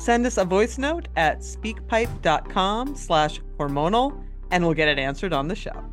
Send 0.00 0.24
us 0.24 0.38
a 0.38 0.46
voice 0.46 0.78
note 0.78 1.08
at 1.14 1.40
speakpipe.com 1.40 2.96
slash 2.96 3.38
hormonal 3.58 4.24
and 4.50 4.64
we'll 4.64 4.72
get 4.72 4.88
it 4.88 4.98
answered 4.98 5.34
on 5.34 5.46
the 5.46 5.54
show. 5.54 5.84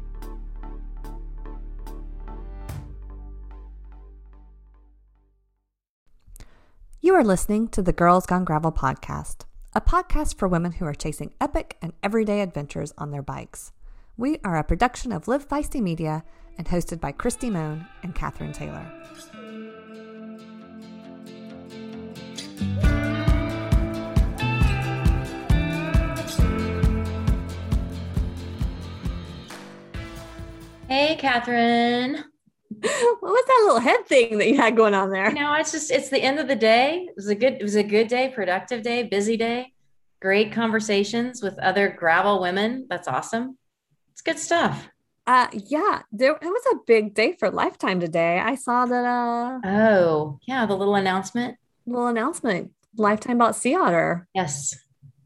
You 7.01 7.15
are 7.15 7.23
listening 7.23 7.67
to 7.67 7.81
the 7.81 7.91
Girls 7.91 8.25
Gone 8.25 8.45
Gravel 8.45 8.71
podcast, 8.71 9.41
a 9.73 9.81
podcast 9.81 10.37
for 10.37 10.47
women 10.47 10.71
who 10.71 10.85
are 10.85 10.95
chasing 10.95 11.33
epic 11.41 11.75
and 11.81 11.91
everyday 12.01 12.39
adventures 12.39 12.93
on 12.97 13.11
their 13.11 13.21
bikes. 13.21 13.73
We 14.15 14.39
are 14.45 14.57
a 14.57 14.63
production 14.63 15.11
of 15.11 15.27
Live 15.27 15.45
Feisty 15.45 15.81
Media 15.81 16.23
and 16.57 16.67
hosted 16.67 17.01
by 17.01 17.11
Kristi 17.11 17.51
Mohn 17.51 17.85
and 18.03 18.15
Catherine 18.15 18.53
Taylor. 18.53 18.89
Hey, 31.07 31.15
Catherine. 31.15 32.15
what 32.69 33.21
was 33.21 33.45
that 33.47 33.63
little 33.63 33.79
head 33.79 34.05
thing 34.07 34.39
that 34.39 34.49
you 34.49 34.57
had 34.57 34.75
going 34.75 34.93
on 34.93 35.09
there? 35.09 35.29
You 35.29 35.35
know, 35.35 35.53
it's 35.53 35.71
just 35.71 35.89
it's 35.89 36.09
the 36.09 36.21
end 36.21 36.37
of 36.37 36.49
the 36.49 36.55
day. 36.57 37.05
It 37.07 37.15
was 37.15 37.29
a 37.29 37.35
good 37.35 37.53
it 37.53 37.63
was 37.63 37.75
a 37.77 37.83
good 37.83 38.09
day, 38.09 38.27
productive 38.27 38.81
day, 38.81 39.03
busy 39.03 39.37
day. 39.37 39.71
Great 40.19 40.51
conversations 40.51 41.41
with 41.41 41.57
other 41.59 41.87
gravel 41.87 42.41
women. 42.41 42.87
That's 42.89 43.07
awesome. 43.07 43.57
It's 44.11 44.21
good 44.21 44.37
stuff. 44.37 44.89
Uh 45.25 45.47
yeah, 45.53 46.01
there 46.11 46.33
it 46.33 46.43
was 46.43 46.65
a 46.73 46.79
big 46.85 47.13
day 47.13 47.37
for 47.39 47.49
Lifetime 47.51 48.01
today. 48.01 48.39
I 48.39 48.55
saw 48.55 48.85
that 48.85 49.05
uh 49.05 49.59
Oh, 49.65 50.39
yeah, 50.45 50.65
the 50.65 50.75
little 50.75 50.95
announcement. 50.95 51.55
Little 51.85 52.07
announcement. 52.07 52.71
Lifetime 52.97 53.37
bought 53.37 53.55
Sea 53.55 53.77
Otter. 53.77 54.27
Yes. 54.35 54.75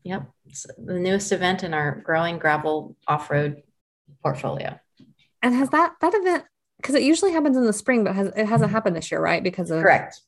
Yep. 0.03 0.29
It's 0.45 0.67
the 0.77 0.99
newest 0.99 1.31
event 1.31 1.63
in 1.63 1.73
our 1.73 2.01
growing 2.05 2.37
gravel 2.37 2.95
off-road 3.07 3.63
portfolio. 4.21 4.79
And 5.41 5.55
has 5.55 5.69
that 5.69 5.93
that 6.01 6.13
event 6.13 6.45
because 6.77 6.95
it 6.95 7.03
usually 7.03 7.31
happens 7.31 7.57
in 7.57 7.65
the 7.65 7.73
spring, 7.73 8.03
but 8.03 8.15
has, 8.15 8.27
it 8.29 8.45
hasn't 8.47 8.67
Mm-hmm. 8.67 8.73
happened 8.75 8.95
this 8.95 9.11
year, 9.11 9.21
right? 9.21 9.43
Because 9.43 9.69
of 9.71 9.81
Correct. 9.81 10.19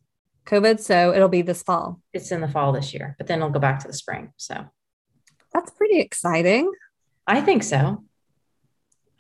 COVID. 0.46 0.80
So 0.80 1.14
it'll 1.14 1.30
be 1.30 1.42
this 1.42 1.64
fall. 1.64 2.00
It's 2.14 2.32
in 2.32 2.42
the 2.42 2.48
fall 2.48 2.72
this 2.72 2.94
year, 2.94 3.16
but 3.18 3.28
then 3.28 3.40
it'll 3.40 3.50
go 3.50 3.60
back 3.60 3.80
to 3.80 3.88
the 3.88 3.94
spring. 3.94 4.32
So 4.38 4.66
That's 5.54 5.72
pretty 5.72 6.00
exciting. 6.00 6.72
I 7.28 7.42
think 7.42 7.64
so. 7.64 8.04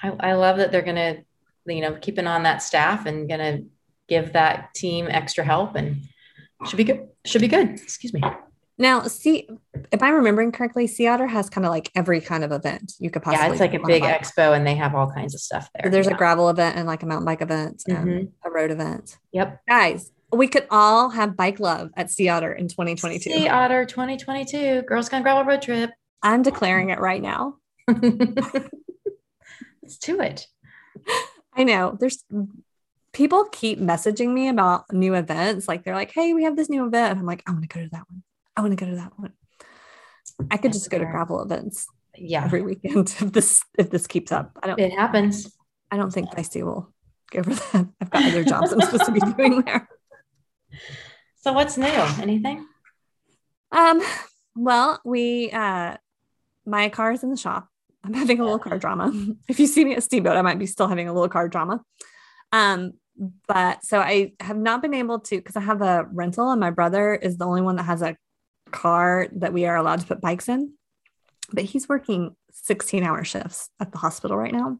I, 0.01 0.11
I 0.19 0.33
love 0.33 0.57
that 0.57 0.71
they're 0.71 0.81
gonna, 0.81 1.17
you 1.65 1.81
know, 1.81 1.95
keeping 2.01 2.27
on 2.27 2.43
that 2.43 2.61
staff 2.61 3.05
and 3.05 3.29
gonna 3.29 3.61
give 4.09 4.33
that 4.33 4.73
team 4.73 5.07
extra 5.09 5.43
help 5.43 5.75
and 5.75 6.01
should 6.67 6.77
be 6.77 6.83
good. 6.83 7.07
Should 7.25 7.41
be 7.41 7.47
good. 7.47 7.69
Excuse 7.69 8.13
me. 8.13 8.21
Now, 8.77 9.03
see 9.03 9.47
if 9.91 10.01
I'm 10.01 10.15
remembering 10.15 10.51
correctly, 10.51 10.87
Sea 10.87 11.07
Otter 11.07 11.27
has 11.27 11.49
kind 11.49 11.65
of 11.65 11.71
like 11.71 11.91
every 11.95 12.21
kind 12.21 12.43
of 12.43 12.51
event 12.51 12.93
you 12.99 13.11
could 13.11 13.21
possibly. 13.21 13.45
Yeah, 13.45 13.51
it's 13.51 13.59
like 13.59 13.73
a 13.75 13.85
big 13.85 14.01
bike. 14.01 14.21
expo 14.21 14.55
and 14.55 14.65
they 14.65 14.73
have 14.75 14.95
all 14.95 15.11
kinds 15.11 15.35
of 15.35 15.41
stuff 15.41 15.69
there. 15.75 15.91
There's 15.91 16.07
yeah. 16.07 16.13
a 16.13 16.17
gravel 16.17 16.49
event 16.49 16.75
and 16.77 16.87
like 16.87 17.03
a 17.03 17.05
mountain 17.05 17.25
bike 17.25 17.41
event 17.41 17.83
and 17.87 18.07
Mhm. 18.07 18.31
a 18.43 18.49
road 18.49 18.71
event. 18.71 19.17
Yep. 19.31 19.61
Guys, 19.69 20.11
we 20.31 20.47
could 20.47 20.65
all 20.71 21.09
have 21.09 21.37
bike 21.37 21.59
love 21.59 21.91
at 21.95 22.09
Sea 22.09 22.29
Otter 22.29 22.51
in 22.51 22.67
2022. 22.67 23.29
Sea 23.29 23.47
Otter 23.47 23.85
2022 23.85 24.81
Girls 24.83 25.07
Gone 25.07 25.21
Gravel 25.21 25.43
Road 25.45 25.61
Trip. 25.61 25.91
I'm 26.23 26.41
declaring 26.41 26.89
it 26.89 26.99
right 26.99 27.21
now. 27.21 27.57
Let's 29.81 29.97
do 29.99 30.19
it. 30.21 30.47
I 31.55 31.63
know 31.63 31.95
there's 31.99 32.23
people 33.11 33.45
keep 33.51 33.79
messaging 33.79 34.33
me 34.33 34.47
about 34.49 34.91
new 34.91 35.13
events. 35.13 35.67
Like 35.67 35.83
they're 35.83 35.93
like, 35.93 36.11
hey, 36.11 36.33
we 36.33 36.43
have 36.45 36.55
this 36.55 36.69
new 36.69 36.85
event. 36.87 37.11
And 37.11 37.19
I'm 37.19 37.25
like, 37.25 37.43
I 37.47 37.51
want 37.51 37.61
to 37.61 37.67
go 37.67 37.83
to 37.83 37.89
that 37.89 38.09
one. 38.09 38.23
I 38.55 38.61
want 38.61 38.77
to 38.77 38.85
go 38.85 38.89
to 38.89 38.97
that 38.97 39.13
one. 39.17 39.33
I 40.51 40.57
could 40.57 40.73
just 40.73 40.89
go 40.89 40.97
to 40.97 41.05
gravel 41.05 41.41
events 41.41 41.87
Yeah, 42.15 42.43
every 42.43 42.61
weekend 42.61 43.15
if 43.19 43.31
this 43.31 43.63
if 43.77 43.89
this 43.89 44.07
keeps 44.07 44.31
up. 44.31 44.51
I 44.61 44.67
don't 44.67 44.79
it 44.79 44.91
happens. 44.91 45.55
I 45.91 45.97
don't 45.97 46.11
think 46.11 46.29
Feisty 46.31 46.63
will 46.63 46.91
go 47.31 47.43
for 47.43 47.53
that. 47.53 47.87
I've 48.01 48.09
got 48.09 48.25
other 48.25 48.43
jobs 48.43 48.71
I'm 48.71 48.81
supposed 48.81 49.05
to 49.05 49.11
be 49.11 49.19
doing 49.37 49.61
there. 49.61 49.87
So 51.41 51.53
what's 51.53 51.77
new? 51.77 51.87
Anything? 51.87 52.65
Um, 53.71 54.01
well, 54.55 55.01
we 55.03 55.51
uh 55.51 55.97
my 56.65 56.89
car 56.89 57.11
is 57.11 57.23
in 57.23 57.29
the 57.29 57.37
shop. 57.37 57.67
I'm 58.03 58.13
having 58.13 58.39
a 58.39 58.43
little 58.43 58.59
car 58.59 58.77
drama. 58.77 59.11
If 59.47 59.59
you 59.59 59.67
see 59.67 59.85
me 59.85 59.95
at 59.95 60.03
Steamboat, 60.03 60.35
I 60.35 60.41
might 60.41 60.59
be 60.59 60.65
still 60.65 60.87
having 60.87 61.07
a 61.07 61.13
little 61.13 61.29
car 61.29 61.47
drama. 61.47 61.81
Um, 62.51 62.93
but 63.47 63.85
so 63.85 63.99
I 63.99 64.33
have 64.39 64.57
not 64.57 64.81
been 64.81 64.93
able 64.93 65.19
to 65.19 65.37
because 65.37 65.55
I 65.55 65.61
have 65.61 65.81
a 65.81 66.07
rental 66.11 66.49
and 66.51 66.59
my 66.59 66.71
brother 66.71 67.13
is 67.13 67.37
the 67.37 67.45
only 67.45 67.61
one 67.61 67.75
that 67.75 67.83
has 67.83 68.01
a 68.01 68.17
car 68.73 69.27
that 69.33 69.53
we 69.53 69.65
are 69.65 69.75
allowed 69.75 70.01
to 70.01 70.07
put 70.07 70.21
bikes 70.21 70.49
in. 70.49 70.73
But 71.51 71.63
he's 71.65 71.87
working 71.87 72.35
16 72.51 73.03
hour 73.03 73.23
shifts 73.23 73.69
at 73.79 73.91
the 73.91 73.97
hospital 73.97 74.37
right 74.37 74.53
now. 74.53 74.79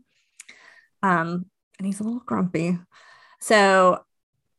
Um, 1.01 1.45
and 1.77 1.85
he's 1.85 1.99
a 1.99 2.03
little 2.03 2.23
grumpy. 2.25 2.77
So 3.39 4.03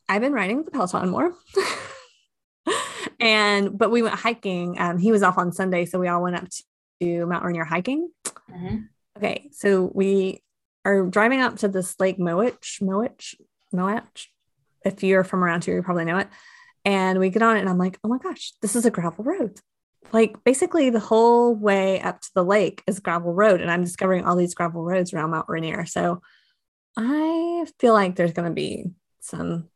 I've 0.08 0.20
been 0.20 0.32
riding 0.32 0.62
the 0.62 0.70
Peloton 0.70 1.10
more. 1.10 1.34
and 3.20 3.76
but 3.76 3.90
we 3.90 4.02
went 4.02 4.14
hiking. 4.14 4.76
Um, 4.78 4.98
he 4.98 5.10
was 5.12 5.22
off 5.22 5.38
on 5.38 5.52
Sunday, 5.52 5.86
so 5.86 5.98
we 5.98 6.08
all 6.08 6.22
went 6.22 6.36
up 6.36 6.48
to 7.00 7.26
Mount 7.26 7.44
Rainier 7.44 7.64
hiking. 7.64 8.10
Mhm. 8.50 8.88
Okay, 9.16 9.48
so 9.52 9.90
we 9.94 10.42
are 10.84 11.06
driving 11.06 11.40
up 11.40 11.56
to 11.58 11.68
this 11.68 11.98
lake 11.98 12.18
Mowich, 12.18 12.82
Mowich, 12.82 13.34
Mowich. 13.72 14.26
If 14.84 15.02
you're 15.02 15.24
from 15.24 15.42
around 15.42 15.64
here, 15.64 15.76
you 15.76 15.82
probably 15.82 16.04
know 16.04 16.18
it. 16.18 16.28
And 16.84 17.18
we 17.18 17.30
get 17.30 17.42
on 17.42 17.56
it, 17.56 17.60
and 17.60 17.68
I'm 17.68 17.78
like, 17.78 17.98
oh 18.04 18.08
my 18.08 18.18
gosh, 18.18 18.52
this 18.60 18.76
is 18.76 18.84
a 18.84 18.90
gravel 18.90 19.24
road. 19.24 19.58
Like 20.12 20.44
basically, 20.44 20.90
the 20.90 21.00
whole 21.00 21.54
way 21.54 22.00
up 22.00 22.20
to 22.20 22.30
the 22.34 22.44
lake 22.44 22.82
is 22.86 23.00
gravel 23.00 23.32
road, 23.32 23.60
and 23.60 23.70
I'm 23.70 23.84
discovering 23.84 24.24
all 24.24 24.36
these 24.36 24.54
gravel 24.54 24.84
roads 24.84 25.12
around 25.12 25.30
Mount 25.30 25.48
Rainier. 25.48 25.86
So 25.86 26.20
I 26.96 27.66
feel 27.78 27.94
like 27.94 28.16
there's 28.16 28.32
going 28.32 28.48
to 28.48 28.54
be 28.54 28.90
some 29.20 29.68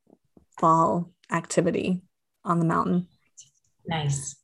fall 0.58 1.10
activity 1.32 2.02
on 2.44 2.58
the 2.58 2.66
mountain. 2.66 3.08
Nice. 3.86 4.36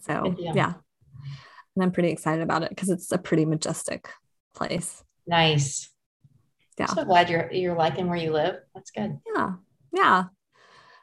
So 0.00 0.34
yeah, 0.38 0.74
and 1.76 1.84
I'm 1.84 1.92
pretty 1.92 2.10
excited 2.10 2.42
about 2.42 2.62
it 2.62 2.70
because 2.70 2.90
it's 2.90 3.12
a 3.12 3.18
pretty 3.18 3.44
majestic 3.44 4.08
place. 4.54 5.02
Nice. 5.26 5.90
Yeah. 6.78 6.86
I'm 6.88 6.96
so 6.96 7.04
glad 7.04 7.30
you're 7.30 7.52
you're 7.52 7.76
liking 7.76 8.08
where 8.08 8.18
you 8.18 8.32
live. 8.32 8.56
That's 8.74 8.90
good. 8.90 9.18
Yeah. 9.34 9.52
Yeah. 9.92 10.24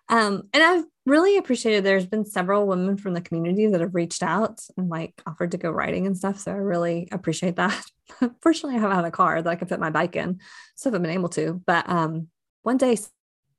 Um, 0.10 0.44
and 0.54 0.64
I've 0.64 0.86
really 1.06 1.38
appreciated 1.38 1.84
there's 1.84 2.06
been 2.06 2.26
several 2.26 2.68
women 2.68 2.98
from 2.98 3.14
the 3.14 3.22
community 3.22 3.68
that 3.68 3.82
have 3.82 3.96
reached 3.96 4.24
out 4.24 4.60
and 4.78 4.90
like 4.90 5.22
offered 5.26 5.52
to 5.52 5.58
go 5.58 5.70
riding 5.72 6.08
and 6.08 6.18
stuff. 6.18 6.40
So 6.40 6.52
I 6.52 6.56
really 6.56 7.08
appreciate 7.12 7.56
that. 7.58 7.86
Fortunately, 8.42 8.78
I 8.78 8.82
haven't 8.82 8.96
had 8.96 9.06
a 9.06 9.12
car 9.12 9.42
that 9.42 9.50
I 9.50 9.56
can 9.56 9.68
fit 9.68 9.80
my 9.80 9.92
bike 9.92 10.16
in. 10.16 10.40
So 10.76 10.90
I 10.90 10.92
haven't 10.92 11.04
been 11.04 11.12
able 11.12 11.30
to, 11.30 11.62
but 11.66 11.90
um 11.90 12.28
one 12.64 12.78
day 12.78 12.98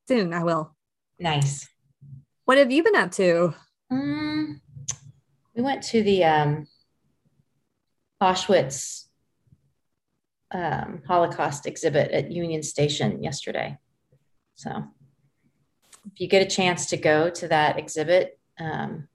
soon 0.09 0.35
I 0.35 0.43
will. 0.43 0.75
Nice. 1.19 1.69
What 2.45 2.59
have 2.59 2.73
you 2.73 2.83
been 2.83 2.97
up 2.97 3.13
to? 3.13 3.55
Mm, 3.93 4.61
we 5.55 5.63
went 5.63 5.83
to 5.85 6.03
the 6.03 6.25
um, 6.25 6.67
Auschwitz 8.23 9.05
um, 10.51 11.03
Holocaust 11.07 11.67
exhibit 11.67 12.11
at 12.11 12.31
Union 12.31 12.63
Station 12.63 13.23
yesterday. 13.23 13.79
So, 14.55 14.71
if 16.13 16.21
you 16.21 16.29
get 16.29 16.43
a 16.43 16.51
chance 16.51 16.87
to 16.87 16.97
go 16.97 17.31
to 17.31 17.49
that 17.49 17.79
exhibit, 17.79 18.39
um, 18.59 19.09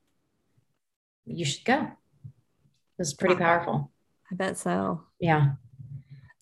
you 1.25 1.45
should 1.45 1.65
go. 1.65 1.81
It 1.81 2.99
was 2.99 3.13
pretty 3.13 3.35
powerful. 3.35 3.91
I 4.31 4.35
bet 4.35 4.57
so. 4.57 5.03
Yeah, 5.19 5.53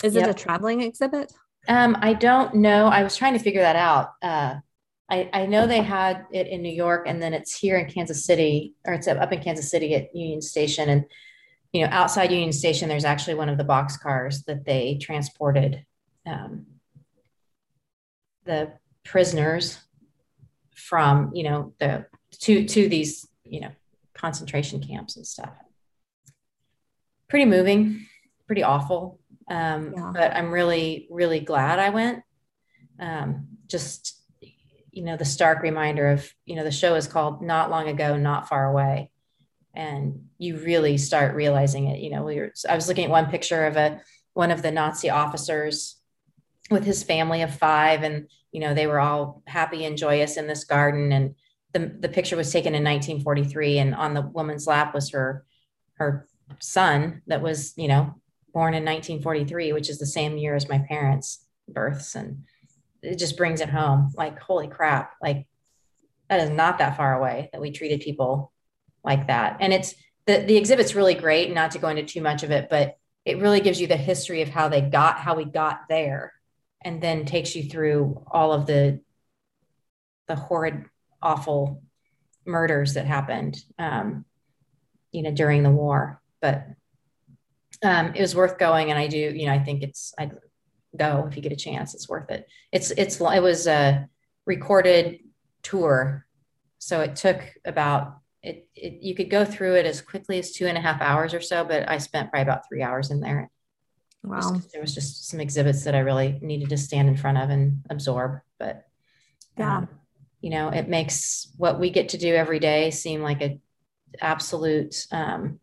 Is 0.04 0.16
it 0.16 0.28
a 0.28 0.34
traveling 0.34 0.82
exhibit? 0.82 1.32
Um, 1.68 1.98
I 2.02 2.14
don't 2.14 2.56
know. 2.56 2.88
I 2.88 3.04
was 3.04 3.16
trying 3.16 3.34
to 3.34 3.40
figure 3.40 3.62
that 3.62 3.76
out. 3.76 4.12
Uh, 4.22 4.56
I, 5.10 5.30
I 5.34 5.46
know 5.46 5.68
they 5.68 5.82
had 5.82 6.26
it 6.32 6.48
in 6.48 6.62
New 6.62 6.72
York 6.72 7.06
and 7.08 7.22
then 7.22 7.34
it's 7.34 7.58
here 7.58 7.78
in 7.78 7.90
Kansas 7.90 8.26
City, 8.26 8.74
or 8.86 8.94
it's 8.94 9.08
up 9.08 9.32
in 9.32 9.42
Kansas 9.42 9.70
City 9.70 9.96
at 9.96 10.16
Union 10.16 10.42
Station. 10.42 10.90
And, 10.90 11.06
you 11.72 11.84
know, 11.84 11.90
outside 11.92 12.32
Union 12.32 12.52
Station, 12.54 12.90
there's 12.90 13.06
actually 13.06 13.36
one 13.36 13.50
of 13.50 13.58
the 13.58 13.64
box 13.64 13.98
cars 13.98 14.44
that 14.44 14.66
they 14.66 14.98
transported 15.02 15.86
um, 16.26 16.66
the 18.46 18.74
prisoners 19.04 19.80
from, 20.84 21.32
you 21.34 21.44
know, 21.44 21.74
the 21.80 22.06
to 22.40 22.66
to 22.66 22.90
these, 22.90 23.28
you 23.46 23.62
know, 23.62 23.72
concentration 24.14 24.82
camps 24.82 25.16
and 25.16 25.26
stuff. 25.26 25.54
Pretty 27.30 27.46
moving, 27.46 28.06
pretty 28.48 28.64
awful. 28.64 29.20
Um, 29.50 29.94
Yeah. 29.96 30.12
But 30.14 30.36
I'm 30.36 30.52
really, 30.52 31.08
really 31.10 31.40
glad 31.40 31.80
I 31.80 31.90
went. 31.90 32.24
Um, 33.00 33.48
just, 33.68 34.22
you 34.92 35.04
know, 35.04 35.18
the 35.18 35.26
stark 35.26 35.62
reminder 35.64 36.10
of, 36.10 36.32
you 36.46 36.56
know, 36.56 36.64
the 36.64 36.72
show 36.72 36.96
is 36.96 37.08
called 37.08 37.42
Not 37.42 37.70
Long 37.70 37.88
Ago, 37.88 38.18
Not 38.18 38.48
Far 38.48 38.70
Away. 38.70 39.10
And 39.74 40.28
you 40.38 40.58
really 40.58 40.98
start 40.98 41.34
realizing 41.36 41.88
it. 41.88 42.00
You 42.00 42.12
know, 42.12 42.24
we 42.24 42.38
were, 42.38 42.54
I 42.70 42.76
was 42.76 42.88
looking 42.88 43.06
at 43.06 43.10
one 43.10 43.32
picture 43.32 43.66
of 43.66 43.76
a 43.76 44.02
one 44.34 44.52
of 44.52 44.62
the 44.62 44.72
Nazi 44.72 45.10
officers 45.10 45.96
with 46.72 46.84
his 46.84 47.04
family 47.04 47.42
of 47.42 47.56
five, 47.56 48.04
and 48.04 48.28
you 48.52 48.60
know, 48.60 48.74
they 48.74 48.88
were 48.88 49.00
all 49.00 49.42
happy 49.48 49.86
and 49.86 49.98
joyous 49.98 50.38
in 50.38 50.48
this 50.48 50.64
garden. 50.64 51.12
And 51.12 51.36
the, 51.74 51.92
the 52.00 52.10
picture 52.10 52.38
was 52.38 52.52
taken 52.52 52.76
in 52.76 52.84
1943, 52.84 53.80
and 53.80 53.96
on 53.96 54.14
the 54.14 54.22
woman's 54.22 54.68
lap 54.68 54.94
was 54.94 55.10
her 55.12 55.46
her 55.96 56.28
son 56.60 57.22
that 57.28 57.42
was, 57.42 57.74
you 57.78 57.88
know, 57.88 58.16
born 58.54 58.74
in 58.74 58.86
1943, 58.86 59.74
which 59.74 59.90
is 59.90 60.00
the 60.00 60.06
same 60.06 60.38
year 60.38 60.56
as 60.56 60.70
my 60.70 60.80
parents' 60.80 61.46
births. 61.68 62.16
And 62.16 62.44
it 63.02 63.18
just 63.18 63.38
brings 63.38 63.62
it 63.62 63.70
home 63.70 64.12
like, 64.16 64.40
holy 64.40 64.68
crap, 64.68 65.14
like 65.22 65.48
that 66.30 66.40
is 66.40 66.50
not 66.50 66.78
that 66.78 66.98
far 66.98 67.18
away 67.18 67.50
that 67.52 67.62
we 67.62 67.72
treated 67.72 68.02
people 68.02 68.52
like 69.04 69.28
that. 69.28 69.58
And 69.60 69.74
it's 69.74 69.94
the, 70.26 70.40
the 70.40 70.56
exhibit's 70.58 70.96
really 70.96 71.16
great, 71.16 71.54
not 71.54 71.72
to 71.72 71.80
go 71.80 71.90
into 71.90 72.04
too 72.04 72.22
much 72.22 72.44
of 72.44 72.52
it, 72.52 72.68
but 72.70 72.98
it 73.26 73.40
really 73.40 73.60
gives 73.60 73.80
you 73.80 73.88
the 73.88 73.98
history 73.98 74.42
of 74.42 74.50
how 74.50 74.70
they 74.70 74.82
got, 74.82 75.18
how 75.18 75.36
we 75.36 75.46
got 75.46 75.82
there, 75.90 76.34
and 76.84 77.02
then 77.02 77.26
takes 77.26 77.56
you 77.56 77.64
through 77.64 78.24
all 78.32 78.54
of 78.54 78.66
the, 78.66 79.00
the 80.28 80.36
horrid, 80.36 80.86
awful 81.22 81.82
murders 82.46 82.96
that 82.96 83.06
happened, 83.06 83.58
um, 83.80 84.26
you 85.12 85.22
know, 85.22 85.32
during 85.32 85.64
the 85.64 85.72
war. 85.72 86.22
But 86.42 86.68
um, 87.84 88.14
it 88.16 88.22
was 88.22 88.36
worth 88.36 88.58
going, 88.58 88.90
and 88.90 89.00
I 89.00 89.08
do, 89.08 89.18
you 89.18 89.46
know, 89.46 89.54
I 89.54 89.60
think 89.60 89.84
it's 89.84 90.14
I'd 90.18 90.38
go 90.98 91.26
if 91.28 91.36
you 91.36 91.42
get 91.42 91.52
a 91.52 91.58
chance. 91.58 91.94
It's 91.94 92.10
worth 92.10 92.30
it. 92.30 92.48
It's 92.72 92.92
it's 92.92 93.20
it 93.20 93.42
was 93.42 93.68
a 93.68 94.08
recorded 94.46 95.20
tour, 95.62 96.26
so 96.80 97.02
it 97.02 97.16
took 97.16 97.42
about 97.66 98.20
it, 98.42 98.68
it. 98.76 99.02
You 99.02 99.16
could 99.16 99.30
go 99.30 99.46
through 99.46 99.76
it 99.76 99.86
as 99.86 100.02
quickly 100.02 100.40
as 100.40 100.52
two 100.52 100.68
and 100.68 100.78
a 100.78 100.82
half 100.82 101.02
hours 101.02 101.34
or 101.34 101.42
so, 101.42 101.64
but 101.64 101.90
I 101.90 101.98
spent 101.98 102.32
probably 102.32 102.44
about 102.44 102.68
three 102.68 102.82
hours 102.82 103.12
in 103.12 103.20
there. 103.20 103.50
Wow. 104.24 104.60
There 104.72 104.82
was 104.82 104.96
just 104.96 105.28
some 105.30 105.40
exhibits 105.40 105.84
that 105.84 105.96
I 105.96 106.00
really 106.00 106.40
needed 106.42 106.70
to 106.70 106.78
stand 106.78 107.08
in 107.10 107.18
front 107.18 107.38
of 107.38 107.50
and 107.50 107.84
absorb, 107.90 108.40
but 108.58 108.88
Yeah. 109.58 109.78
um, 109.78 109.90
you 110.42 110.50
know, 110.50 110.70
it 110.70 110.90
makes 110.90 111.48
what 111.58 111.80
we 111.80 111.90
get 111.90 112.10
to 112.10 112.18
do 112.18 112.34
every 112.34 112.60
day 112.60 112.92
seem 112.92 113.22
like 113.22 113.42
a 113.42 113.60
absolute 114.22 115.08
um, 115.12 115.60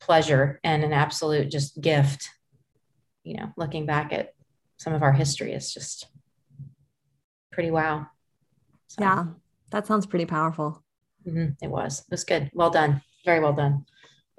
pleasure 0.00 0.60
and 0.64 0.84
an 0.84 0.92
absolute 0.92 1.50
just 1.50 1.80
gift. 1.80 2.28
You 3.24 3.36
know, 3.36 3.52
looking 3.56 3.86
back 3.86 4.12
at 4.12 4.34
some 4.78 4.92
of 4.92 5.02
our 5.02 5.12
history 5.12 5.52
is 5.52 5.72
just 5.72 6.08
pretty 7.52 7.70
wow. 7.70 8.06
So, 8.88 9.02
Yeah. 9.02 9.24
That 9.70 9.86
sounds 9.86 10.06
pretty 10.06 10.26
powerful. 10.26 10.82
mhm, 11.26 11.56
it 11.62 11.68
was. 11.70 12.00
It 12.00 12.10
was 12.10 12.24
good. 12.24 12.50
Well 12.54 12.70
done. 12.70 13.02
Very 13.24 13.40
well 13.40 13.52
done. 13.52 13.84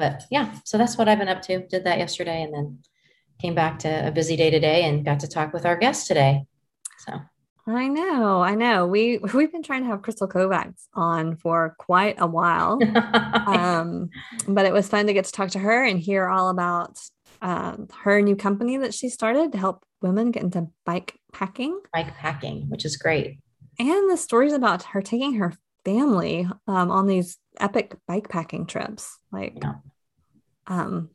But 0.01 0.23
yeah, 0.31 0.55
so 0.65 0.79
that's 0.79 0.97
what 0.97 1.07
I've 1.07 1.19
been 1.19 1.27
up 1.27 1.43
to. 1.43 1.67
Did 1.67 1.83
that 1.83 1.99
yesterday 1.99 2.41
and 2.41 2.51
then 2.51 2.79
came 3.39 3.53
back 3.53 3.77
to 3.79 4.07
a 4.07 4.11
busy 4.11 4.35
day 4.35 4.49
today 4.49 4.85
and 4.85 5.05
got 5.05 5.19
to 5.19 5.27
talk 5.27 5.53
with 5.53 5.63
our 5.63 5.77
guest 5.77 6.07
today. 6.07 6.45
So 7.05 7.19
I 7.67 7.87
know, 7.87 8.41
I 8.41 8.55
know. 8.55 8.87
We 8.87 9.19
we've 9.19 9.51
been 9.51 9.61
trying 9.61 9.83
to 9.83 9.89
have 9.89 10.01
Crystal 10.01 10.27
Kovacs 10.27 10.87
on 10.95 11.35
for 11.35 11.75
quite 11.77 12.15
a 12.17 12.25
while. 12.25 12.79
um, 13.47 14.09
but 14.47 14.65
it 14.65 14.73
was 14.73 14.87
fun 14.87 15.05
to 15.05 15.13
get 15.13 15.25
to 15.25 15.31
talk 15.31 15.51
to 15.51 15.59
her 15.59 15.83
and 15.83 15.99
hear 15.99 16.27
all 16.27 16.49
about 16.49 16.97
um, 17.43 17.87
her 18.01 18.23
new 18.23 18.35
company 18.35 18.77
that 18.77 18.95
she 18.95 19.07
started 19.07 19.51
to 19.51 19.59
help 19.59 19.83
women 20.01 20.31
get 20.31 20.41
into 20.41 20.67
bike 20.83 21.19
packing 21.31 21.79
bike 21.93 22.15
packing, 22.15 22.69
which 22.69 22.85
is 22.85 22.97
great. 22.97 23.37
and 23.77 24.09
the 24.09 24.17
stories 24.17 24.53
about 24.53 24.81
her 24.81 25.01
taking 25.03 25.35
her 25.35 25.53
family 25.85 26.47
um, 26.67 26.91
on 26.91 27.07
these 27.07 27.37
epic 27.59 27.95
bike 28.07 28.29
packing 28.29 28.65
trips. 28.65 29.17
Like, 29.31 29.57
Yeah. 29.61 29.73
um, 30.67 31.09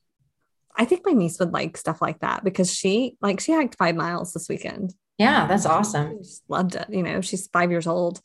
I 0.77 0.85
think 0.85 1.03
my 1.07 1.13
niece 1.13 1.39
would 1.39 1.53
like 1.53 1.77
stuff 1.77 2.03
like 2.03 2.21
that 2.21 2.45
because 2.45 2.73
she 2.73 3.17
like 3.23 3.41
she 3.41 3.53
hiked 3.53 3.77
five 3.79 3.97
miles 3.97 4.33
this 4.33 4.49
weekend. 4.49 4.93
Yeah, 5.17 5.47
that's 5.47 5.65
awesome. 5.65 6.21
Loved 6.49 6.75
it. 6.75 6.87
You 6.91 7.03
know, 7.03 7.23
she's 7.23 7.47
five 7.47 7.71
years 7.71 7.87
old. 7.87 8.21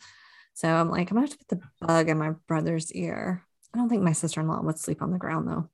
So 0.53 0.67
I'm 0.67 0.89
like, 0.89 1.09
I'm 1.09 1.15
gonna 1.15 1.27
have 1.27 1.37
to 1.37 1.45
put 1.45 1.47
the 1.47 1.61
bug 1.87 2.09
in 2.09 2.17
my 2.17 2.31
brother's 2.47 2.91
ear. 2.91 3.43
I 3.73 3.77
don't 3.77 3.87
think 3.87 4.03
my 4.03 4.11
sister-in-law 4.11 4.61
would 4.63 4.77
sleep 4.77 5.01
on 5.01 5.11
the 5.11 5.17
ground 5.17 5.47
though. 5.47 5.69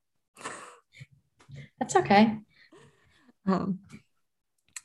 That's 1.79 1.95
okay. 1.95 2.37
Um, 3.47 3.79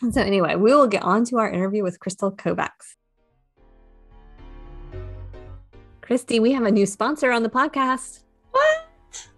and 0.00 0.14
so 0.14 0.22
anyway, 0.22 0.54
we 0.56 0.74
will 0.74 0.86
get 0.86 1.02
on 1.02 1.24
to 1.26 1.38
our 1.38 1.50
interview 1.50 1.82
with 1.82 2.00
Crystal 2.00 2.32
Kovacs. 2.32 2.96
Kristi, 6.02 6.40
we 6.40 6.52
have 6.52 6.64
a 6.64 6.70
new 6.70 6.86
sponsor 6.86 7.30
on 7.30 7.42
the 7.42 7.48
podcast. 7.48 8.20
What? 8.50 9.28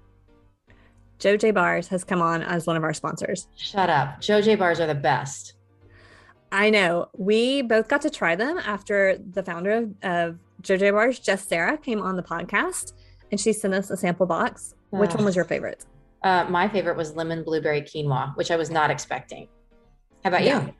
Joe 1.18 1.36
J 1.36 1.50
Bars 1.50 1.88
has 1.88 2.04
come 2.04 2.20
on 2.22 2.42
as 2.42 2.66
one 2.66 2.76
of 2.76 2.82
our 2.82 2.94
sponsors. 2.94 3.46
Shut 3.56 3.88
up. 3.90 4.20
Joe 4.20 4.40
J 4.40 4.54
bars 4.56 4.80
are 4.80 4.86
the 4.86 4.94
best. 4.94 5.54
I 6.52 6.70
know 6.70 7.08
we 7.16 7.62
both 7.62 7.88
got 7.88 8.02
to 8.02 8.10
try 8.10 8.36
them 8.36 8.58
after 8.58 9.18
the 9.32 9.42
founder 9.42 9.70
of, 9.72 9.94
of 10.02 10.38
Joe 10.60 10.76
J 10.76 10.90
Bars, 10.90 11.18
Jess 11.18 11.46
Sarah, 11.46 11.76
came 11.76 12.00
on 12.00 12.16
the 12.16 12.22
podcast 12.22 12.92
and 13.30 13.40
she 13.40 13.52
sent 13.52 13.74
us 13.74 13.90
a 13.90 13.96
sample 13.96 14.26
box. 14.26 14.74
Which 14.90 15.10
Ugh. 15.10 15.16
one 15.16 15.24
was 15.24 15.34
your 15.36 15.44
favorite? 15.44 15.84
Uh, 16.22 16.46
my 16.48 16.68
favorite 16.68 16.96
was 16.96 17.16
lemon 17.16 17.42
blueberry 17.42 17.82
quinoa, 17.82 18.34
which 18.36 18.50
I 18.50 18.56
was 18.56 18.70
not 18.70 18.90
expecting. 18.90 19.48
How 20.22 20.28
about 20.28 20.44
Yeah. 20.44 20.66
you? 20.66 20.74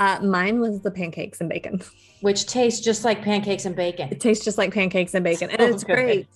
Uh, 0.00 0.18
mine 0.22 0.60
was 0.60 0.80
the 0.80 0.90
pancakes 0.90 1.40
and 1.40 1.48
bacon. 1.50 1.82
Which 2.22 2.46
tastes 2.46 2.80
just 2.80 3.04
like 3.04 3.22
pancakes 3.22 3.66
and 3.66 3.76
bacon. 3.76 4.08
It 4.10 4.18
tastes 4.18 4.44
just 4.44 4.56
like 4.56 4.72
pancakes 4.72 5.14
and 5.14 5.22
bacon, 5.22 5.50
and 5.50 5.60
it's 5.60 5.84
good. 5.84 5.94
great. 5.94 6.28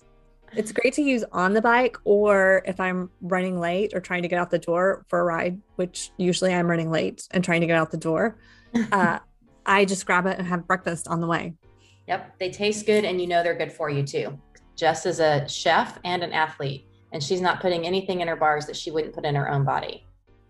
It's 0.54 0.70
great 0.70 0.92
to 0.94 1.02
use 1.02 1.24
on 1.32 1.54
the 1.54 1.62
bike 1.62 1.96
or 2.04 2.62
if 2.64 2.78
I'm 2.78 3.10
running 3.22 3.58
late 3.58 3.92
or 3.92 4.00
trying 4.00 4.22
to 4.22 4.28
get 4.28 4.38
out 4.38 4.50
the 4.50 4.58
door 4.58 5.04
for 5.08 5.18
a 5.18 5.24
ride, 5.24 5.60
which 5.76 6.10
usually 6.16 6.54
I'm 6.54 6.70
running 6.70 6.90
late 6.90 7.26
and 7.32 7.42
trying 7.42 7.62
to 7.62 7.66
get 7.66 7.76
out 7.76 7.90
the 7.90 7.96
door. 7.96 8.38
Uh, 8.90 9.20
I 9.66 9.84
just 9.84 10.04
grab 10.04 10.26
it 10.26 10.36
and 10.36 10.48
have 10.48 10.66
breakfast 10.66 11.06
on 11.06 11.20
the 11.20 11.28
way. 11.28 11.54
Yep, 12.08 12.40
they 12.40 12.50
taste 12.50 12.86
good, 12.86 13.04
and 13.04 13.20
you 13.20 13.28
know 13.28 13.40
they're 13.44 13.56
good 13.56 13.72
for 13.72 13.88
you 13.88 14.02
too. 14.02 14.36
Jess 14.74 15.06
is 15.06 15.20
a 15.20 15.48
chef 15.48 16.00
and 16.04 16.24
an 16.24 16.32
athlete, 16.32 16.88
and 17.12 17.22
she's 17.22 17.40
not 17.40 17.60
putting 17.60 17.86
anything 17.86 18.20
in 18.20 18.26
her 18.26 18.34
bars 18.34 18.66
that 18.66 18.74
she 18.74 18.90
wouldn't 18.90 19.14
put 19.14 19.24
in 19.24 19.36
her 19.36 19.48
own 19.48 19.64
body. 19.64 20.04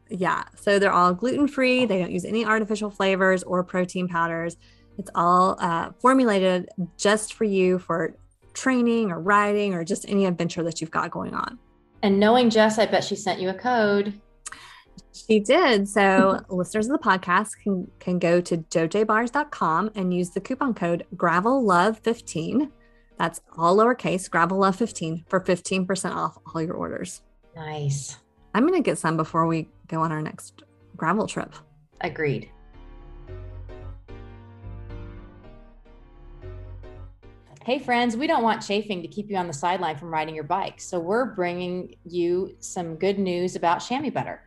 Yeah. 0.09 0.45
So 0.61 0.79
they're 0.79 0.93
all 0.93 1.15
gluten 1.15 1.49
free. 1.49 1.87
They 1.87 1.99
don't 1.99 2.11
use 2.11 2.25
any 2.25 2.45
artificial 2.45 2.91
flavors 2.91 3.43
or 3.43 3.65
protein 3.65 4.09
powders. 4.09 4.57
It's 4.99 5.11
all 5.15 5.57
uh, 5.59 5.91
formulated 6.01 6.69
just 6.97 7.35
for 7.35 7.45
you 7.45 7.79
for 7.79 8.17
training 8.53 9.11
or 9.11 9.21
riding 9.21 9.75
or 9.75 9.85
just 9.85 10.09
any 10.09 10.27
adventure 10.27 10.63
that 10.63 10.81
you've 10.81 10.91
got 10.91 11.11
going 11.11 11.35
on. 11.35 11.59
And 12.03 12.21
knowing 12.21 12.51
Jess, 12.51 12.79
I 12.79 12.87
bet 12.87 13.03
she 13.03 13.17
sent 13.17 13.41
you 13.41 13.49
a 13.49 13.55
code. 13.55 14.21
She 15.13 15.41
did. 15.41 15.89
So 15.89 16.41
listeners 16.49 16.87
of 16.89 16.93
the 16.93 17.05
podcast 17.05 17.53
can 17.63 17.91
can 17.99 18.19
go 18.19 18.41
to 18.41 18.59
jojbars.com 18.59 19.91
and 19.95 20.13
use 20.13 20.31
the 20.31 20.41
coupon 20.41 20.75
code 20.75 21.07
gravellove15. 21.17 22.71
That's 23.19 23.41
all 23.57 23.77
lowercase, 23.77 24.29
gravellove15 24.29 25.29
for 25.29 25.41
15% 25.41 26.15
off 26.15 26.37
all 26.53 26.61
your 26.61 26.75
orders. 26.75 27.23
Nice. 27.55 28.19
I'm 28.55 28.67
going 28.67 28.81
to 28.81 28.85
get 28.85 28.99
some 28.99 29.17
before 29.17 29.47
we 29.47 29.69
go 29.87 30.01
on 30.01 30.13
our 30.13 30.23
next 30.23 30.63
gravel 30.97 31.27
trip. 31.27 31.55
Agreed. 32.01 32.51
Hey, 37.65 37.79
friends, 37.79 38.15
we 38.15 38.27
don't 38.27 38.43
want 38.43 38.61
chafing 38.61 39.01
to 39.01 39.09
keep 39.09 39.31
you 39.31 39.37
on 39.37 39.47
the 39.47 39.53
sideline 39.55 39.97
from 39.97 40.13
riding 40.13 40.35
your 40.35 40.45
bike. 40.45 40.83
So, 40.83 41.01
we're 41.01 41.35
bringing 41.35 41.95
you 42.05 42.55
some 42.59 42.97
good 42.97 43.19
news 43.19 43.57
about 43.57 43.79
Chamois 43.79 44.11
Butter. 44.11 44.43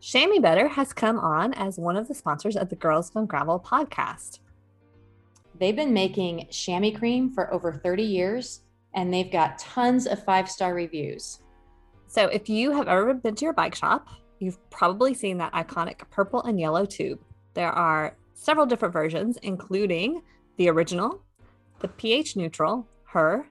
Chamois 0.00 0.38
butter 0.38 0.68
has 0.68 0.92
come 0.92 1.18
on 1.18 1.54
as 1.54 1.78
one 1.78 1.96
of 1.96 2.08
the 2.08 2.14
sponsors 2.14 2.56
of 2.56 2.68
the 2.68 2.76
Girls 2.76 3.08
Gone 3.10 3.24
Gravel 3.24 3.58
podcast. 3.58 4.40
They've 5.58 5.74
been 5.74 5.94
making 5.94 6.48
chamois 6.50 6.96
cream 6.96 7.30
for 7.30 7.52
over 7.52 7.72
30 7.72 8.02
years, 8.02 8.60
and 8.94 9.12
they've 9.12 9.32
got 9.32 9.58
tons 9.58 10.06
of 10.06 10.22
five 10.22 10.50
star 10.50 10.74
reviews. 10.74 11.40
So 12.16 12.28
if 12.28 12.48
you 12.48 12.70
have 12.70 12.88
ever 12.88 13.12
been 13.12 13.34
to 13.34 13.44
your 13.44 13.52
bike 13.52 13.74
shop 13.74 14.08
you've 14.38 14.58
probably 14.70 15.14
seen 15.14 15.38
that 15.38 15.52
iconic 15.52 16.08
purple 16.10 16.42
and 16.44 16.58
yellow 16.58 16.84
tube. 16.84 17.20
There 17.54 17.70
are 17.70 18.16
several 18.34 18.66
different 18.66 18.92
versions, 18.92 19.38
including 19.42 20.22
the 20.56 20.68
original, 20.68 21.22
the 21.80 21.88
pH 21.88 22.36
neutral, 22.36 22.86
her, 23.04 23.46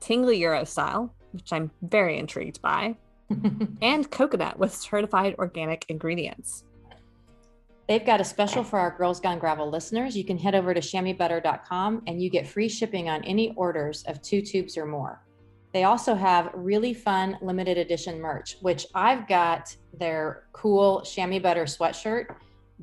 tingly 0.00 0.38
Euro 0.38 0.64
style, 0.64 1.14
which 1.32 1.52
I'm 1.52 1.70
very 1.82 2.18
intrigued 2.18 2.60
by, 2.62 2.96
and 3.82 4.10
coconut 4.10 4.58
with 4.58 4.74
certified 4.74 5.34
organic 5.38 5.84
ingredients. 5.88 6.64
They've 7.88 8.04
got 8.04 8.20
a 8.20 8.24
special 8.24 8.62
for 8.62 8.78
our 8.78 8.94
Girls 8.96 9.18
Gone 9.18 9.38
Gravel 9.38 9.70
listeners. 9.70 10.16
You 10.16 10.24
can 10.24 10.36
head 10.36 10.54
over 10.54 10.74
to 10.74 10.80
chamoisbutter.com 10.80 12.02
and 12.06 12.22
you 12.22 12.28
get 12.28 12.46
free 12.46 12.68
shipping 12.68 13.08
on 13.08 13.24
any 13.24 13.54
orders 13.54 14.02
of 14.04 14.20
two 14.20 14.42
tubes 14.42 14.76
or 14.76 14.84
more. 14.84 15.22
They 15.72 15.84
also 15.84 16.14
have 16.14 16.50
really 16.54 16.94
fun 16.94 17.36
limited 17.42 17.76
edition 17.76 18.20
merch, 18.20 18.56
which 18.60 18.86
I've 18.94 19.28
got 19.28 19.76
their 19.98 20.44
cool 20.52 21.02
chamois 21.02 21.40
butter 21.40 21.64
sweatshirt. 21.64 22.34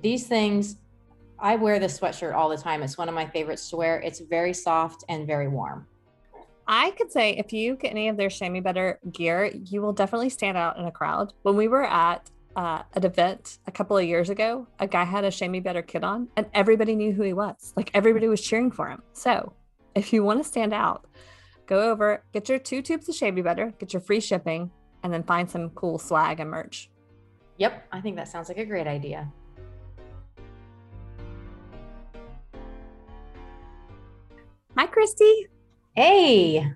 These 0.02 0.28
things, 0.28 0.78
I 1.40 1.56
wear 1.56 1.80
this 1.80 2.00
sweatshirt 2.00 2.36
all 2.36 2.50
the 2.50 2.58
time. 2.58 2.84
It's 2.84 2.98
one 2.98 3.10
of 3.10 3.16
my 3.16 3.26
favorites 3.26 3.70
to 3.72 3.78
wear. 3.78 4.00
It's 4.02 4.20
very 4.20 4.54
soft 4.54 5.04
and 5.10 5.26
very 5.26 5.48
warm. 5.48 5.88
I 6.68 6.92
could 6.92 7.12
say 7.12 7.32
if 7.38 7.54
you 7.54 7.76
get 7.76 7.92
any 7.92 8.08
of 8.08 8.18
their 8.18 8.30
chamois 8.30 8.62
butter 8.62 9.00
gear, 9.12 9.52
you 9.66 9.82
will 9.82 9.94
definitely 9.94 10.30
stand 10.30 10.58
out 10.58 10.78
in 10.78 10.86
a 10.86 10.92
crowd. 10.92 11.34
When 11.44 11.56
we 11.56 11.68
were 11.68 11.86
at 11.86 12.30
uh, 12.56 12.84
an 12.94 13.06
event 13.06 13.60
a 13.68 13.72
couple 13.72 13.98
of 13.98 14.06
years 14.06 14.30
ago, 14.30 14.68
a 14.80 14.88
guy 14.88 15.04
had 15.04 15.26
a 15.26 15.32
chamois 15.32 15.60
butter 15.60 15.82
kit 15.82 16.04
on, 16.04 16.28
and 16.38 16.48
everybody 16.54 16.96
knew 16.96 17.12
who 17.12 17.24
he 17.24 17.34
was. 17.34 17.74
Like 17.76 17.92
everybody 17.94 18.28
was 18.28 18.42
cheering 18.42 18.72
for 18.72 18.90
him. 18.90 19.02
So 19.14 19.54
if 19.94 20.14
you 20.14 20.24
want 20.24 20.42
to 20.42 20.48
stand 20.48 20.74
out, 20.74 21.06
go 21.66 21.92
over, 21.92 22.24
get 22.34 22.50
your 22.50 22.60
two 22.60 22.82
tubes 22.82 23.10
of 23.10 23.16
chamois 23.16 23.44
butter, 23.44 23.74
get 23.80 23.94
your 23.94 24.02
free 24.02 24.20
shipping, 24.20 24.72
and 25.04 25.14
then 25.14 25.24
find 25.24 25.50
some 25.50 25.70
cool 25.72 25.98
swag 25.98 26.40
and 26.40 26.50
merch. 26.50 26.90
Yep, 27.58 27.88
I 27.92 28.02
think 28.02 28.16
that 28.18 28.28
sounds 28.28 28.50
like 28.50 28.58
a 28.58 28.66
great 28.66 28.88
idea. 28.88 29.32
Hi, 34.78 34.88
Kristi. 34.88 35.44
Hey, 35.96 36.74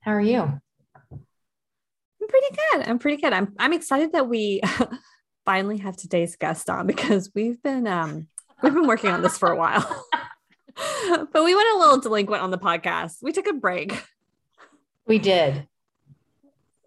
how 0.00 0.12
are 0.12 0.20
you? 0.20 0.40
I'm 0.40 2.28
pretty 2.28 2.56
good. 2.56 2.88
I'm 2.88 2.98
pretty 2.98 3.20
good. 3.20 3.32
I'm 3.32 3.54
I'm 3.58 3.72
excited 3.72 4.12
that 4.12 4.28
we 4.28 4.60
finally 5.44 5.78
have 5.78 5.96
today's 5.96 6.36
guest 6.36 6.70
on 6.70 6.86
because 6.86 7.30
we've 7.34 7.60
been 7.62 7.88
um 7.88 8.28
we've 8.62 8.74
been 8.74 8.86
working 8.86 9.10
on 9.10 9.22
this 9.22 9.36
for 9.36 9.50
a 9.50 9.56
while. 9.56 10.04
but 11.32 11.44
we 11.44 11.54
went 11.54 11.68
a 11.74 11.78
little 11.78 11.98
delinquent 12.00 12.42
on 12.42 12.50
the 12.50 12.58
podcast. 12.58 13.16
We 13.22 13.32
took 13.32 13.46
a 13.48 13.52
break. 13.52 14.04
We 15.06 15.18
did. 15.18 15.66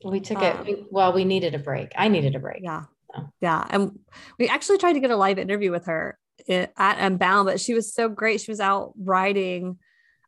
We 0.03 0.19
took 0.19 0.37
Um, 0.39 0.67
it. 0.67 0.85
Well, 0.91 1.13
we 1.13 1.25
needed 1.25 1.53
a 1.55 1.59
break. 1.59 1.91
I 1.97 2.07
needed 2.07 2.35
a 2.35 2.39
break. 2.39 2.61
Yeah. 2.63 2.83
Oh. 3.15 3.27
Yeah. 3.41 3.65
And 3.69 3.99
we 4.39 4.47
actually 4.47 4.77
tried 4.77 4.93
to 4.93 4.99
get 4.99 5.11
a 5.11 5.15
live 5.17 5.37
interview 5.37 5.71
with 5.71 5.85
her 5.85 6.17
i- 6.49 6.69
at 6.77 6.97
Unbound, 6.99 7.45
but 7.47 7.59
she 7.59 7.73
was 7.73 7.93
so 7.93 8.09
great. 8.09 8.41
She 8.41 8.51
was 8.51 8.59
out 8.59 8.93
riding 8.97 9.77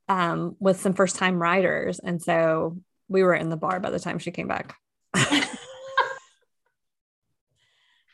um, 0.10 0.56
with 0.60 0.80
some 0.82 0.94
first 0.94 1.16
time 1.16 1.42
riders. 1.42 2.00
And 2.00 2.22
so 2.22 2.78
we 3.08 3.24
were 3.24 3.34
in 3.34 3.50
the 3.50 3.58
bar 3.58 3.80
by 3.80 3.90
the 3.90 4.00
time 4.00 4.20
she 4.20 4.32
came 4.32 4.48
back. 4.48 4.76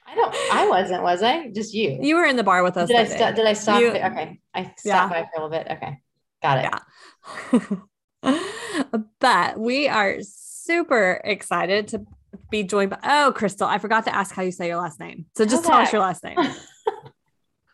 I 0.10 0.16
don't. 0.16 0.36
I 0.52 0.68
wasn't. 0.68 1.04
Was 1.04 1.22
I? 1.22 1.50
Just 1.50 1.74
you. 1.74 2.00
You 2.02 2.16
were 2.16 2.26
in 2.26 2.36
the 2.36 2.44
bar 2.44 2.64
with 2.64 2.78
us. 2.78 2.88
did 2.88 2.98
I 2.98 3.04
that 3.04 3.16
stop? 3.16 3.36
Did 3.36 3.46
I 3.46 3.54
stop? 3.54 3.80
You- 3.80 3.90
Okay, 3.90 4.40
I 4.54 4.64
stopped 4.64 4.86
Yeah. 4.86 5.08
by 5.10 5.22
for 5.24 5.42
a 5.42 5.48
little 5.48 5.50
bit. 5.50 5.68
Okay, 5.72 6.02
got 6.42 6.66
it. 7.54 7.80
Yeah. 8.24 8.34
but 9.20 9.60
we 9.60 9.88
are 9.88 10.18
super 10.22 11.22
excited 11.24 11.90
to 11.90 12.06
be 12.50 12.64
joined 12.64 12.90
by 12.90 13.00
oh 13.04 13.34
Crystal. 13.36 13.68
I 13.68 13.78
forgot 13.78 14.06
to 14.06 14.16
ask 14.16 14.34
how 14.34 14.42
you 14.42 14.52
say 14.52 14.68
your 14.68 14.78
last 14.78 15.00
name. 15.00 15.26
So 15.36 15.46
just 15.46 15.64
tell 15.64 15.78
us 15.78 15.94
your 15.94 16.02
last 16.02 16.24
name. 16.24 16.38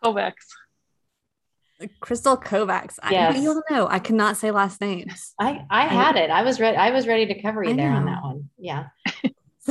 Kovacs. 0.03 0.33
Crystal 1.99 2.37
Kovacs. 2.37 2.99
I, 3.01 3.35
you 3.37 3.53
don't 3.53 3.65
know. 3.69 3.87
I 3.89 3.99
cannot 3.99 4.37
say 4.37 4.51
last 4.51 4.79
names. 4.81 5.33
I 5.39 5.65
I 5.69 5.87
had 5.87 6.15
it. 6.15 6.29
I 6.29 6.43
was 6.43 6.59
ready. 6.59 6.75
I 6.77 6.91
was 6.91 7.07
ready 7.07 7.25
to 7.27 7.41
cover 7.41 7.63
you 7.63 7.71
I 7.71 7.75
there 7.75 7.91
on 7.91 8.05
that 8.05 8.23
one. 8.23 8.49
Yeah. 8.57 8.87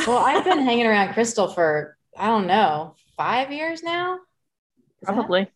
well, 0.06 0.18
I've 0.18 0.44
been 0.44 0.60
hanging 0.60 0.86
around 0.86 1.12
Crystal 1.14 1.48
for 1.48 1.96
I 2.16 2.26
don't 2.26 2.46
know 2.46 2.94
five 3.16 3.50
years 3.52 3.82
now. 3.82 4.14
Is 4.16 4.20
that 5.02 5.14
Probably. 5.14 5.50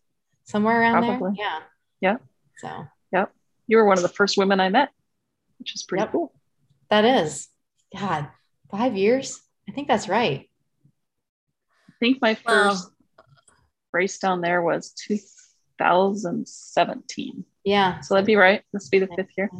somewhere 0.44 0.80
around 0.80 1.04
Probably. 1.04 1.32
there. 1.36 1.46
Yeah. 1.46 1.60
Yeah. 2.00 2.16
So 2.58 2.86
yep. 3.12 3.32
You 3.66 3.76
were 3.78 3.84
one 3.86 3.98
of 3.98 4.02
the 4.02 4.08
first 4.08 4.36
women 4.38 4.60
I 4.60 4.68
met, 4.68 4.90
which 5.58 5.74
is 5.74 5.82
pretty 5.84 6.02
Yep. 6.02 6.12
cool. 6.12 6.32
that 6.90 7.04
is 7.04 7.48
God 7.96 8.28
five 8.70 8.96
years. 8.96 9.40
I 9.68 9.72
think 9.72 9.88
that's 9.88 10.08
right. 10.08 10.48
I 11.88 11.92
think 12.00 12.20
my 12.22 12.36
Well- 12.46 12.74
first 12.74 12.90
race 13.92 14.18
down 14.18 14.40
there 14.40 14.62
was 14.62 14.92
2017. 14.92 17.44
Yeah. 17.64 18.00
So 18.00 18.14
that'd 18.14 18.26
be 18.26 18.36
right. 18.36 18.62
This 18.72 18.84
would 18.86 18.90
be 18.90 18.98
the 19.00 19.08
fifth 19.14 19.36
year. 19.36 19.50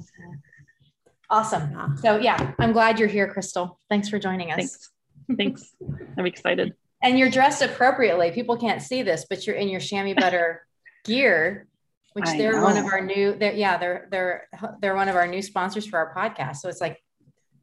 Awesome. 1.31 1.97
So 1.99 2.17
yeah, 2.19 2.55
I'm 2.59 2.73
glad 2.73 2.99
you're 2.99 3.09
here, 3.09 3.31
Crystal. 3.31 3.79
Thanks 3.91 4.09
for 4.09 4.19
joining 4.19 4.51
us. 4.51 4.57
Thanks. 4.57 4.91
Thanks. 5.37 5.75
I'm 6.17 6.25
excited. 6.27 6.75
And 7.03 7.19
you're 7.19 7.31
dressed 7.31 7.63
appropriately. 7.63 8.31
People 8.33 8.57
can't 8.57 8.83
see 8.83 9.03
this, 9.03 9.27
but 9.29 9.47
you're 9.47 9.57
in 9.57 9.69
your 9.69 9.81
chamois 9.81 10.15
butter 10.19 10.67
gear, 11.05 11.67
which 12.13 12.27
I 12.27 12.37
they're 12.39 12.61
one 12.61 12.77
of 12.77 12.87
our 12.87 13.01
new. 13.01 13.35
They're 13.35 13.55
yeah, 13.55 13.79
they're 13.79 14.09
they're 14.11 14.49
they're 14.81 14.97
one 14.97 15.09
of 15.09 15.17
our 15.17 15.27
new 15.27 15.43
sponsors 15.43 15.87
for 15.87 15.99
our 15.99 16.15
podcast. 16.15 16.57
So 16.57 16.69
it's 16.69 16.81
like 16.81 17.03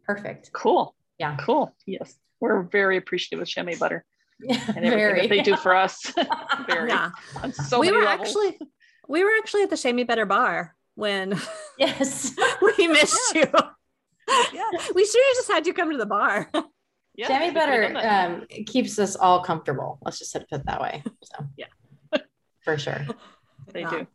perfect. 0.06 0.51
Cool. 0.54 0.96
Yeah. 1.18 1.36
Cool. 1.39 1.74
Yes. 1.86 2.15
We're 2.39 2.63
very 2.63 2.98
appreciative 2.98 3.42
of 3.42 3.48
chamois 3.48 3.77
butter 3.77 4.06
Yeah, 4.39 4.56
and 4.68 4.86
everything 4.86 4.92
Very. 4.92 5.22
that 5.22 5.30
they 5.30 5.42
do 5.42 5.56
for 5.56 5.75
us. 5.75 6.13
very. 6.68 6.89
Yeah. 6.89 7.12
On 7.42 7.51
so 7.54 7.80
we 7.80 7.92
were 7.92 8.04
levels. 8.04 8.27
actually 8.27 8.60
we 9.08 9.24
were 9.24 9.32
actually 9.39 9.63
at 9.63 9.70
the 9.70 9.77
Chamois 9.77 10.06
Butter 10.06 10.25
bar 10.25 10.75
when 10.96 11.39
yes. 11.77 12.36
we 12.77 12.88
missed 12.88 13.36
you. 13.36 13.46
Yeah. 14.54 14.70
We 14.96 15.06
should 15.06 15.22
have 15.27 15.36
just 15.36 15.51
had 15.51 15.68
you 15.68 15.74
come 15.74 15.92
to 15.92 15.98
the 15.98 16.06
bar. 16.06 16.50
Yeah, 17.17 17.27
chamois 17.27 17.48
we 17.48 17.51
butter 17.53 17.98
um, 18.03 18.45
keeps 18.65 19.00
us 19.00 19.15
all 19.15 19.41
comfortable. 19.43 20.00
Let's 20.01 20.19
just 20.19 20.34
put 20.34 20.45
it 20.51 20.65
that 20.65 20.81
way. 20.81 21.03
So 21.24 21.45
Yeah. 21.57 21.67
for 22.63 22.77
sure. 22.77 23.05
they 23.74 23.81
Yeah. 23.81 24.05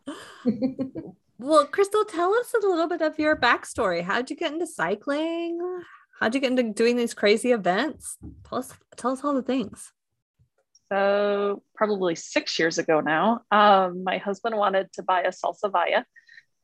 do. 0.47 1.15
Well, 1.43 1.67
Crystal, 1.69 2.05
tell 2.05 2.35
us 2.35 2.53
a 2.53 2.67
little 2.67 2.87
bit 2.87 3.01
of 3.01 3.19
your 3.19 3.35
backstory. 3.35 4.03
How'd 4.03 4.29
you 4.29 4.37
get 4.37 4.53
into 4.53 4.67
cycling? 4.67 5.59
How'd 6.21 6.35
you 6.35 6.41
get 6.43 6.51
into 6.51 6.65
doing 6.75 6.97
these 6.97 7.15
crazy 7.15 7.53
events? 7.53 8.19
Tell 8.47 8.59
us, 8.59 8.75
tell 8.99 9.13
us 9.13 9.25
all 9.25 9.33
the 9.33 9.41
things. 9.41 9.91
so 10.93 11.63
probably 11.75 12.15
six 12.15 12.59
years 12.59 12.77
ago 12.77 13.01
now, 13.01 13.41
um, 13.51 14.05
my 14.05 14.19
husband 14.19 14.55
wanted 14.55 14.93
to 14.93 15.03
buy 15.03 15.23
a 15.23 15.31
Salsa 15.31 15.73
Vaya 15.73 16.05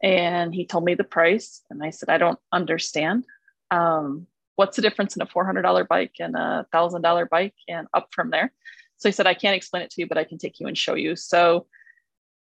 and 0.03 0.55
he 0.55 0.67
told 0.67 0.85
me 0.85 0.95
the 0.95 1.05
price. 1.05 1.63
And 1.71 1.83
I 1.83 1.89
said, 1.89 2.11
I 2.11 2.19
don't 2.19 2.39
understand. 2.53 3.25
Um, 3.71 4.27
what's 4.57 4.77
the 4.77 4.83
difference 4.83 5.17
in 5.17 5.23
a 5.23 5.27
$400 5.27 5.87
bike 5.87 6.15
and 6.19 6.35
a 6.35 6.67
$1,000 6.75 7.29
bike 7.29 7.55
and 7.69 7.87
up 7.95 8.09
from 8.11 8.31
there? 8.31 8.53
So 8.97 9.09
he 9.09 9.13
said, 9.13 9.27
I 9.27 9.35
can't 9.35 9.57
explain 9.57 9.83
it 9.83 9.91
to 9.91 10.01
you, 10.01 10.07
but 10.07 10.19
I 10.19 10.25
can 10.25 10.39
take 10.39 10.59
you 10.59 10.67
and 10.67 10.77
show 10.77 10.95
you. 10.95 11.17
So 11.17 11.67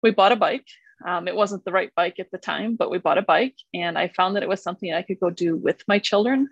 we 0.02 0.12
bought 0.12 0.32
a 0.32 0.36
bike. 0.36 0.66
Um, 1.06 1.28
it 1.28 1.36
wasn't 1.36 1.64
the 1.64 1.72
right 1.72 1.92
bike 1.96 2.20
at 2.20 2.32
the 2.32 2.38
time, 2.38 2.76
but 2.76 2.92
we 2.92 2.98
bought 2.98 3.18
a 3.18 3.22
bike 3.22 3.56
and 3.74 3.98
I 3.98 4.10
found 4.10 4.36
that 4.36 4.44
it 4.44 4.50
was 4.50 4.62
something 4.62 4.94
I 4.94 5.02
could 5.02 5.20
go 5.20 5.30
do 5.30 5.56
with 5.56 5.82
my 5.88 6.00
children 6.00 6.50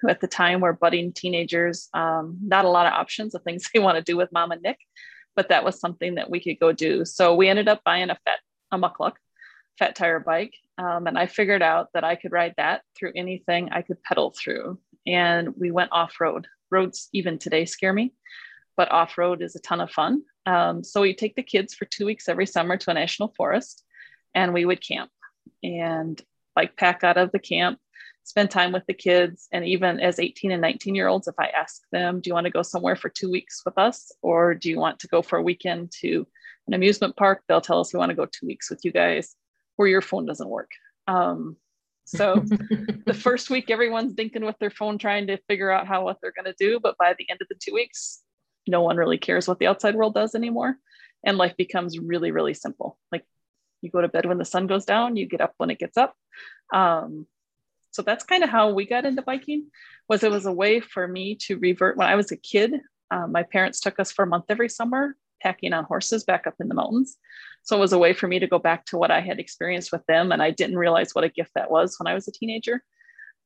who 0.00 0.08
at 0.08 0.20
the 0.20 0.26
time 0.26 0.60
were 0.60 0.72
budding 0.72 1.12
teenagers, 1.12 1.88
um, 1.94 2.36
not 2.42 2.64
a 2.64 2.70
lot 2.70 2.86
of 2.86 2.92
options 2.92 3.34
of 3.34 3.42
things 3.42 3.68
they 3.74 3.80
want 3.80 3.96
to 3.96 4.02
do 4.02 4.16
with 4.16 4.32
mom 4.32 4.50
and 4.50 4.62
Nick, 4.62 4.78
but 5.36 5.48
that 5.50 5.64
was 5.64 5.78
something 5.78 6.16
that 6.16 6.30
we 6.30 6.40
could 6.40 6.58
go 6.58 6.72
do. 6.72 7.04
So 7.04 7.34
we 7.34 7.48
ended 7.48 7.68
up 7.68 7.82
buying 7.84 8.10
a 8.10 8.18
fat, 8.24 8.40
a 8.72 8.78
Mukluk, 8.78 9.14
fat 9.78 9.94
tire 9.94 10.20
bike. 10.20 10.54
Um, 10.78 11.06
and 11.06 11.18
I 11.18 11.26
figured 11.26 11.62
out 11.62 11.88
that 11.94 12.04
I 12.04 12.16
could 12.16 12.32
ride 12.32 12.54
that 12.56 12.82
through 12.96 13.12
anything 13.14 13.70
I 13.70 13.82
could 13.82 14.02
pedal 14.02 14.34
through. 14.36 14.78
And 15.06 15.54
we 15.56 15.70
went 15.70 15.92
off 15.92 16.20
road. 16.20 16.46
Roads 16.70 17.08
even 17.12 17.38
today 17.38 17.64
scare 17.64 17.92
me, 17.92 18.14
but 18.76 18.90
off 18.90 19.18
road 19.18 19.42
is 19.42 19.54
a 19.54 19.60
ton 19.60 19.80
of 19.80 19.90
fun. 19.90 20.22
Um, 20.46 20.82
so 20.82 21.00
we 21.00 21.14
take 21.14 21.36
the 21.36 21.42
kids 21.42 21.74
for 21.74 21.84
two 21.84 22.06
weeks 22.06 22.28
every 22.28 22.46
summer 22.46 22.76
to 22.76 22.90
a 22.90 22.94
national 22.94 23.32
forest 23.36 23.84
and 24.34 24.52
we 24.52 24.64
would 24.64 24.86
camp 24.86 25.10
and 25.62 26.20
bike 26.54 26.76
pack 26.76 27.04
out 27.04 27.16
of 27.16 27.32
the 27.32 27.38
camp 27.38 27.78
spend 28.24 28.50
time 28.50 28.72
with 28.72 28.84
the 28.86 28.94
kids. 28.94 29.48
And 29.52 29.64
even 29.64 30.00
as 30.00 30.18
18 30.18 30.50
and 30.50 30.60
19 30.60 30.94
year 30.94 31.08
olds, 31.08 31.28
if 31.28 31.34
I 31.38 31.48
ask 31.48 31.82
them, 31.92 32.20
do 32.20 32.28
you 32.28 32.34
want 32.34 32.46
to 32.46 32.50
go 32.50 32.62
somewhere 32.62 32.96
for 32.96 33.08
two 33.08 33.30
weeks 33.30 33.62
with 33.64 33.78
us? 33.78 34.10
Or 34.22 34.54
do 34.54 34.68
you 34.68 34.78
want 34.78 34.98
to 35.00 35.08
go 35.08 35.22
for 35.22 35.38
a 35.38 35.42
weekend 35.42 35.92
to 36.00 36.26
an 36.66 36.74
amusement 36.74 37.16
park? 37.16 37.42
They'll 37.46 37.60
tell 37.60 37.80
us 37.80 37.92
we 37.92 37.98
want 37.98 38.10
to 38.10 38.16
go 38.16 38.26
two 38.26 38.46
weeks 38.46 38.70
with 38.70 38.80
you 38.84 38.92
guys 38.92 39.36
where 39.76 39.88
your 39.88 40.02
phone 40.02 40.26
doesn't 40.26 40.48
work. 40.48 40.70
Um, 41.06 41.56
so 42.04 42.36
the 43.06 43.14
first 43.14 43.50
week, 43.50 43.70
everyone's 43.70 44.14
dinking 44.14 44.44
with 44.44 44.58
their 44.58 44.70
phone, 44.70 44.98
trying 44.98 45.26
to 45.28 45.38
figure 45.48 45.70
out 45.70 45.86
how 45.86 46.04
what 46.04 46.18
they're 46.20 46.32
going 46.32 46.52
to 46.52 46.54
do. 46.58 46.80
But 46.80 46.98
by 46.98 47.14
the 47.18 47.28
end 47.30 47.40
of 47.42 47.48
the 47.48 47.56
two 47.60 47.74
weeks, 47.74 48.22
no 48.66 48.82
one 48.82 48.96
really 48.96 49.18
cares 49.18 49.46
what 49.48 49.58
the 49.58 49.66
outside 49.66 49.94
world 49.94 50.14
does 50.14 50.34
anymore. 50.34 50.76
And 51.24 51.38
life 51.38 51.56
becomes 51.56 51.98
really, 51.98 52.30
really 52.30 52.54
simple. 52.54 52.98
Like 53.10 53.24
you 53.80 53.90
go 53.90 54.00
to 54.00 54.08
bed 54.08 54.26
when 54.26 54.38
the 54.38 54.44
sun 54.44 54.66
goes 54.66 54.84
down, 54.84 55.16
you 55.16 55.26
get 55.26 55.40
up 55.40 55.54
when 55.56 55.70
it 55.70 55.78
gets 55.78 55.96
up. 55.96 56.14
Um, 56.72 57.26
so 57.94 58.02
that's 58.02 58.24
kind 58.24 58.42
of 58.42 58.50
how 58.50 58.72
we 58.72 58.86
got 58.86 59.04
into 59.04 59.22
biking 59.22 59.70
was 60.08 60.24
it 60.24 60.30
was 60.30 60.46
a 60.46 60.52
way 60.52 60.80
for 60.80 61.06
me 61.06 61.36
to 61.36 61.56
revert 61.58 61.96
when 61.96 62.08
i 62.08 62.16
was 62.16 62.32
a 62.32 62.36
kid 62.36 62.72
Um, 63.10 63.30
my 63.30 63.44
parents 63.44 63.80
took 63.80 64.00
us 64.00 64.10
for 64.10 64.24
a 64.24 64.26
month 64.26 64.46
every 64.48 64.68
summer, 64.68 65.16
packing 65.40 65.72
on 65.72 65.84
horses 65.84 66.24
back 66.24 66.46
up 66.46 66.54
in 66.58 66.68
the 66.68 66.74
mountains. 66.74 67.16
So 67.64 67.76
it 67.76 67.80
was 67.80 67.94
a 67.94 67.98
way 67.98 68.12
for 68.12 68.28
me 68.28 68.38
to 68.38 68.46
go 68.46 68.58
back 68.58 68.84
to 68.86 68.98
what 68.98 69.10
I 69.10 69.20
had 69.20 69.40
experienced 69.40 69.90
with 69.90 70.04
them. 70.06 70.32
And 70.32 70.42
I 70.42 70.50
didn't 70.50 70.78
realize 70.78 71.14
what 71.14 71.24
a 71.24 71.30
gift 71.30 71.52
that 71.54 71.70
was 71.70 71.96
when 71.98 72.06
I 72.06 72.14
was 72.14 72.28
a 72.28 72.32
teenager. 72.32 72.82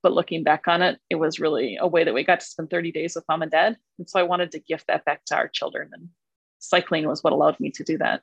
But 0.03 0.13
looking 0.13 0.43
back 0.43 0.67
on 0.67 0.83
it, 0.83 0.99
it 1.09 1.15
was 1.15 1.41
really 1.41 1.77
a 1.81 1.87
way 1.87 2.05
that 2.05 2.15
we 2.15 2.25
got 2.25 2.41
to 2.41 2.47
spend 2.47 2.69
30 2.69 2.93
days 2.93 3.15
with 3.15 3.25
mom 3.29 3.43
and 3.43 3.51
dad. 3.51 3.77
And 3.99 4.11
so 4.11 4.19
I 4.19 4.25
wanted 4.25 4.53
to 4.53 4.61
gift 4.61 4.89
that 4.89 5.05
back 5.05 5.25
to 5.27 5.37
our 5.37 5.49
children. 5.49 5.91
And 5.93 6.09
cycling 6.59 7.07
was 7.07 7.23
what 7.23 7.33
allowed 7.33 7.61
me 7.61 7.71
to 7.73 7.85
do 7.85 7.99
that. 7.99 8.23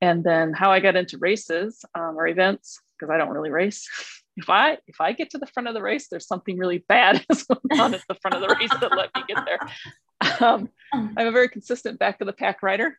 And 0.00 0.22
then 0.22 0.52
how 0.52 0.70
I 0.70 0.78
got 0.78 0.96
into 0.96 1.18
races 1.18 1.84
um, 1.94 2.16
or 2.16 2.28
events, 2.28 2.80
because 2.98 3.12
I 3.12 3.18
don't 3.18 3.30
really 3.30 3.50
race. 3.50 3.88
If 4.36 4.48
I 4.48 4.78
if 4.86 5.00
I 5.00 5.12
get 5.12 5.30
to 5.30 5.38
the 5.38 5.48
front 5.48 5.68
of 5.68 5.74
the 5.74 5.82
race, 5.82 6.06
there's 6.08 6.26
something 6.26 6.56
really 6.56 6.84
bad 6.88 7.26
going 7.48 7.80
on 7.80 7.92
at 7.92 8.02
the 8.08 8.14
front 8.22 8.36
of 8.36 8.40
the 8.40 8.54
race 8.54 8.70
that 8.80 8.96
let 8.96 9.10
me 9.14 9.22
get 9.28 9.44
there. 9.44 9.58
Um, 10.40 10.68
I'm 10.92 11.26
a 11.26 11.32
very 11.32 11.48
consistent 11.48 11.98
back 11.98 12.20
of 12.20 12.26
the 12.26 12.32
pack 12.32 12.62
rider, 12.62 12.96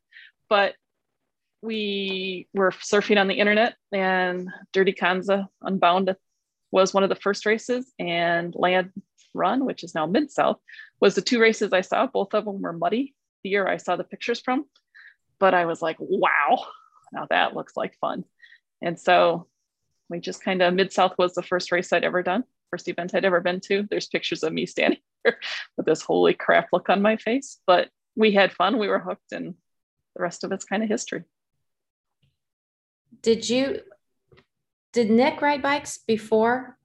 but 0.50 0.76
we 1.62 2.48
were 2.54 2.72
surfing 2.72 3.20
on 3.20 3.28
the 3.28 3.36
internet 3.36 3.76
and 3.92 4.50
Dirty 4.74 4.94
Kanza 4.94 5.48
Unbound 5.62 6.16
was 6.72 6.94
one 6.94 7.04
of 7.04 7.10
the 7.10 7.16
first 7.16 7.46
races 7.46 7.92
and 8.00 8.56
Land 8.56 8.92
Run, 9.34 9.66
which 9.66 9.84
is 9.84 9.94
now 9.94 10.06
Mid 10.06 10.32
South, 10.32 10.58
was 11.00 11.16
the 11.16 11.22
two 11.22 11.40
races 11.40 11.72
I 11.74 11.82
saw. 11.82 12.08
Both 12.08 12.34
of 12.34 12.46
them 12.46 12.62
were 12.62 12.74
muddy 12.74 13.16
the 13.44 13.50
year 13.50 13.68
I 13.68 13.78
saw 13.78 13.96
the 13.96 14.04
pictures 14.04 14.40
from, 14.40 14.66
but 15.40 15.54
I 15.54 15.66
was 15.66 15.82
like, 15.82 15.98
wow, 16.00 16.66
now 17.12 17.28
that 17.30 17.56
looks 17.56 17.76
like 17.76 17.98
fun. 18.00 18.24
And 18.82 19.00
so 19.00 19.48
we 20.10 20.20
just 20.20 20.44
kind 20.44 20.62
of 20.62 20.74
Mid 20.74 20.92
South 20.92 21.16
was 21.18 21.34
the 21.34 21.44
first 21.44 21.72
race 21.72 21.94
I'd 21.94 22.04
ever 22.04 22.24
done, 22.24 22.44
first 22.70 22.88
event 22.88 23.16
I'd 23.16 23.26
ever 23.26 23.42
been 23.42 23.60
to. 23.62 23.88
There's 23.90 24.08
pictures 24.08 24.44
of 24.44 24.54
me 24.54 24.66
standing 24.66 25.00
here 25.24 25.40
with 25.78 25.86
this 25.86 26.02
holy 26.02 26.34
crap 26.34 26.70
look 26.74 26.90
on 26.90 27.02
my 27.02 27.18
face, 27.18 27.60
but 27.68 27.90
we 28.16 28.32
had 28.32 28.52
fun. 28.52 28.78
We 28.78 28.88
were 28.88 29.00
hooked, 29.00 29.32
and 29.32 29.56
the 30.16 30.22
rest 30.22 30.44
of 30.44 30.52
it's 30.52 30.66
kind 30.66 30.84
of 30.84 30.90
history. 30.90 31.24
Did 33.22 33.50
you, 33.50 33.82
did 34.94 35.10
Nick 35.10 35.42
ride 35.42 35.62
bikes 35.62 36.00
before 36.08 36.78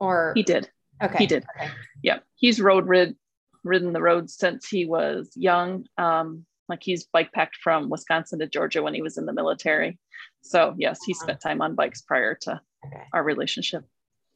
or? 0.00 0.32
He 0.34 0.42
did. 0.42 0.70
Okay. 1.02 1.18
He 1.18 1.26
did. 1.26 1.44
Okay. 1.56 1.70
Yeah. 2.02 2.18
He's 2.36 2.60
road 2.60 2.86
rid, 2.86 3.16
ridden 3.64 3.92
the 3.92 4.00
roads 4.02 4.36
since 4.36 4.68
he 4.68 4.86
was 4.86 5.30
young. 5.34 5.86
Um, 5.98 6.46
like 6.68 6.82
he's 6.82 7.04
bike 7.04 7.32
packed 7.32 7.56
from 7.56 7.90
Wisconsin 7.90 8.38
to 8.38 8.46
Georgia 8.46 8.82
when 8.82 8.94
he 8.94 9.02
was 9.02 9.18
in 9.18 9.26
the 9.26 9.32
military. 9.32 9.98
So 10.42 10.74
yes, 10.78 11.00
he 11.04 11.12
spent 11.14 11.40
time 11.40 11.60
on 11.60 11.74
bikes 11.74 12.00
prior 12.02 12.34
to 12.42 12.60
Okay. 12.84 13.02
our 13.12 13.22
relationship. 13.22 13.84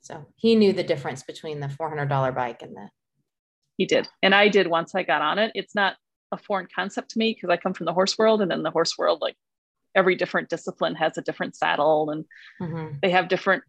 So 0.03 0.25
he 0.37 0.55
knew 0.55 0.73
the 0.73 0.85
difference 0.85 1.25
between 1.25 1.59
the 1.59 1.67
$400 1.67 2.33
bike 2.33 2.63
and 2.63 2.77
the, 2.77 2.91
He 3.77 3.87
did. 3.87 4.07
And 4.23 4.37
I 4.37 4.47
did 4.49 4.69
once 4.69 4.95
I 4.95 5.03
got 5.03 5.21
on 5.21 5.41
it. 5.41 5.51
It's 5.57 5.75
not 5.75 5.97
a 6.31 6.37
foreign 6.39 6.69
concept 6.73 7.11
to 7.11 7.19
me 7.19 7.33
because 7.35 7.51
I 7.51 7.57
come 7.57 7.75
from 7.75 7.87
the 7.87 7.93
horse 7.93 8.17
world 8.17 8.41
and 8.43 8.53
in 8.53 8.63
the 8.63 8.71
horse 8.71 8.97
world, 8.97 9.21
like 9.21 9.35
every 9.97 10.15
different 10.15 10.49
discipline 10.49 10.95
has 10.95 11.17
a 11.19 11.23
different 11.23 11.57
saddle 11.57 12.11
and 12.11 12.25
Mhm. 12.61 13.01
they 13.01 13.11
have 13.11 13.29
different, 13.29 13.65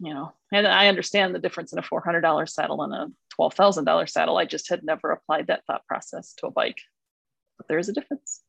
you 0.00 0.12
know, 0.12 0.34
and 0.52 0.66
I 0.66 0.88
understand 0.88 1.34
the 1.34 1.38
difference 1.38 1.72
in 1.72 1.78
a 1.78 1.82
$400 1.82 2.50
saddle 2.52 2.82
and 2.82 2.92
a 2.92 3.06
$12,000 3.40 4.10
saddle. 4.10 4.36
I 4.36 4.44
just 4.44 4.68
had 4.68 4.82
never 4.84 5.12
applied 5.12 5.46
that 5.46 5.64
thought 5.66 5.86
process 5.86 6.34
to 6.38 6.48
a 6.48 6.50
bike, 6.50 6.78
but 7.56 7.68
there 7.68 7.78
is 7.78 7.88
a 7.88 7.92
difference. 7.92 8.42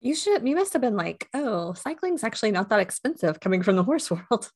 You 0.00 0.14
should, 0.14 0.46
you 0.46 0.54
must 0.54 0.72
have 0.74 0.82
been 0.82 0.96
like, 0.96 1.28
oh, 1.34 1.72
cycling's 1.72 2.22
actually 2.22 2.52
not 2.52 2.68
that 2.68 2.80
expensive 2.80 3.40
coming 3.40 3.62
from 3.62 3.76
the 3.76 3.82
horse 3.84 4.10
world. 4.30 4.50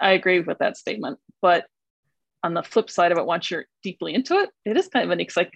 I 0.00 0.12
agree 0.12 0.40
with 0.40 0.58
that 0.58 0.76
statement, 0.76 1.20
but 1.40 1.66
on 2.42 2.54
the 2.54 2.62
flip 2.64 2.90
side 2.90 3.12
of 3.12 3.18
it, 3.18 3.24
once 3.26 3.52
you're 3.52 3.66
deeply 3.84 4.14
into 4.14 4.34
it, 4.40 4.50
it 4.64 4.76
is 4.76 4.88
kind 4.88 5.04
of 5.04 5.10
an, 5.12 5.20
ex- 5.20 5.36
like 5.36 5.52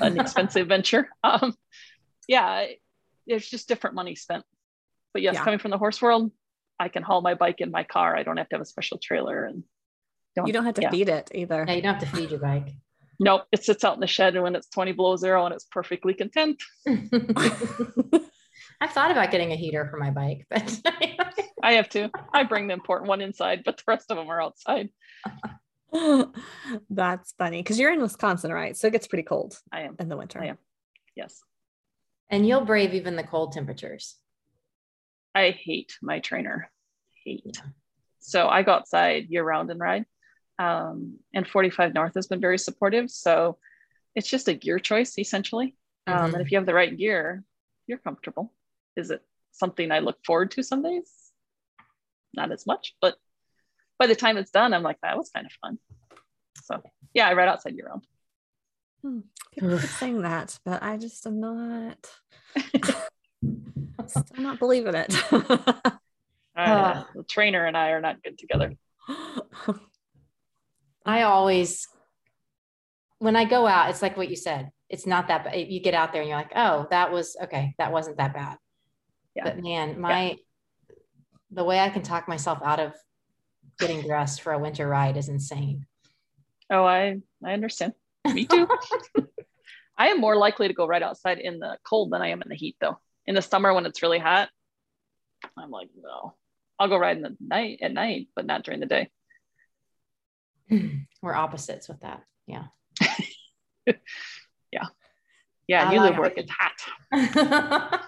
an 0.00 0.20
expensive 0.20 0.68
venture. 0.68 1.08
Um, 1.24 1.54
yeah, 2.28 2.66
there's 3.26 3.48
just 3.48 3.68
different 3.68 3.96
money 3.96 4.14
spent. 4.16 4.44
But 5.16 5.22
yes, 5.22 5.36
Yeah. 5.36 5.44
coming 5.44 5.58
from 5.58 5.70
the 5.70 5.78
horse 5.78 6.02
world, 6.02 6.30
I 6.78 6.90
can 6.90 7.02
haul 7.02 7.22
my 7.22 7.32
bike 7.32 7.62
in 7.62 7.70
my 7.70 7.84
car. 7.84 8.14
I 8.14 8.22
don't 8.22 8.36
have 8.36 8.50
to 8.50 8.56
have 8.56 8.60
a 8.60 8.66
special 8.66 8.98
trailer 9.02 9.46
and 9.46 9.64
You 10.44 10.52
don't 10.52 10.66
have 10.66 10.74
to 10.74 10.82
yeah. 10.82 10.90
feed 10.90 11.08
it 11.08 11.30
either. 11.34 11.64
yeah, 11.66 11.72
you 11.74 11.80
don't 11.80 11.94
have 11.94 12.02
to 12.10 12.16
feed 12.16 12.30
your 12.30 12.40
bike. 12.40 12.68
Nope, 13.18 13.44
it 13.50 13.64
sits 13.64 13.82
out 13.82 13.94
in 13.94 14.00
the 14.00 14.06
shed 14.06 14.34
and 14.34 14.42
when 14.44 14.54
it's 14.54 14.68
20 14.68 14.92
below 14.92 15.16
zero 15.16 15.46
and 15.46 15.54
it's 15.54 15.64
perfectly 15.64 16.12
content. 16.12 16.62
I've 16.86 17.00
thought 18.92 19.10
about 19.10 19.30
getting 19.30 19.52
a 19.52 19.56
heater 19.56 19.88
for 19.90 19.96
my 19.96 20.10
bike, 20.10 20.44
but 20.50 20.82
I 21.62 21.72
have 21.72 21.88
to. 21.96 22.10
I 22.34 22.42
bring 22.44 22.66
the 22.66 22.74
important 22.74 23.08
one 23.08 23.22
inside, 23.22 23.62
but 23.64 23.78
the 23.78 23.84
rest 23.88 24.10
of 24.10 24.18
them 24.18 24.28
are 24.28 24.42
outside. 24.42 24.90
That's 26.90 27.32
funny 27.38 27.62
because 27.62 27.80
you're 27.80 27.90
in 27.94 28.02
Wisconsin, 28.02 28.52
right? 28.52 28.76
So 28.76 28.88
it 28.88 28.92
gets 28.92 29.06
pretty 29.06 29.22
cold 29.22 29.58
I 29.72 29.80
am. 29.82 29.96
in 29.98 30.10
the 30.10 30.16
winter. 30.18 30.42
I 30.42 30.48
am. 30.48 30.58
Yes. 31.14 31.40
and 32.28 32.46
you'll 32.46 32.66
brave 32.66 32.92
even 32.92 33.16
the 33.16 33.24
cold 33.24 33.52
temperatures. 33.52 34.16
I 35.36 35.50
hate 35.50 35.98
my 36.00 36.18
trainer. 36.20 36.70
Hate. 37.24 37.42
Yeah. 37.44 37.60
So 38.20 38.48
I 38.48 38.62
go 38.62 38.72
outside 38.72 39.26
year 39.28 39.44
round 39.44 39.70
and 39.70 39.78
ride. 39.78 40.06
Um, 40.58 41.18
and 41.34 41.46
45 41.46 41.92
North 41.92 42.14
has 42.14 42.26
been 42.26 42.40
very 42.40 42.58
supportive. 42.58 43.10
So 43.10 43.58
it's 44.14 44.28
just 44.28 44.48
a 44.48 44.54
gear 44.54 44.78
choice 44.78 45.18
essentially. 45.18 45.76
Um, 46.06 46.14
Mhm. 46.30 46.32
and 46.34 46.42
if 46.42 46.50
you 46.50 46.56
have 46.56 46.64
the 46.66 46.72
right 46.72 46.96
gear, 46.96 47.44
you're 47.86 47.98
comfortable. 47.98 48.54
Is 48.96 49.10
it 49.10 49.22
something 49.52 49.92
I 49.92 49.98
look 49.98 50.18
forward 50.24 50.50
to 50.52 50.62
some 50.62 50.82
days? 50.82 51.32
Not 52.32 52.50
as 52.50 52.66
much, 52.66 52.96
but 53.02 53.18
by 53.98 54.06
the 54.06 54.16
time 54.16 54.38
it's 54.38 54.50
done, 54.50 54.72
I'm 54.72 54.82
like, 54.82 55.00
that 55.02 55.18
was 55.18 55.28
kind 55.30 55.44
of 55.46 55.52
fun. 55.60 55.78
So 56.62 56.82
yeah, 57.12 57.28
I 57.28 57.34
ride 57.34 57.48
outside 57.48 57.74
year 57.74 57.88
round. 57.88 58.06
People 59.52 59.78
keep 59.78 59.90
saying 59.90 60.22
that, 60.22 60.58
but 60.64 60.82
I 60.82 60.96
just 60.96 61.26
am 61.26 61.40
not. 61.40 62.10
still 64.10 64.42
not 64.42 64.58
believing 64.58 64.94
it. 64.94 65.14
Uh, 66.56 67.04
the 67.14 67.22
trainer 67.24 67.66
and 67.66 67.76
I 67.76 67.90
are 67.90 68.00
not 68.00 68.22
good 68.22 68.38
together. 68.38 68.72
I 71.04 71.22
always, 71.22 71.86
when 73.18 73.36
I 73.36 73.44
go 73.44 73.66
out, 73.66 73.90
it's 73.90 74.00
like 74.00 74.16
what 74.16 74.30
you 74.30 74.36
said. 74.36 74.70
It's 74.88 75.06
not 75.06 75.28
that 75.28 75.44
bad. 75.44 75.68
You 75.68 75.80
get 75.80 75.92
out 75.92 76.12
there 76.12 76.22
and 76.22 76.30
you're 76.30 76.38
like, 76.38 76.52
oh, 76.56 76.86
that 76.90 77.12
was 77.12 77.36
okay. 77.42 77.74
That 77.78 77.92
wasn't 77.92 78.16
that 78.16 78.32
bad. 78.32 78.56
Yeah. 79.34 79.44
But 79.44 79.62
man, 79.62 80.00
my, 80.00 80.38
the 81.50 81.64
way 81.64 81.78
I 81.78 81.90
can 81.90 82.02
talk 82.02 82.26
myself 82.26 82.60
out 82.64 82.80
of 82.80 82.94
getting 83.78 84.00
dressed 84.00 84.40
for 84.40 84.54
a 84.54 84.58
winter 84.58 84.88
ride 84.88 85.18
is 85.18 85.28
insane. 85.28 85.84
Oh, 86.70 86.84
I 86.84 87.20
I 87.44 87.52
understand. 87.52 87.92
Me 88.32 88.46
too. 88.46 88.66
I 89.98 90.08
am 90.08 90.20
more 90.20 90.36
likely 90.36 90.68
to 90.68 90.74
go 90.74 90.86
right 90.86 91.02
outside 91.02 91.38
in 91.38 91.58
the 91.58 91.78
cold 91.84 92.12
than 92.12 92.22
I 92.22 92.28
am 92.28 92.42
in 92.42 92.48
the 92.48 92.56
heat, 92.56 92.76
though. 92.80 92.98
In 93.26 93.34
the 93.34 93.42
summer 93.42 93.72
when 93.74 93.86
it's 93.86 94.02
really 94.02 94.18
hot, 94.18 94.48
I'm 95.56 95.70
like, 95.70 95.88
no. 96.00 96.34
I'll 96.78 96.88
go 96.88 96.96
ride 96.98 97.16
in 97.16 97.22
the 97.22 97.36
night 97.40 97.78
at 97.82 97.92
night, 97.92 98.28
but 98.36 98.46
not 98.46 98.62
during 98.64 98.80
the 98.80 98.86
day. 98.86 99.10
We're 101.22 101.34
opposites 101.34 101.88
with 101.88 102.00
that. 102.00 102.22
Yeah. 104.72 104.86
Yeah, 105.68 105.88
I 105.88 105.92
you 105.94 106.00
live 106.00 106.10
like- 106.10 106.18
where 106.20 106.28
it 106.30 106.36
gets 106.36 106.50
hot. 106.50 108.00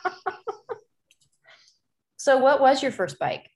so, 2.16 2.38
what 2.38 2.60
was 2.60 2.82
your 2.82 2.92
first 2.92 3.18
bike? 3.18 3.48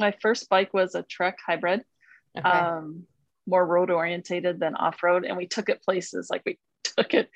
My 0.00 0.14
first 0.20 0.48
bike 0.48 0.74
was 0.74 0.94
a 0.94 1.02
Trek 1.02 1.38
hybrid, 1.46 1.82
Okay. 2.36 2.48
um, 2.48 3.04
more 3.46 3.64
road 3.64 3.90
orientated 3.90 4.58
than 4.58 4.74
off 4.74 5.02
road, 5.02 5.24
and 5.24 5.36
we 5.36 5.46
took 5.46 5.68
it 5.68 5.82
places 5.82 6.28
like 6.30 6.42
we 6.44 6.58
took 6.84 7.14
it 7.14 7.30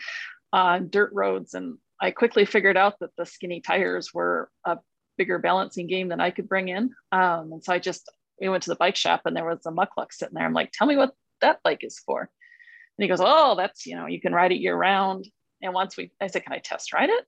on 0.53 0.89
dirt 0.91 1.11
roads, 1.15 1.55
and 1.55 1.79
I 2.01 2.11
quickly 2.11 2.45
figured 2.45 2.77
out 2.77 2.99
that 3.01 3.11
the 3.17 3.27
skinny 3.27 3.61
tires 3.61 4.13
were 4.15 4.51
a 4.65 4.79
bigger 5.17 5.39
balancing 5.39 5.87
game 5.87 6.09
than 6.09 6.21
I 6.21 6.31
could 6.31 6.49
bring 6.49 6.69
in, 6.69 6.95
um, 7.13 7.53
and 7.53 7.65
so 7.65 7.73
I 7.73 7.79
just 7.79 8.11
we 8.41 8.49
went 8.49 8.63
to 8.65 8.71
the 8.71 8.77
bike 8.77 8.97
shop 8.97 9.23
and 9.25 9.37
there 9.37 9.45
was 9.45 9.67
a 9.67 9.71
Mukluk 9.71 10.13
sitting 10.13 10.35
there. 10.35 10.45
I'm 10.45 10.53
like, 10.53 10.71
tell 10.73 10.87
me 10.87 10.97
what 10.97 11.13
that 11.41 11.61
bike 11.65 11.83
is 11.83 11.99
for. 11.99 12.21
And 12.21 13.03
he 13.03 13.09
goes, 13.09 13.21
oh, 13.21 13.55
that's 13.57 13.87
you 13.87 13.97
know 13.97 14.07
you 14.07 14.21
can 14.21 14.33
ride 14.33 14.53
it 14.53 14.61
year 14.61 14.77
round. 14.77 15.27
And 15.61 15.75
once 15.75 15.97
we, 15.97 16.13
I 16.21 16.29
said, 16.29 16.45
can 16.45 16.53
I 16.53 16.59
test 16.59 16.93
ride 16.93 17.11
it? 17.11 17.25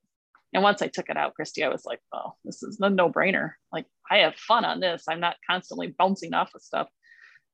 And 0.53 0.63
once 0.63 0.83
I 0.83 0.89
took 0.89 1.09
it 1.09 1.17
out, 1.17 1.35
Kristi, 1.39 1.65
I 1.65 1.69
was 1.69 1.85
like, 1.85 2.01
oh, 2.13 2.35
this 2.45 2.63
is 2.63 2.79
a 2.81 2.91
no 2.91 3.11
brainer. 3.11 3.53
Like 3.73 3.87
I 4.11 4.19
have 4.19 4.35
fun 4.37 4.65
on 4.65 4.81
this. 4.81 5.05
I'm 5.09 5.21
not 5.21 5.37
constantly 5.49 5.89
bouncing 5.97 6.35
off 6.35 6.55
of 6.55 6.63
stuff. 6.63 6.89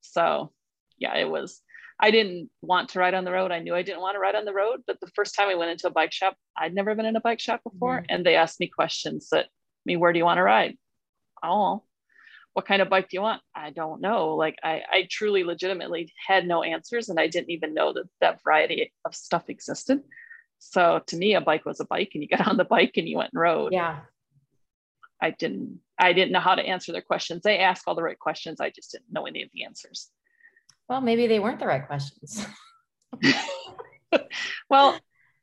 So 0.01 0.53
yeah, 0.99 1.15
it 1.17 1.29
was, 1.29 1.61
I 1.99 2.11
didn't 2.11 2.51
want 2.61 2.91
to 2.91 2.99
ride 2.99 3.15
on 3.15 3.25
the 3.25 3.33
road. 3.33 3.51
I 3.51 3.61
knew 3.61 3.75
I 3.75 3.83
didn't 3.83 4.03
want 4.03 4.15
to 4.15 4.21
ride 4.21 4.35
on 4.35 4.45
the 4.45 4.53
road, 4.53 4.83
but 4.87 5.01
the 5.01 5.11
first 5.15 5.35
time 5.35 5.49
I 5.49 5.55
went 5.55 5.71
into 5.71 5.87
a 5.87 5.91
bike 5.91 6.13
shop, 6.13 6.37
I'd 6.57 6.75
never 6.75 6.95
been 6.95 7.07
in 7.07 7.17
a 7.17 7.21
bike 7.21 7.41
shop 7.41 7.63
before. 7.65 7.99
Mm-hmm. 7.99 8.07
And 8.11 8.27
they 8.27 8.37
asked 8.37 8.61
me 8.61 8.67
questions 8.67 9.29
that, 9.31 9.47
I 9.47 9.85
mean, 9.87 10.01
where 10.01 10.13
do 10.13 10.19
you 10.19 10.25
want 10.25 10.39
to 10.39 10.43
ride? 10.43 10.77
Oh, 11.43 11.85
what 12.53 12.67
kind 12.67 12.81
of 12.81 12.89
bike 12.89 13.11
do 13.11 13.17
you 13.17 13.23
want? 13.23 13.43
I 13.55 13.71
don't 13.71 14.01
know. 14.01 14.35
Like 14.35 14.57
I, 14.63 14.83
I 14.91 15.09
truly 15.11 15.45
legitimately 15.45 16.13
had 16.27 16.47
no 16.47 16.63
answers 16.63 17.11
and 17.11 17.21
I 17.21 17.27
didn't 17.29 17.51
even 17.51 17.75
know 17.75 17.93
that 17.93 18.05
that 18.23 18.43
variety 18.43 18.93
of 19.05 19.15
stuff 19.15 19.45
existed. 19.49 20.01
So 20.59 21.03
to 21.07 21.17
me, 21.17 21.35
a 21.35 21.43
bike 21.43 21.67
was 21.67 21.81
a 21.81 21.85
bike 21.85 22.13
and 22.15 22.23
you 22.23 22.29
got 22.29 22.49
on 22.49 22.57
the 22.57 22.65
bike 22.65 22.93
and 22.97 23.07
you 23.07 23.19
went 23.19 23.33
and 23.33 23.41
rode. 23.41 23.73
yeah. 23.75 24.01
I 25.21 25.31
didn't 25.31 25.81
I 25.99 26.13
didn't 26.13 26.33
know 26.33 26.41
how 26.41 26.55
to 26.55 26.63
answer 26.63 26.93
their 26.93 27.03
questions. 27.03 27.43
They 27.43 27.59
asked 27.59 27.85
all 27.87 27.95
the 27.95 28.03
right 28.03 28.19
questions. 28.19 28.61
I 28.61 28.71
just 28.71 28.93
didn't 28.93 29.13
know 29.13 29.27
any 29.27 29.43
of 29.43 29.51
the 29.53 29.65
answers. 29.65 30.11
Well, 30.89 31.01
maybe 31.01 31.27
they 31.27 31.39
weren't 31.41 31.59
the 31.59 31.67
right 31.67 31.87
questions. 31.87 32.47
well, 34.71 34.99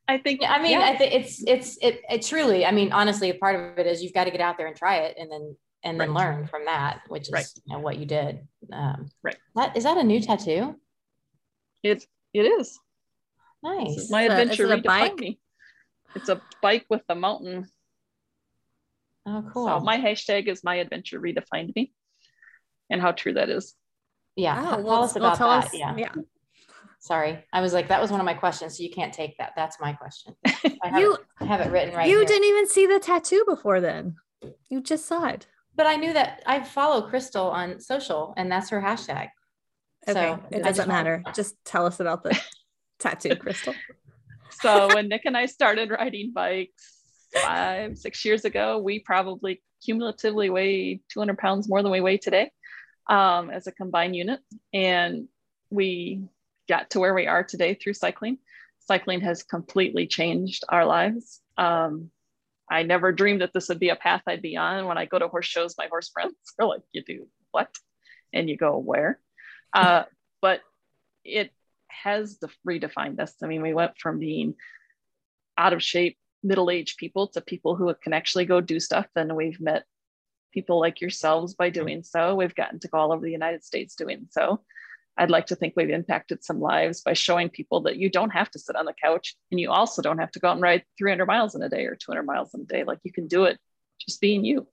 I 0.08 0.18
think. 0.18 0.42
I 0.48 0.62
mean, 0.62 0.80
yeah. 0.80 0.86
I 0.86 0.98
think 0.98 1.14
it's 1.14 1.44
it's 1.46 1.78
it, 1.82 2.02
it 2.10 2.22
truly. 2.24 2.66
I 2.66 2.72
mean, 2.72 2.92
honestly, 2.92 3.30
a 3.30 3.36
part 3.36 3.56
of 3.56 3.78
it 3.78 3.88
is 3.88 4.02
you've 4.04 4.14
got 4.14 4.26
to 4.26 4.32
get 4.32 4.42
out 4.42 4.58
there 4.58 4.68
and 4.68 4.76
try 4.76 4.98
it, 4.98 5.16
and 5.18 5.32
then 5.32 5.56
and 5.84 6.00
then 6.00 6.14
Right. 6.14 6.36
learn 6.36 6.48
from 6.48 6.66
that, 6.66 7.02
which 7.08 7.24
is 7.24 7.32
Right. 7.32 7.46
you 7.66 7.74
know, 7.74 7.80
what 7.82 7.98
you 7.98 8.06
did. 8.06 8.48
Um, 8.72 9.10
Right. 9.22 9.36
That 9.56 9.76
is 9.78 9.84
that 9.84 9.98
a 9.98 10.04
new 10.04 10.22
tattoo? 10.22 10.76
it 11.84 12.06
it 12.34 12.42
is. 12.44 12.80
Nice. 13.62 13.96
This 13.96 14.04
is 14.06 14.12
my 14.12 14.24
Is 14.24 14.30
a- 14.30 14.32
adventure 14.42 14.64
is 14.64 14.70
it 14.72 14.80
a 14.80 14.82
redefine 14.82 14.86
bike? 14.86 15.16
me. 15.18 15.40
It's 16.16 16.30
a 16.30 16.42
bike 16.62 16.86
with 16.90 17.02
a 17.10 17.16
mountain. 17.16 17.68
oh, 19.26 19.50
cool. 19.54 19.68
So 19.68 19.80
my 19.82 19.98
hashtag 19.98 20.48
is 20.48 20.64
my 20.64 20.76
adventure 20.76 21.20
redefined 21.20 21.76
me, 21.76 21.94
and 22.90 23.02
how 23.02 23.12
true 23.12 23.34
that 23.34 23.50
is. 23.50 23.76
Yeah. 24.36 24.60
Oh, 24.60 24.70
tell 24.76 24.84
well, 24.84 25.04
us 25.04 25.16
well, 25.16 25.26
about 25.26 25.38
tell 25.38 25.50
that. 25.50 25.66
us- 25.66 25.74
yeah. 25.74 25.96
yeah. 25.98 26.14
Sorry, 27.00 27.44
I 27.52 27.60
was 27.60 27.74
like, 27.74 27.90
that 27.90 28.02
was 28.02 28.12
one 28.12 28.22
of 28.22 28.26
my 28.26 28.34
questions, 28.34 28.78
so 28.78 28.84
you 28.84 28.90
can't 28.90 29.14
take 29.14 29.38
that. 29.38 29.52
That's 29.58 29.78
my 29.82 29.92
question. 29.92 30.36
I 30.46 30.54
have, 30.84 31.00
You 31.02 31.16
it, 31.16 31.20
I 31.42 31.46
have 31.46 31.60
it 31.60 31.70
written 31.70 31.94
right 31.94 32.08
you 32.10 32.20
here. 32.20 32.26
didn't 32.26 32.46
even 32.48 32.66
see 32.68 32.86
the 32.86 32.98
tattoo 33.00 33.44
before 33.46 33.82
then. 33.82 34.16
You 34.70 34.82
just 34.82 35.06
saw 35.06 35.26
it. 35.26 35.46
but 35.76 35.86
I 35.86 35.98
knew 35.98 36.14
that 36.14 36.42
I 36.46 36.62
follow 36.64 37.02
Crystal 37.10 37.48
on 37.50 37.82
social, 37.82 38.34
and 38.38 38.50
that's 38.50 38.70
her 38.70 38.80
hashtag. 38.82 39.28
Okay, 40.08 40.14
So, 40.14 40.40
it 40.52 40.60
I 40.66 40.70
doesn't 40.70 40.88
want- 40.88 40.98
matter. 40.98 41.24
Just 41.36 41.56
tell 41.66 41.86
us 41.86 42.00
about 42.00 42.24
the 42.24 42.40
tattoo, 43.00 43.36
Crystal. 43.36 43.74
So 44.62 44.88
when 44.96 45.10
Nick 45.10 45.24
and 45.26 45.36
I 45.36 45.48
started 45.48 45.90
riding 45.90 46.32
bikes 46.34 47.02
five, 47.36 47.98
six 47.98 48.24
years 48.24 48.46
ago, 48.46 48.80
we 48.80 49.00
probably 49.00 49.62
cumulatively 49.84 50.50
weighed 50.50 51.02
200 51.10 51.38
pounds 51.38 51.68
more 51.68 51.82
than 51.84 51.92
we 51.92 52.00
weigh 52.00 52.18
today 52.18 52.50
um, 53.08 53.50
as 53.50 53.68
a 53.68 53.72
combined 53.72 54.16
unit. 54.16 54.40
And 54.74 55.28
we 55.70 56.24
got 56.70 56.92
to 56.92 57.00
where 57.00 57.14
we 57.14 57.28
are 57.28 57.44
today 57.44 57.74
through 57.74 57.94
cycling. 57.94 58.38
Cycling 58.80 59.22
has 59.22 59.44
completely 59.44 60.08
changed 60.08 60.64
our 60.70 60.86
lives. 60.86 61.42
Um, 61.58 62.12
I 62.70 62.84
never 62.84 63.12
dreamed 63.12 63.42
that 63.42 63.54
this 63.54 63.70
would 63.70 63.80
be 63.80 63.90
a 63.90 63.96
path 63.96 64.24
I'd 64.28 64.42
be 64.42 64.58
on. 64.58 64.88
When 64.88 64.98
I 64.98 65.06
go 65.06 65.20
to 65.20 65.28
horse 65.28 65.46
shows, 65.46 65.76
my 65.78 65.88
horse 65.88 66.10
friends 66.10 66.34
are 66.60 66.68
like, 66.68 66.82
You 66.92 67.04
do 67.04 67.28
what? 67.52 67.70
And 68.34 68.50
you 68.50 68.58
go, 68.58 68.78
Where? 68.78 69.20
Uh, 69.74 70.04
but 70.42 70.62
it 71.24 71.52
has 71.88 72.38
de- 72.38 72.48
redefined 72.68 73.20
us. 73.20 73.36
I 73.44 73.48
mean, 73.48 73.62
we 73.62 73.74
went 73.74 73.98
from 73.98 74.20
being 74.20 74.56
out 75.58 75.74
of 75.74 75.84
shape, 75.84 76.18
middle 76.44 76.70
aged 76.70 76.98
people 76.98 77.28
to 77.30 77.42
people 77.42 77.76
who 77.76 77.94
can 78.02 78.14
actually 78.14 78.46
go 78.46 78.62
do 78.62 78.80
stuff. 78.80 79.08
And 79.16 79.36
we've 79.36 79.60
met 79.60 79.84
people 80.54 80.80
like 80.80 81.02
yourselves 81.02 81.56
by 81.56 81.70
doing 81.70 82.04
so. 82.04 82.36
We've 82.36 82.56
gotten 82.56 82.80
to 82.80 82.88
go 82.88 83.00
all 83.00 83.12
over 83.12 83.26
the 83.26 83.32
United 83.32 83.64
States 83.64 83.96
doing 83.96 84.28
so. 84.30 84.62
I'd 85.18 85.30
like 85.30 85.48
to 85.48 85.56
think 85.56 85.74
we've 85.76 85.90
impacted 85.90 86.44
some 86.44 86.60
lives 86.60 87.02
by 87.02 87.14
showing 87.14 87.50
people 87.50 87.82
that 87.82 87.98
you 87.98 88.10
don't 88.10 88.32
have 88.32 88.50
to 88.52 88.60
sit 88.60 88.76
on 88.76 88.86
the 88.86 88.96
couch 89.04 89.36
and 89.52 89.60
you 89.60 89.70
also 89.72 90.02
don't 90.02 90.18
have 90.18 90.32
to 90.32 90.40
go 90.40 90.50
out 90.50 90.54
and 90.54 90.62
ride 90.62 90.84
300 90.98 91.26
miles 91.26 91.56
in 91.56 91.62
a 91.62 91.70
day 91.70 91.86
or 91.86 91.96
200 91.96 92.24
miles 92.24 92.54
in 92.54 92.62
a 92.62 92.66
day. 92.66 92.84
Like 92.84 93.00
you 93.04 93.12
can 93.12 93.28
do 93.28 93.44
it 93.46 93.60
just 94.00 94.22
being 94.22 94.44
you. 94.44 94.68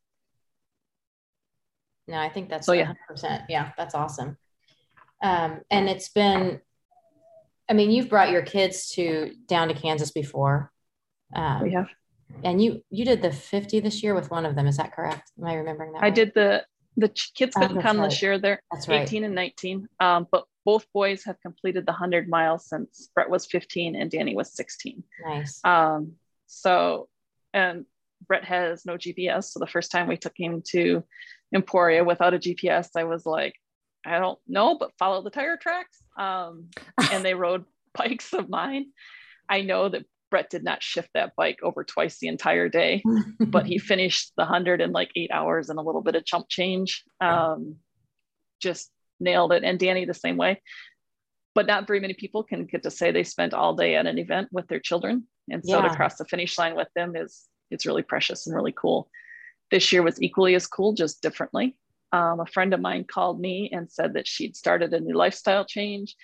No, 2.09 2.19
I 2.19 2.31
think 2.31 2.49
that's 2.49 2.67
So, 2.67 2.73
yeah. 2.73 2.95
yeah. 3.23 3.45
Yeah, 3.49 3.73
that's 3.77 3.95
awesome. 3.95 4.37
Um, 5.23 5.61
and 5.71 5.89
it's 5.89 6.09
been, 6.09 6.61
I 7.69 7.75
mean, 7.75 7.91
you've 7.91 8.09
brought 8.09 8.31
your 8.31 8.43
kids 8.43 8.91
to 8.93 9.33
down 9.47 9.69
to 9.69 9.75
Kansas 9.75 10.11
before. 10.11 10.73
Um, 11.35 11.63
We 11.63 11.73
have. 11.73 11.89
And 12.45 12.63
you 12.63 12.83
you 12.91 13.05
did 13.05 13.23
the 13.23 13.33
50 13.33 13.81
this 13.81 14.03
year 14.03 14.15
with 14.15 14.31
one 14.31 14.47
of 14.47 14.55
them. 14.55 14.67
Is 14.67 14.77
that 14.77 14.95
correct? 14.95 15.31
Am 15.39 15.47
I 15.47 15.55
remembering 15.55 15.93
that? 15.93 16.03
I 16.03 16.07
right? 16.07 16.15
did 16.15 16.33
the 16.35 16.65
the 16.97 17.09
kids 17.09 17.55
couldn't 17.55 17.83
come 17.83 17.99
right. 17.99 18.11
this 18.11 18.23
year. 18.23 18.39
They're 18.39 18.61
That's 18.73 18.89
right. 18.89 19.03
18 19.03 19.25
and 19.25 19.35
19. 19.35 19.89
Um, 20.01 20.27
but 20.31 20.45
both 20.65 20.87
boys 20.93 21.25
have 21.25 21.41
completed 21.41 21.87
the 21.87 21.93
100 21.93 22.29
miles 22.29 22.69
since 22.69 23.11
Brett 23.15 23.31
was 23.31 23.47
15 23.47 23.97
and 23.97 24.11
Danny 24.11 24.37
was 24.37 24.55
16. 24.55 25.03
Nice. 25.25 25.61
Um, 25.65 26.13
so, 26.47 27.09
and 27.55 27.87
Brett 28.27 28.45
has 28.45 28.85
no 28.85 28.95
GPS. 28.95 29.45
So 29.45 29.61
the 29.61 29.67
first 29.67 29.91
time 29.91 30.09
we 30.09 30.17
took 30.17 30.35
him 30.37 30.63
to 30.69 31.03
Emporia 31.55 32.05
without 32.05 32.35
a 32.35 32.39
GPS, 32.39 32.89
I 32.97 33.05
was 33.05 33.25
like, 33.25 33.55
I 34.05 34.19
don't 34.19 34.39
know, 34.47 34.77
but 34.79 34.93
follow 34.99 35.23
the 35.23 35.31
tire 35.31 35.57
tracks. 35.57 36.03
Um, 36.19 36.69
and 37.13 37.25
they 37.25 37.35
rode 37.47 37.65
bikes 37.95 38.33
of 38.33 38.49
mine. 38.49 38.87
I 39.49 39.63
know 39.63 39.89
that 39.89 40.05
Brett 40.31 40.51
did 40.51 40.65
not 40.65 40.83
shift 40.83 41.11
that 41.15 41.35
bike 41.37 41.59
over 41.63 41.85
twice 41.85 42.19
the 42.19 42.29
entire 42.29 42.69
day, 42.69 43.03
but 43.41 43.67
he 43.67 43.79
finished 43.79 44.33
the 44.37 44.45
100 44.45 44.81
in 44.81 44.93
like 44.93 45.11
eight 45.17 45.31
hours 45.33 45.69
and 45.71 45.79
a 45.79 45.83
little 45.83 46.03
bit 46.03 46.15
of 46.15 46.25
chump 46.25 46.47
change. 46.49 47.05
Um, 47.21 47.77
just 48.61 48.91
nailed 49.19 49.53
it. 49.53 49.65
And 49.65 49.79
Danny 49.79 50.05
the 50.05 50.15
same 50.15 50.37
way. 50.37 50.63
But 51.55 51.67
not 51.67 51.87
very 51.87 52.01
many 52.01 52.15
people 52.15 52.45
can 52.45 52.65
get 52.67 52.85
to 52.85 52.91
say 52.91 53.11
they 53.11 53.25
spent 53.25 53.55
all 53.55 53.75
day 53.75 53.97
at 53.97 54.07
an 54.07 54.19
event 54.19 54.49
with 54.53 54.69
their 54.69 54.81
children. 54.81 55.27
And 55.51 55.65
so 55.67 55.77
Yeah. 55.79 55.89
to 55.89 55.97
cross 55.97 56.17
the 56.17 56.25
finish 56.25 56.57
line 56.59 56.77
with 56.77 56.89
them 56.95 57.17
is 57.17 57.49
it's 57.71 57.87
really 57.87 58.03
precious 58.03 58.47
and 58.47 58.55
really 58.55 58.73
cool. 58.73 59.11
This 59.71 59.93
year 59.93 60.03
was 60.03 60.21
equally 60.23 60.55
as 60.55 60.67
cool, 60.67 60.93
just 60.93 61.23
differently. 61.23 61.77
Um, 62.13 62.41
a 62.41 62.47
friend 62.47 62.75
of 62.75 62.81
mine 62.81 63.05
called 63.05 63.41
me 63.41 63.71
and 63.73 63.91
said 63.91 64.15
that 64.15 64.27
she'd 64.27 64.57
started 64.57 64.93
a 64.93 65.01
new 65.01 65.15
lifestyle 65.15 65.65
change. 65.65 66.17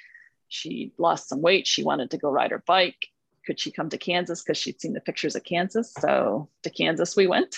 She 0.49 0.93
lost 0.99 1.29
some 1.29 1.43
weight. 1.43 1.67
She 1.67 1.85
wanted 1.85 2.11
to 2.13 2.19
go 2.19 2.31
ride 2.31 2.51
her 2.51 2.63
bike. 2.67 2.99
Could 3.47 3.61
she 3.61 3.71
come 3.71 3.89
to 3.91 3.99
Kansas 3.99 4.43
because 4.43 4.59
she'd 4.59 4.81
seen 4.81 4.93
the 4.93 5.01
pictures 5.01 5.37
of 5.37 5.45
Kansas? 5.45 5.93
So 6.01 6.49
to 6.63 6.71
Kansas 6.71 7.17
we 7.17 7.27
went. 7.27 7.57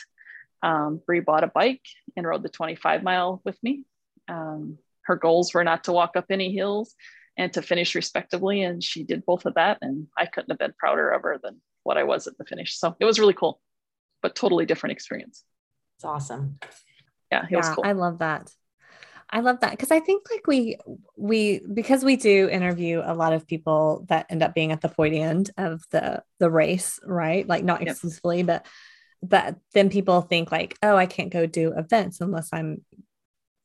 Um, 0.63 1.01
Bree 1.07 1.21
bought 1.21 1.45
a 1.45 1.49
bike 1.49 1.87
and 2.17 2.27
rode 2.27 2.43
the 2.43 2.49
25 2.49 3.03
mile 3.03 3.41
with 3.45 3.57
me. 3.63 3.85
Um, 4.29 4.79
her 5.03 5.17
goals 5.17 5.55
were 5.55 5.65
not 5.65 5.85
to 5.85 5.93
walk 5.93 6.17
up 6.17 6.27
any 6.31 6.53
hills 6.53 6.95
and 7.37 7.53
to 7.53 7.63
finish 7.63 7.95
respectively. 7.95 8.63
And 8.63 8.83
she 8.83 9.05
did 9.05 9.25
both 9.25 9.47
of 9.47 9.55
that. 9.55 9.79
And 9.81 10.09
I 10.19 10.27
couldn't 10.27 10.51
have 10.51 10.59
been 10.59 10.75
prouder 10.79 11.11
of 11.11 11.23
her 11.23 11.39
than 11.43 11.61
what 11.85 11.97
I 11.97 12.05
was 12.05 12.27
at 12.27 12.37
the 12.37 12.45
finish. 12.45 12.77
So 12.77 12.95
it 13.01 13.05
was 13.05 13.19
really 13.19 13.35
cool, 13.35 13.61
but 14.21 14.35
totally 14.35 14.67
different 14.67 14.93
experience. 14.93 15.45
It's 15.97 16.05
awesome. 16.05 16.59
Yeah, 17.33 17.47
it 17.51 17.57
was 17.57 17.69
cool. 17.71 17.85
I 17.87 17.93
love 17.93 18.19
that. 18.19 18.51
I 19.31 19.41
love 19.41 19.61
that 19.61 19.73
because 19.73 19.91
I 19.91 20.01
think 20.01 20.27
like 20.31 20.47
we 20.47 20.79
we 21.17 21.61
because 21.73 22.03
we 22.05 22.17
do 22.17 22.49
interview 22.49 23.03
a 23.05 23.15
lot 23.15 23.33
of 23.35 23.47
people 23.47 24.07
that 24.09 24.27
end 24.31 24.43
up 24.43 24.55
being 24.55 24.73
at 24.73 24.81
the 24.81 24.89
point 24.89 25.15
end 25.15 25.51
of 25.59 25.83
the 25.91 26.23
the 26.39 26.51
race, 26.51 26.99
right? 27.05 27.47
Like 27.47 27.65
not 27.65 27.81
Yep. 27.81 27.91
exclusively, 27.91 28.43
but 28.43 28.67
but 29.23 29.57
then 29.75 29.91
people 29.91 30.21
think 30.23 30.51
like, 30.53 30.77
oh, 30.83 30.97
I 30.97 31.07
can't 31.07 31.31
go 31.33 31.45
do 31.47 31.73
events 31.77 32.21
unless 32.21 32.49
I'm 32.53 32.85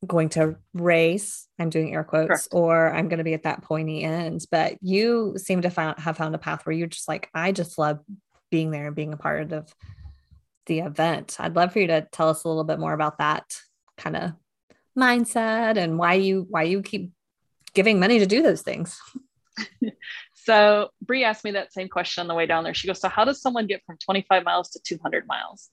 going 0.06 0.30
to 0.30 0.58
race. 0.74 1.48
I'm 1.60 1.70
doing 1.70 1.94
air 1.94 2.04
quotes, 2.04 2.28
Correct. 2.28 2.48
or 2.52 2.92
I'm 2.94 3.08
going 3.08 3.20
to 3.20 3.24
be 3.24 3.36
at 3.36 3.44
that 3.44 3.62
pointy 3.62 4.04
end. 4.04 4.46
But 4.52 4.78
you 4.82 5.36
seem 5.38 5.62
to 5.62 5.70
found, 5.70 6.00
have 6.00 6.18
found 6.18 6.36
a 6.36 6.40
path 6.40 6.66
where 6.66 6.76
you're 6.76 6.88
just 6.88 7.08
like, 7.08 7.30
I 7.34 7.52
just 7.52 7.78
love 7.78 8.00
being 8.52 8.72
there 8.72 8.88
and 8.88 8.96
being 8.96 9.14
a 9.14 9.18
part 9.18 9.54
of 9.54 9.74
the 10.66 10.80
event. 10.80 11.38
I'd 11.40 11.56
love 11.56 11.72
for 11.72 11.80
you 11.80 11.88
to 11.88 12.08
tell 12.12 12.30
us 12.30 12.44
a 12.44 12.48
little 12.48 12.64
bit 12.64 12.80
more 12.80 12.94
about 12.94 13.20
that 13.20 13.46
kind 13.98 14.16
of 14.16 14.32
mindset 14.98 15.78
and 15.78 15.98
why 15.98 16.14
you 16.14 16.46
why 16.50 16.64
you 16.64 16.82
keep 16.82 17.12
giving 17.74 18.00
money 18.00 18.20
to 18.20 18.26
do 18.26 18.42
those 18.42 18.62
things. 18.62 19.00
So 20.46 20.90
Bree 21.02 21.24
asked 21.24 21.46
me 21.46 21.52
that 21.52 21.72
same 21.72 21.88
question 21.88 22.22
on 22.22 22.28
the 22.28 22.34
way 22.34 22.46
down 22.46 22.64
there. 22.64 22.74
She 22.74 22.88
goes, 22.88 23.00
So 23.00 23.08
how 23.08 23.24
does 23.24 23.42
someone 23.42 23.66
get 23.66 23.82
from 23.86 23.98
25 23.98 24.44
miles 24.44 24.72
to 24.72 24.80
200 24.84 25.26
miles? 25.26 25.70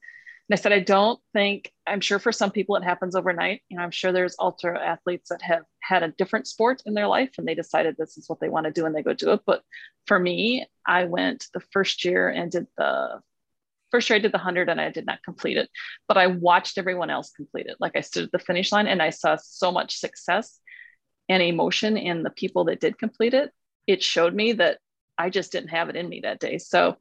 And 0.48 0.58
I 0.58 0.60
said, 0.62 0.72
I 0.72 0.80
don't 0.80 1.20
think, 1.32 1.72
I'm 1.86 2.00
sure 2.00 2.18
for 2.18 2.32
some 2.32 2.50
people 2.50 2.76
it 2.76 2.84
happens 2.84 3.16
overnight. 3.16 3.62
You 3.68 3.76
know, 3.76 3.82
I'm 3.82 3.90
sure 3.90 4.12
there's 4.12 4.36
ultra 4.38 4.80
athletes 4.80 5.28
that 5.30 5.42
have 5.42 5.62
had 5.80 6.02
a 6.02 6.12
different 6.12 6.46
sport 6.46 6.82
in 6.86 6.94
their 6.94 7.08
life 7.08 7.30
and 7.38 7.46
they 7.46 7.54
decided 7.54 7.96
this 7.96 8.16
is 8.16 8.28
what 8.28 8.40
they 8.40 8.48
want 8.48 8.66
to 8.66 8.72
do 8.72 8.86
and 8.86 8.94
they 8.94 9.02
go 9.02 9.12
do 9.12 9.32
it. 9.32 9.40
But 9.44 9.62
for 10.06 10.18
me, 10.18 10.66
I 10.86 11.04
went 11.04 11.46
the 11.52 11.62
first 11.72 12.04
year 12.04 12.28
and 12.28 12.50
did 12.50 12.66
the 12.76 13.20
first 13.90 14.08
year 14.08 14.16
I 14.16 14.20
did 14.20 14.32
the 14.32 14.38
100 14.38 14.68
and 14.68 14.80
I 14.80 14.90
did 14.90 15.06
not 15.06 15.22
complete 15.22 15.56
it, 15.56 15.68
but 16.08 16.16
I 16.16 16.26
watched 16.28 16.78
everyone 16.78 17.10
else 17.10 17.30
complete 17.30 17.66
it. 17.66 17.76
Like 17.80 17.96
I 17.96 18.00
stood 18.00 18.24
at 18.24 18.32
the 18.32 18.38
finish 18.38 18.72
line 18.72 18.86
and 18.86 19.02
I 19.02 19.10
saw 19.10 19.36
so 19.40 19.72
much 19.72 19.96
success 19.96 20.60
and 21.28 21.42
emotion 21.42 21.96
in 21.96 22.22
the 22.22 22.30
people 22.30 22.64
that 22.64 22.80
did 22.80 22.98
complete 22.98 23.34
it 23.34 23.52
it 23.90 24.02
showed 24.02 24.34
me 24.34 24.52
that 24.52 24.78
I 25.18 25.30
just 25.30 25.52
didn't 25.52 25.70
have 25.70 25.88
it 25.88 25.96
in 25.96 26.08
me 26.08 26.20
that 26.22 26.40
day. 26.40 26.58
So 26.58 26.96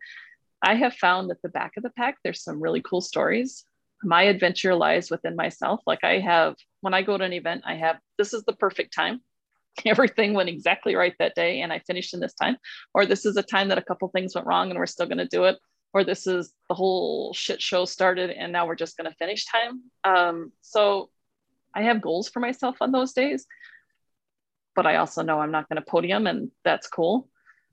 I 0.62 0.76
have 0.76 0.96
found 0.96 1.32
at 1.32 1.42
the 1.42 1.50
back 1.50 1.78
of 1.78 1.84
the 1.84 1.92
pack, 1.92 2.18
there's 2.24 2.44
some 2.44 2.62
really 2.62 2.82
cool 2.82 3.02
stories. 3.02 3.64
My 4.04 4.24
adventure 4.24 4.76
lies 4.76 5.12
within 5.12 5.36
myself. 5.36 5.82
Like 5.86 6.04
I 6.04 6.20
have, 6.20 6.56
when 6.82 6.94
I 6.94 7.02
go 7.02 7.18
to 7.18 7.24
an 7.24 7.34
event, 7.34 7.64
I 7.66 7.76
have 7.76 8.00
this 8.18 8.34
is 8.34 8.44
the 8.44 8.54
perfect 8.54 8.94
time. 8.94 9.22
Everything 9.86 10.34
went 10.34 10.50
exactly 10.50 10.96
right 10.96 11.14
that 11.20 11.36
day, 11.36 11.62
and 11.62 11.72
I 11.72 11.80
finished 11.80 12.14
in 12.14 12.20
this 12.20 12.34
time. 12.34 12.58
Or 12.94 13.06
this 13.06 13.26
is 13.26 13.38
a 13.38 13.44
time 13.44 13.70
that 13.70 13.78
a 13.78 13.84
couple 13.84 14.10
things 14.10 14.36
went 14.36 14.48
wrong, 14.48 14.70
and 14.70 14.80
we're 14.80 14.86
still 14.86 15.06
going 15.06 15.20
to 15.20 15.28
do 15.28 15.46
it. 15.46 15.58
Or 15.94 16.04
this 16.04 16.28
is 16.28 16.54
the 16.68 16.76
whole 16.76 17.34
shit 17.34 17.62
show 17.62 17.86
started, 17.86 18.30
and 18.30 18.52
now 18.52 18.68
we're 18.68 18.76
just 18.76 18.96
going 18.98 19.10
to 19.10 19.16
finish 19.18 19.46
time. 19.46 19.82
Um, 20.04 20.52
so 20.62 21.10
I 21.74 21.84
have 21.84 22.02
goals 22.02 22.30
for 22.30 22.40
myself 22.40 22.78
on 22.82 22.92
those 22.92 23.14
days 23.14 23.48
but 24.80 24.88
I 24.88 24.96
also 24.96 25.24
know 25.24 25.42
I'm 25.42 25.52
not 25.52 25.68
going 25.68 25.76
to 25.76 25.90
podium, 25.90 26.26
and 26.26 26.52
that's 26.64 26.88
cool. 26.88 27.28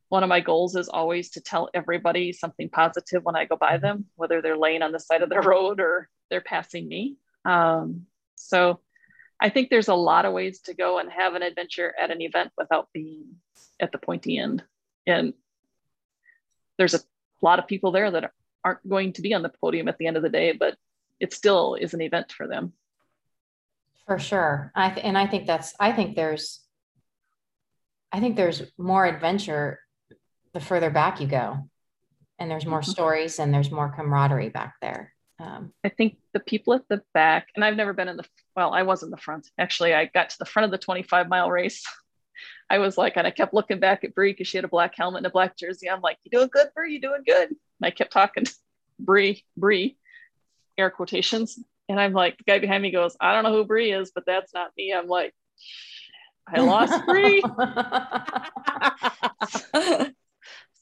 One 0.09 0.25
of 0.25 0.29
my 0.29 0.41
goals 0.41 0.75
is 0.75 0.89
always 0.89 1.31
to 1.31 1.41
tell 1.41 1.69
everybody 1.73 2.33
something 2.33 2.69
positive 2.69 3.23
when 3.23 3.37
I 3.37 3.45
go 3.45 3.55
by 3.55 3.77
them, 3.77 4.07
whether 4.17 4.43
they're 4.43 4.59
laying 4.59 4.83
on 4.83 4.91
the 4.91 4.99
side 4.99 5.23
of 5.23 5.29
the 5.29 5.41
road 5.53 5.79
or 5.79 6.09
they're 6.31 6.41
passing 6.41 6.89
me. 6.89 7.17
Um, 7.45 8.07
so 8.35 8.81
I 9.41 9.51
think 9.51 9.71
there's 9.71 9.87
a 9.87 9.95
lot 9.95 10.25
of 10.25 10.33
ways 10.33 10.63
to 10.63 10.75
go 10.75 10.99
and 10.99 11.09
have 11.13 11.35
an 11.35 11.43
adventure 11.43 11.95
at 11.97 12.11
an 12.11 12.21
event 12.21 12.51
without 12.59 12.89
being 12.93 13.37
at 13.79 13.93
the 13.93 13.99
pointy 13.99 14.37
end. 14.37 14.65
And 15.07 15.33
there's 16.77 16.95
a 16.95 17.01
lot 17.43 17.59
of 17.59 17.67
people 17.67 17.93
there 17.93 18.11
that 18.11 18.31
aren't 18.65 18.89
going 18.89 19.13
to 19.15 19.23
be 19.23 19.35
on 19.35 19.43
the 19.43 19.53
podium 19.61 19.89
at 19.89 19.99
the 19.99 20.07
end 20.07 20.17
of 20.17 20.23
the 20.23 20.29
day, 20.29 20.53
but 20.53 20.77
it 21.21 21.33
still 21.33 21.75
is 21.75 21.95
an 21.95 22.01
event 22.01 22.33
for 22.33 22.47
them. 22.47 22.73
For 24.07 24.19
sure. 24.19 24.73
I 24.75 24.91
th- 24.91 25.05
and 25.05 25.19
I 25.19 25.27
think 25.27 25.47
that's 25.47 25.75
I 25.81 25.93
think 25.93 26.15
there's 26.15 26.61
I 28.13 28.21
think 28.21 28.37
there's 28.37 28.63
more 28.79 29.05
adventure 29.05 29.81
the 30.55 30.61
further 30.61 30.91
back 30.91 31.21
you 31.21 31.27
go. 31.27 31.69
And 32.39 32.51
there's 32.51 32.67
more 32.67 32.81
mm-hmm. 32.81 32.91
stories 32.91 33.39
and 33.39 33.53
there's 33.53 33.71
more 33.71 33.89
camaraderie 33.89 34.51
back 34.51 34.75
there. 34.81 35.13
Um, 35.39 35.73
I 35.85 35.91
think 35.91 36.17
the 36.33 36.41
people 36.41 36.75
at 36.75 36.89
the 36.89 37.03
back, 37.13 37.49
and 37.55 37.65
I've 37.65 37.77
never 37.77 37.93
been 37.93 38.09
in 38.09 38.17
the 38.17 38.25
well, 38.55 38.73
I 38.73 38.83
was 38.83 39.03
in 39.03 39.11
the 39.11 39.17
front. 39.19 39.49
Actually, 39.59 39.95
I 39.95 40.07
got 40.07 40.31
to 40.31 40.39
the 40.39 40.47
front 40.47 40.65
of 40.65 40.71
the 40.71 40.79
25 40.79 41.29
mile 41.29 41.51
race. 41.51 41.85
I 42.69 42.79
was 42.79 42.99
like, 42.99 43.17
and 43.17 43.27
I 43.27 43.31
kept 43.31 43.55
looking 43.55 43.81
back 43.81 44.05
at 44.05 44.15
Brie 44.15 44.33
because 44.33 44.49
she 44.49 44.59
had 44.59 44.65
a 44.65 44.69
black 44.69 44.95
helmet 44.97 45.19
and 45.19 45.27
a 45.27 45.31
black 45.31 45.57
jersey. 45.57 45.89
I'm 45.89 46.01
like, 46.01 46.19
you 46.25 46.31
doing 46.31 46.51
good, 46.53 46.69
Brie? 46.75 46.95
You 46.95 47.01
doing 47.01 47.23
good? 47.27 47.49
And 47.49 47.59
I 47.83 47.91
kept 47.91 48.13
talking 48.13 48.45
to 48.45 48.55
Brie, 48.99 49.45
Brie, 49.57 49.97
air 50.79 50.91
quotations. 50.91 51.59
And 51.89 52.01
I'm 52.01 52.13
like, 52.13 52.39
the 52.39 52.45
guy 52.45 52.59
behind 52.59 52.83
me 52.83 52.91
goes, 52.91 53.17
I 53.21 53.33
don't 53.33 53.45
know 53.45 53.53
who 53.53 53.65
Brie 53.65 53.93
is, 53.93 54.11
but 54.15 54.25
that's 54.27 54.53
not 54.53 54.73
me. 54.77 54.93
I'm 54.93 55.07
like, 55.07 55.33
I 56.47 56.61
lost 56.61 57.05
Brie. 57.07 57.41
so 57.41 57.49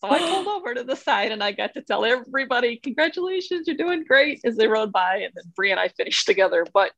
I 0.03 0.19
pulled 0.19 0.47
over 0.47 0.75
to 0.75 0.85
the 0.85 0.97
side 0.97 1.33
and 1.33 1.43
I 1.43 1.53
got 1.53 1.75
to 1.75 1.83
tell 1.83 2.05
everybody, 2.05 2.77
congratulations, 2.77 3.67
you're 3.67 3.77
doing 3.77 4.05
great 4.05 4.41
as 4.45 4.57
they 4.57 4.69
rode 4.69 4.93
by. 4.93 5.17
And 5.17 5.33
then 5.35 5.45
Brie 5.55 5.71
and 5.71 5.81
I 5.81 5.89
finished 5.89 6.27
together. 6.27 6.67
But 6.73 6.93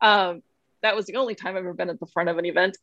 um, 0.00 0.42
that 0.82 0.96
was 0.96 1.06
the 1.06 1.16
only 1.16 1.34
time 1.34 1.56
I've 1.56 1.64
ever 1.64 1.74
been 1.74 1.90
at 1.90 2.00
the 2.00 2.06
front 2.06 2.28
of 2.28 2.38
an 2.38 2.46
event. 2.46 2.76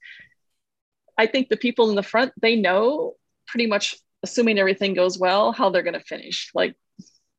I 1.17 1.27
think 1.27 1.49
the 1.49 1.57
people 1.57 1.89
in 1.89 1.95
the 1.95 2.03
front, 2.03 2.33
they 2.41 2.55
know 2.55 3.13
pretty 3.47 3.67
much, 3.67 3.95
assuming 4.23 4.59
everything 4.59 4.93
goes 4.93 5.17
well, 5.17 5.51
how 5.51 5.69
they're 5.69 5.83
going 5.83 5.93
to 5.93 5.99
finish. 5.99 6.51
Like 6.53 6.75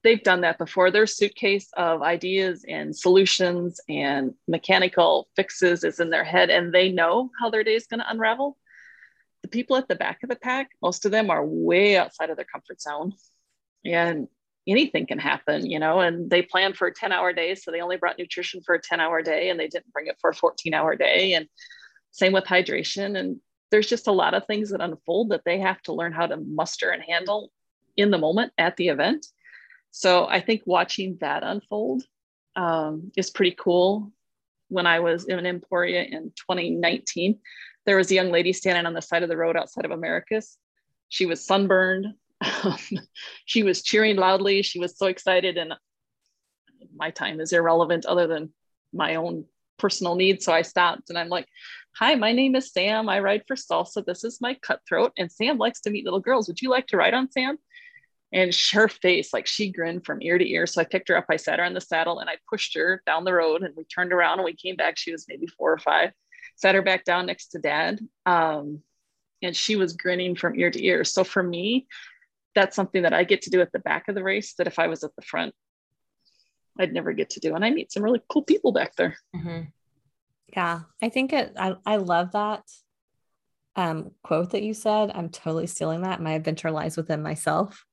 they've 0.03 0.23
done 0.23 0.43
that 0.43 0.59
before. 0.59 0.91
Their 0.91 1.07
suitcase 1.07 1.69
of 1.77 2.03
ideas 2.03 2.65
and 2.67 2.97
solutions 2.97 3.81
and 3.89 4.35
mechanical 4.47 5.29
fixes 5.37 5.85
is 5.85 6.01
in 6.01 6.11
their 6.11 6.25
head, 6.25 6.49
and 6.51 6.73
they 6.73 6.91
know 6.91 7.31
how 7.41 7.51
their 7.51 7.65
day 7.65 7.75
is 7.75 7.87
going 7.87 8.01
to 8.01 8.11
unravel. 8.11 8.57
The 9.43 9.49
people 9.49 9.77
at 9.77 9.89
the 9.89 9.95
back 9.95 10.23
of 10.23 10.29
the 10.29 10.37
pack, 10.37 10.71
most 10.83 11.05
of 11.05 11.13
them 11.13 11.31
are 11.31 11.45
way 11.45 11.97
outside 11.97 12.31
of 12.31 12.37
their 12.37 12.47
comfort 12.47 12.81
zone. 12.81 13.13
And 13.85 14.29
anything 14.67 15.07
can 15.07 15.19
happen, 15.19 15.69
you 15.69 15.79
know, 15.79 16.01
and 16.01 16.29
they 16.29 16.43
plan 16.43 16.73
for 16.73 16.89
a 16.89 16.95
10 16.95 17.13
hour 17.13 17.33
day. 17.33 17.55
So 17.55 17.71
they 17.71 17.81
only 17.81 17.97
brought 17.97 18.19
nutrition 18.19 18.63
for 18.63 18.75
a 18.75 18.81
10 18.81 19.01
hour 19.01 19.23
day 19.23 19.51
and 19.51 19.59
they 19.59 19.69
didn't 19.69 19.93
bring 19.93 20.09
it 20.09 20.17
for 20.21 20.31
a 20.31 20.35
14 20.35 20.75
hour 20.75 20.97
day. 20.97 21.35
And 21.35 21.47
same 22.11 22.33
with 22.33 22.45
hydration. 22.45 23.19
And 23.19 23.41
there's 23.71 23.87
just 23.87 24.07
a 24.07 24.13
lot 24.13 24.35
of 24.35 24.47
things 24.47 24.71
that 24.71 24.81
unfold 24.81 25.31
that 25.31 25.43
they 25.45 25.59
have 25.59 25.81
to 25.83 25.93
learn 25.93 26.13
how 26.13 26.27
to 26.27 26.37
muster 26.37 26.91
and 26.91 27.03
handle 27.03 27.51
in 27.97 28.11
the 28.11 28.19
moment 28.19 28.53
at 28.59 28.77
the 28.77 28.89
event. 28.89 29.27
So 29.91 30.27
I 30.27 30.41
think 30.41 30.63
watching 30.67 31.17
that 31.21 31.43
unfold 31.43 32.05
um, 32.55 33.11
is 33.17 33.31
pretty 33.31 33.57
cool. 33.59 34.13
When 34.69 34.87
I 34.87 35.01
was 35.01 35.27
in 35.27 35.45
Emporia 35.47 36.03
in 36.03 36.33
2019, 36.37 37.39
there 37.87 37.97
was 37.97 38.11
a 38.11 38.15
young 38.15 38.31
lady 38.31 38.53
standing 38.53 38.85
on 38.85 38.95
the 38.95 39.01
side 39.01 39.23
of 39.23 39.29
the 39.29 39.37
road 39.37 39.57
outside 39.57 39.85
of 39.85 39.91
Americus. 39.91 40.59
She 41.09 41.25
was 41.25 41.45
sunburned. 41.45 42.07
she 43.47 43.63
was 43.63 43.83
cheering 43.83 44.17
loudly. 44.17 44.63
She 44.63 44.79
was 44.79 44.99
so 44.99 45.07
excited. 45.07 45.57
And 45.57 45.75
my 46.95 47.11
time 47.11 47.41
is 47.41 47.53
irrelevant 47.53 48.07
other 48.07 48.27
than 48.27 48.53
my 48.93 49.15
own 49.15 49.45
personal 49.79 50.15
needs. 50.15 50.45
So 50.45 50.53
I 50.53 50.63
stopped 50.63 51.11
and 51.11 51.19
I'm 51.19 51.29
like, 51.29 51.47
Hi, 51.99 52.15
my 52.15 52.33
name 52.33 52.55
is 52.57 52.75
Sam. 52.75 53.09
I 53.09 53.21
ride 53.21 53.45
for 53.49 53.57
Salsa. 53.57 54.05
This 54.05 54.23
is 54.23 54.39
my 54.43 54.53
cutthroat. 54.61 55.13
And 55.17 55.33
Sam 55.33 55.57
likes 55.57 55.81
to 55.81 55.91
meet 55.91 56.05
little 56.05 56.21
girls. 56.21 56.47
Would 56.47 56.61
you 56.61 56.69
like 56.69 56.87
to 56.89 56.99
ride 56.99 57.15
on 57.15 57.33
Sam? 57.33 57.57
And 58.35 58.55
her 58.73 58.87
face, 58.87 59.33
like 59.33 59.47
she 59.47 59.73
grinned 59.73 60.05
from 60.05 60.21
ear 60.21 60.37
to 60.37 60.47
ear. 60.47 60.67
So 60.67 60.83
I 60.83 60.85
picked 60.85 61.09
her 61.09 61.17
up, 61.17 61.25
I 61.31 61.37
sat 61.37 61.59
her 61.59 61.65
in 61.65 61.73
the 61.73 61.81
saddle, 61.81 62.19
and 62.19 62.29
I 62.29 62.37
pushed 62.51 62.77
her 62.77 63.01
down 63.07 63.25
the 63.25 63.33
road. 63.33 63.63
And 63.63 63.75
we 63.75 63.85
turned 63.85 64.13
around 64.13 64.41
and 64.41 64.45
we 64.45 64.55
came 64.55 64.77
back. 64.77 64.99
She 64.99 65.11
was 65.11 65.25
maybe 65.27 65.47
four 65.47 65.73
or 65.73 65.79
five. 65.79 66.11
Sat 66.57 66.75
her 66.75 66.83
back 66.83 67.05
down 67.05 67.25
next 67.25 67.49
to 67.53 67.61
dad. 67.61 67.99
Um, 68.27 68.83
and 69.41 69.57
she 69.57 69.77
was 69.77 69.97
grinning 69.97 70.37
from 70.37 70.59
ear 70.59 70.71
to 70.71 70.85
ear. 70.85 71.03
So 71.03 71.25
for 71.25 71.43
me, 71.43 71.87
that's 72.55 72.77
something 72.77 73.05
that 73.05 73.15
I 73.15 73.25
get 73.25 73.41
to 73.43 73.51
do 73.51 73.63
at 73.63 73.73
the 73.73 73.79
back 73.79 74.09
of 74.09 74.15
the 74.15 74.23
race 74.23 74.53
that 74.59 74.67
if 74.67 74.79
I 74.79 74.89
was 74.89 75.03
at 75.03 75.17
the 75.17 75.23
front, 75.23 75.55
I'd 76.79 76.93
never 76.93 77.15
get 77.15 77.31
to 77.31 77.41
do. 77.41 77.55
And 77.55 77.65
I 77.65 77.71
meet 77.71 77.91
some 77.91 78.03
really 78.03 78.21
cool 78.29 78.43
people 78.43 78.73
back 78.73 78.97
there. 78.97 79.17
Mm-hmm. 79.35 79.63
Yeah, 80.49 80.81
I 81.03 81.09
think 81.09 81.33
it, 81.33 81.53
I, 81.59 81.75
I 81.85 81.97
love 81.97 82.33
that 82.33 82.63
um, 83.77 84.13
quote 84.23 84.51
that 84.51 84.63
you 84.63 84.75
said. 84.75 85.13
I'm 85.15 85.29
totally 85.29 85.67
stealing 85.67 86.03
that. 86.03 86.21
My 86.23 86.33
adventure 86.33 86.71
lies 86.71 86.97
within 86.97 87.23
myself. 87.23 87.85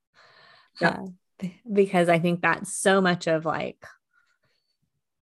Yeah. 0.81 0.97
Uh, 1.41 1.47
because 1.71 2.09
I 2.09 2.19
think 2.19 2.41
that's 2.41 2.75
so 2.75 3.01
much 3.01 3.27
of 3.27 3.45
like 3.45 3.83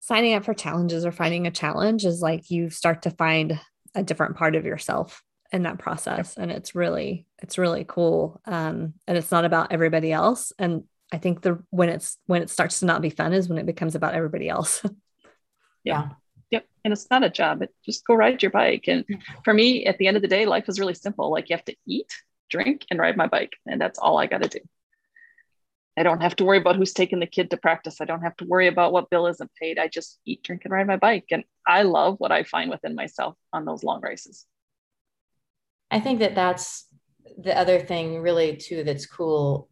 signing 0.01 0.35
up 0.35 0.45
for 0.45 0.53
challenges 0.53 1.03
or 1.03 1.11
finding 1.11 1.47
a 1.47 1.51
challenge 1.51 2.05
is 2.05 2.21
like 2.21 2.51
you 2.51 2.69
start 2.69 3.01
to 3.03 3.09
find 3.09 3.59
a 3.95 4.03
different 4.03 4.35
part 4.35 4.55
of 4.55 4.65
yourself 4.65 5.23
in 5.51 5.63
that 5.63 5.79
process 5.79 6.37
and 6.37 6.51
it's 6.51 6.75
really 6.75 7.25
it's 7.41 7.57
really 7.57 7.85
cool 7.87 8.39
um 8.45 8.93
and 9.07 9.17
it's 9.17 9.31
not 9.31 9.45
about 9.45 9.71
everybody 9.71 10.11
else 10.11 10.51
and 10.59 10.83
i 11.11 11.17
think 11.17 11.41
the 11.41 11.63
when 11.69 11.89
it's 11.89 12.17
when 12.25 12.41
it 12.41 12.49
starts 12.49 12.79
to 12.79 12.85
not 12.85 13.01
be 13.01 13.09
fun 13.09 13.33
is 13.33 13.47
when 13.47 13.57
it 13.57 13.65
becomes 13.65 13.95
about 13.95 14.15
everybody 14.15 14.49
else 14.49 14.83
yeah 15.83 16.09
Yep. 16.51 16.65
And 16.83 16.93
it's 16.93 17.09
not 17.09 17.23
a 17.23 17.29
job. 17.29 17.61
It 17.61 17.73
just 17.85 18.05
go 18.05 18.13
ride 18.13 18.41
your 18.41 18.51
bike. 18.51 18.85
And 18.87 19.05
mm-hmm. 19.05 19.41
for 19.43 19.53
me, 19.53 19.85
at 19.85 19.97
the 19.97 20.07
end 20.07 20.17
of 20.17 20.21
the 20.21 20.27
day, 20.27 20.45
life 20.45 20.69
is 20.69 20.79
really 20.79 20.93
simple. 20.93 21.31
Like 21.31 21.49
you 21.49 21.55
have 21.55 21.65
to 21.65 21.75
eat, 21.87 22.11
drink, 22.49 22.85
and 22.89 22.99
ride 22.99 23.17
my 23.17 23.27
bike. 23.27 23.53
And 23.65 23.81
that's 23.81 23.99
all 23.99 24.17
I 24.17 24.27
got 24.27 24.43
to 24.43 24.49
do. 24.49 24.59
I 25.97 26.03
don't 26.03 26.21
have 26.21 26.35
to 26.37 26.45
worry 26.45 26.57
about 26.57 26.75
who's 26.75 26.93
taking 26.93 27.19
the 27.19 27.25
kid 27.25 27.49
to 27.51 27.57
practice. 27.57 28.01
I 28.01 28.05
don't 28.05 28.21
have 28.21 28.35
to 28.37 28.45
worry 28.45 28.67
about 28.67 28.91
what 28.91 29.09
bill 29.09 29.27
isn't 29.27 29.51
paid. 29.59 29.79
I 29.79 29.87
just 29.87 30.19
eat, 30.25 30.43
drink, 30.43 30.63
and 30.65 30.73
ride 30.73 30.87
my 30.87 30.97
bike. 30.97 31.25
And 31.31 31.45
I 31.65 31.83
love 31.83 32.15
what 32.17 32.33
I 32.33 32.43
find 32.43 32.69
within 32.69 32.95
myself 32.95 33.35
on 33.53 33.63
those 33.63 33.83
long 33.83 34.01
races. 34.01 34.45
I 35.89 36.01
think 36.01 36.19
that 36.19 36.35
that's 36.35 36.85
the 37.37 37.57
other 37.57 37.79
thing, 37.79 38.21
really, 38.21 38.57
too, 38.57 38.83
that's 38.83 39.05
cool 39.05 39.69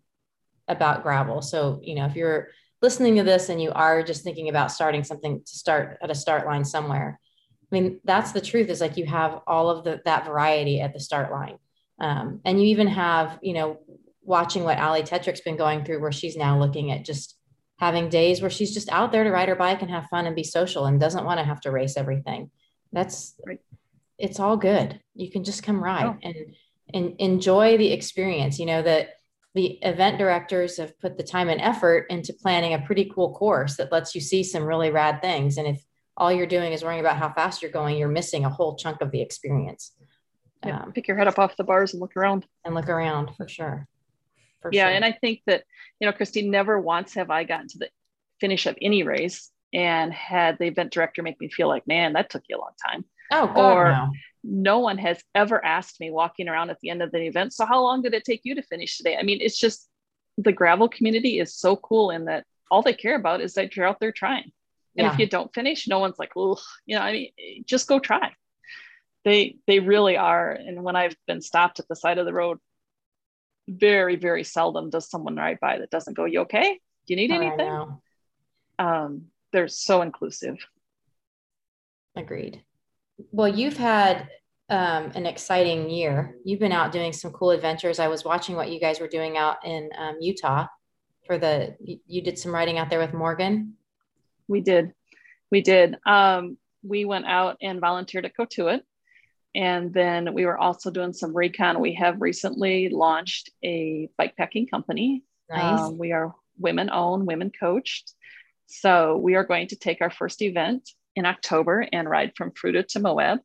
about 0.68 1.04
gravel. 1.04 1.42
So, 1.42 1.82
you 1.84 1.96
know, 1.96 2.06
if 2.06 2.16
you're 2.16 2.50
listening 2.84 3.16
to 3.16 3.24
this 3.24 3.48
and 3.48 3.62
you 3.62 3.72
are 3.72 4.04
just 4.04 4.24
thinking 4.24 4.50
about 4.50 4.72
starting 4.72 5.06
something 5.06 5.40
to 5.40 5.58
start 5.58 5.98
at 6.04 6.12
a 6.12 6.16
start 6.16 6.46
line 6.46 6.66
somewhere 6.66 7.20
i 7.64 7.68
mean 7.72 8.00
that's 8.04 8.34
the 8.34 8.42
truth 8.42 8.70
is 8.70 8.82
like 8.82 8.98
you 8.98 9.06
have 9.06 9.40
all 9.48 9.70
of 9.70 9.84
the, 9.86 10.02
that 10.06 10.26
variety 10.26 10.82
at 10.82 10.94
the 10.94 11.00
start 11.00 11.32
line 11.32 11.58
um, 12.00 12.42
and 12.44 12.60
you 12.60 12.68
even 12.68 12.88
have 12.88 13.40
you 13.42 13.54
know 13.54 13.80
watching 14.22 14.64
what 14.64 14.78
ali 14.78 15.02
tetrick's 15.02 15.42
been 15.42 15.58
going 15.58 15.84
through 15.84 16.02
where 16.02 16.12
she's 16.12 16.36
now 16.36 16.60
looking 16.60 16.92
at 16.92 17.06
just 17.06 17.38
having 17.80 18.10
days 18.10 18.42
where 18.42 18.52
she's 18.52 18.74
just 18.74 18.90
out 18.90 19.12
there 19.12 19.24
to 19.24 19.32
ride 19.32 19.50
her 19.50 19.56
bike 19.56 19.82
and 19.82 19.90
have 19.90 20.06
fun 20.10 20.28
and 20.28 20.36
be 20.36 20.44
social 20.44 20.86
and 20.86 21.00
doesn't 21.00 21.26
want 21.26 21.40
to 21.40 21.46
have 21.46 21.62
to 21.62 21.72
race 21.72 21.96
everything 21.98 22.52
that's 22.92 23.34
right. 23.48 23.62
it's 24.20 24.42
all 24.42 24.58
good 24.58 25.00
you 25.16 25.32
can 25.32 25.46
just 25.46 25.64
come 25.64 25.82
ride 25.82 26.06
oh. 26.06 26.18
and 26.22 26.36
and 26.94 27.16
enjoy 27.20 27.78
the 27.78 27.92
experience 27.94 28.60
you 28.60 28.66
know 28.66 28.82
that 28.82 29.16
the 29.56 29.78
event 29.84 30.18
directors 30.18 30.78
have 30.78 31.00
put 31.00 31.18
the 31.18 31.24
time 31.24 31.50
and 31.50 31.62
effort 31.62 32.08
into 32.10 32.34
planning 32.34 32.74
a 32.74 32.80
pretty 32.80 33.12
cool 33.14 33.34
course 33.34 33.78
that 33.78 33.92
lets 33.92 34.16
you 34.16 34.22
see 34.22 34.44
some 34.44 34.64
really 34.64 34.90
rad 34.90 35.22
things. 35.22 35.58
And 35.58 35.68
if 35.68 35.84
all 36.18 36.32
you're 36.32 36.48
doing 36.48 36.74
is 36.74 36.84
worrying 36.84 37.00
about 37.00 37.18
how 37.18 37.32
fast 37.32 37.62
you're 37.62 37.72
going, 37.72 37.98
you're 37.98 38.08
missing 38.08 38.46
a 38.46 38.50
whole 38.50 38.76
chunk 38.76 39.02
of 39.02 39.12
the 39.12 39.22
experience. 39.22 39.92
Yeah, 40.66 40.82
um, 40.82 40.92
pick 40.92 41.08
your 41.08 41.18
head 41.18 41.28
up 41.28 41.38
off 41.38 41.58
the 41.58 41.64
bars 41.64 41.94
and 41.94 42.02
look 42.02 42.16
around. 42.16 42.48
And 42.66 42.74
look 42.74 42.90
around 42.90 43.36
for 43.36 43.48
sure. 43.48 43.88
For 44.62 44.72
yeah, 44.72 44.88
sure. 44.88 44.96
and 44.96 45.06
I 45.06 45.12
think 45.12 45.42
that 45.46 45.64
you 46.00 46.08
know, 46.08 46.14
Christine, 46.14 46.50
never 46.50 46.80
once 46.80 47.14
have 47.16 47.30
I 47.30 47.44
gotten 47.44 47.68
to 47.70 47.80
the 47.80 47.90
finish 48.40 48.66
of 48.66 48.78
any 48.82 49.04
race 49.04 49.52
and 49.74 50.14
had 50.14 50.58
the 50.58 50.66
event 50.66 50.94
director 50.94 51.22
make 51.22 51.40
me 51.40 51.50
feel 51.50 51.68
like, 51.68 51.86
man, 51.86 52.14
that 52.14 52.30
took 52.30 52.44
you 52.48 52.58
a 52.58 52.60
long 52.60 52.74
time. 52.88 53.06
Oh, 53.32 53.48
God, 53.48 53.58
or 53.58 53.90
no 53.90 54.12
no 54.44 54.80
one 54.80 54.98
has 54.98 55.24
ever 55.34 55.64
asked 55.64 56.00
me 56.00 56.12
walking 56.12 56.50
around 56.50 56.70
at 56.70 56.80
the 56.82 56.90
end 56.90 57.02
of 57.02 57.12
the 57.12 57.26
event 57.26 57.54
so 57.54 57.66
how 57.66 57.82
long 57.82 58.02
did 58.02 58.14
it 58.14 58.26
take 58.26 58.42
you 58.44 58.56
to 58.56 58.62
finish 58.62 58.98
today? 58.98 59.18
I 59.18 59.24
mean 59.24 59.40
it's 59.42 59.58
just 59.58 59.88
the 60.38 60.52
gravel 60.52 60.90
community 60.90 61.40
is 61.40 61.56
so 61.56 61.76
cool 61.76 62.10
in 62.12 62.26
that 62.26 62.46
all 62.70 62.82
they 62.82 62.94
care 62.94 63.16
about 63.16 63.42
is 63.42 63.54
that 63.54 63.76
you're 63.76 63.88
out 63.88 64.00
there 64.00 64.12
trying. 64.12 64.52
And 64.98 65.06
yeah. 65.06 65.14
if 65.14 65.20
you 65.20 65.28
don't 65.28 65.54
finish 65.54 65.88
no 65.88 66.00
one's 66.00 66.20
like 66.20 66.32
oh 66.36 66.60
you 66.86 66.96
know 66.96 67.02
i 67.02 67.12
mean 67.12 67.64
just 67.66 67.88
go 67.88 68.00
try. 68.00 68.34
They 69.24 69.58
they 69.68 69.80
really 69.80 70.18
are. 70.18 70.52
And 70.52 70.84
when 70.84 70.96
i've 70.96 71.16
been 71.26 71.42
stopped 71.42 71.80
at 71.80 71.88
the 71.88 71.96
side 71.96 72.18
of 72.18 72.26
the 72.26 72.34
road 72.34 72.60
very 73.70 74.18
very 74.18 74.44
seldom 74.44 74.90
does 74.90 75.10
someone 75.10 75.38
ride 75.38 75.58
by 75.62 75.80
that 75.80 75.90
doesn't 75.90 76.16
go 76.16 76.26
you 76.26 76.42
okay? 76.42 76.80
Do 77.08 77.14
you 77.14 77.16
need 77.16 77.32
anything? 77.32 78.00
um 78.80 79.26
they're 79.54 79.68
so 79.68 80.02
inclusive. 80.02 80.58
Agreed 82.16 82.62
well, 83.32 83.48
you've 83.48 83.78
had 83.78 84.28
um, 84.70 85.12
an 85.16 85.26
exciting 85.26 85.90
year. 85.90 86.36
You've 86.44 86.60
been 86.60 86.72
out 86.72 86.92
doing 86.92 87.14
some 87.14 87.32
cool 87.32 87.52
adventures. 87.52 88.00
I 88.00 88.08
was 88.08 88.24
watching 88.24 88.56
what 88.56 88.72
you 88.72 88.80
guys 88.80 89.00
were 89.00 89.08
doing 89.08 89.38
out 89.38 89.58
in 89.66 89.90
um, 89.98 90.18
Utah 90.20 90.68
for 91.26 91.38
the, 91.38 91.76
you, 91.80 92.22
did 92.22 92.38
some 92.38 92.54
riding 92.54 92.78
out 92.78 92.90
there 92.90 93.00
with 93.00 93.14
Morgan. 93.14 93.74
We 94.48 94.62
did. 94.62 94.94
We 95.52 95.62
did. 95.62 95.96
Um, 96.06 96.58
we 96.82 97.06
went 97.06 97.26
out 97.26 97.58
and 97.62 97.80
volunteered 97.80 98.26
at 98.26 98.36
Cotuit. 98.36 98.82
And 99.56 99.94
then 99.94 100.34
we 100.34 100.46
were 100.46 100.58
also 100.58 100.90
doing 100.90 101.14
some 101.14 101.36
recon. 101.36 101.80
We 101.80 101.94
have 101.94 102.22
recently 102.22 102.90
launched 102.90 103.52
a 103.64 104.10
bike 104.18 104.36
packing 104.36 104.68
company. 104.68 105.24
Nice. 105.50 105.80
Um, 105.80 105.98
we 105.98 106.12
are 106.12 106.34
women 106.58 106.90
owned, 106.90 107.28
women 107.28 107.52
coached. 107.58 108.14
So 108.66 109.18
we 109.18 109.36
are 109.36 109.44
going 109.44 109.68
to 109.68 109.76
take 109.76 110.02
our 110.02 110.10
first 110.10 110.42
event 110.42 110.90
in 111.16 111.26
October 111.26 111.88
and 111.92 112.10
ride 112.10 112.34
from 112.36 112.52
Fruita 112.52 112.88
to 112.90 113.00
Moab 113.00 113.40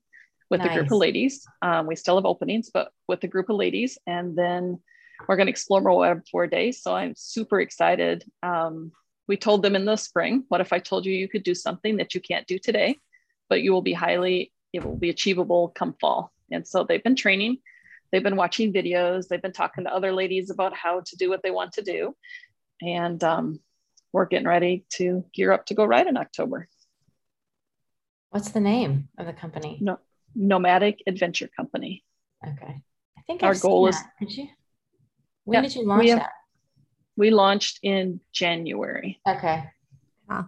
with 0.50 0.62
a 0.62 0.68
group 0.72 0.90
of 0.90 0.98
ladies. 0.98 1.46
Um, 1.60 1.86
we 1.86 1.96
still 1.96 2.16
have 2.16 2.24
openings, 2.24 2.70
but 2.72 2.90
with 3.06 3.22
a 3.24 3.28
group 3.28 3.50
of 3.50 3.56
ladies. 3.56 3.98
And 4.06 4.36
then 4.36 4.80
we're 5.26 5.36
going 5.36 5.46
to 5.46 5.50
explore 5.50 5.80
Moab 5.80 6.22
four 6.30 6.46
days. 6.46 6.82
So 6.82 6.94
I'm 6.94 7.14
super 7.16 7.60
excited. 7.60 8.24
Um, 8.42 8.92
we 9.26 9.36
told 9.36 9.62
them 9.62 9.76
in 9.76 9.84
the 9.84 9.96
spring, 9.96 10.44
what 10.48 10.60
if 10.60 10.72
I 10.72 10.78
told 10.78 11.04
you 11.04 11.12
you 11.12 11.28
could 11.28 11.42
do 11.42 11.54
something 11.54 11.98
that 11.98 12.14
you 12.14 12.20
can't 12.20 12.46
do 12.46 12.58
today, 12.58 12.96
but 13.48 13.62
you 13.62 13.72
will 13.72 13.82
be 13.82 13.92
highly, 13.92 14.52
it 14.72 14.82
will 14.84 14.96
be 14.96 15.10
achievable 15.10 15.68
come 15.68 15.94
fall. 16.00 16.32
And 16.50 16.66
so 16.66 16.84
they've 16.84 17.02
been 17.02 17.16
training, 17.16 17.58
they've 18.10 18.22
been 18.22 18.36
watching 18.36 18.72
videos, 18.72 19.28
they've 19.28 19.42
been 19.42 19.52
talking 19.52 19.84
to 19.84 19.94
other 19.94 20.12
ladies 20.12 20.48
about 20.48 20.74
how 20.74 21.02
to 21.04 21.16
do 21.16 21.28
what 21.28 21.42
they 21.42 21.50
want 21.50 21.72
to 21.72 21.82
do. 21.82 22.16
And 22.80 23.22
um, 23.22 23.60
we're 24.12 24.26
getting 24.26 24.48
ready 24.48 24.86
to 24.94 25.24
gear 25.34 25.52
up 25.52 25.66
to 25.66 25.74
go 25.74 25.84
ride 25.84 26.06
in 26.06 26.16
October. 26.16 26.68
What's 28.30 28.50
the 28.50 28.60
name 28.60 29.08
of 29.18 29.26
the 29.26 29.32
company? 29.32 29.78
No, 29.80 29.98
Nomadic 30.34 31.02
Adventure 31.06 31.48
Company. 31.56 32.04
Okay. 32.46 32.82
I 33.16 33.20
think 33.26 33.42
Our 33.42 33.50
I've 33.50 33.58
seen 33.58 33.70
goal 33.70 33.86
is- 33.88 33.96
that. 33.96 34.12
Did 34.20 34.36
you? 34.36 34.48
When 35.44 35.54
Yeah, 35.56 35.62
did 35.62 35.74
you 35.76 35.84
launch 35.86 36.02
we 36.02 36.08
have- 36.10 36.18
that? 36.20 36.32
We 37.16 37.30
launched 37.30 37.80
in 37.82 38.20
January. 38.32 39.20
Okay. 39.26 39.64
Yeah. 40.30 40.44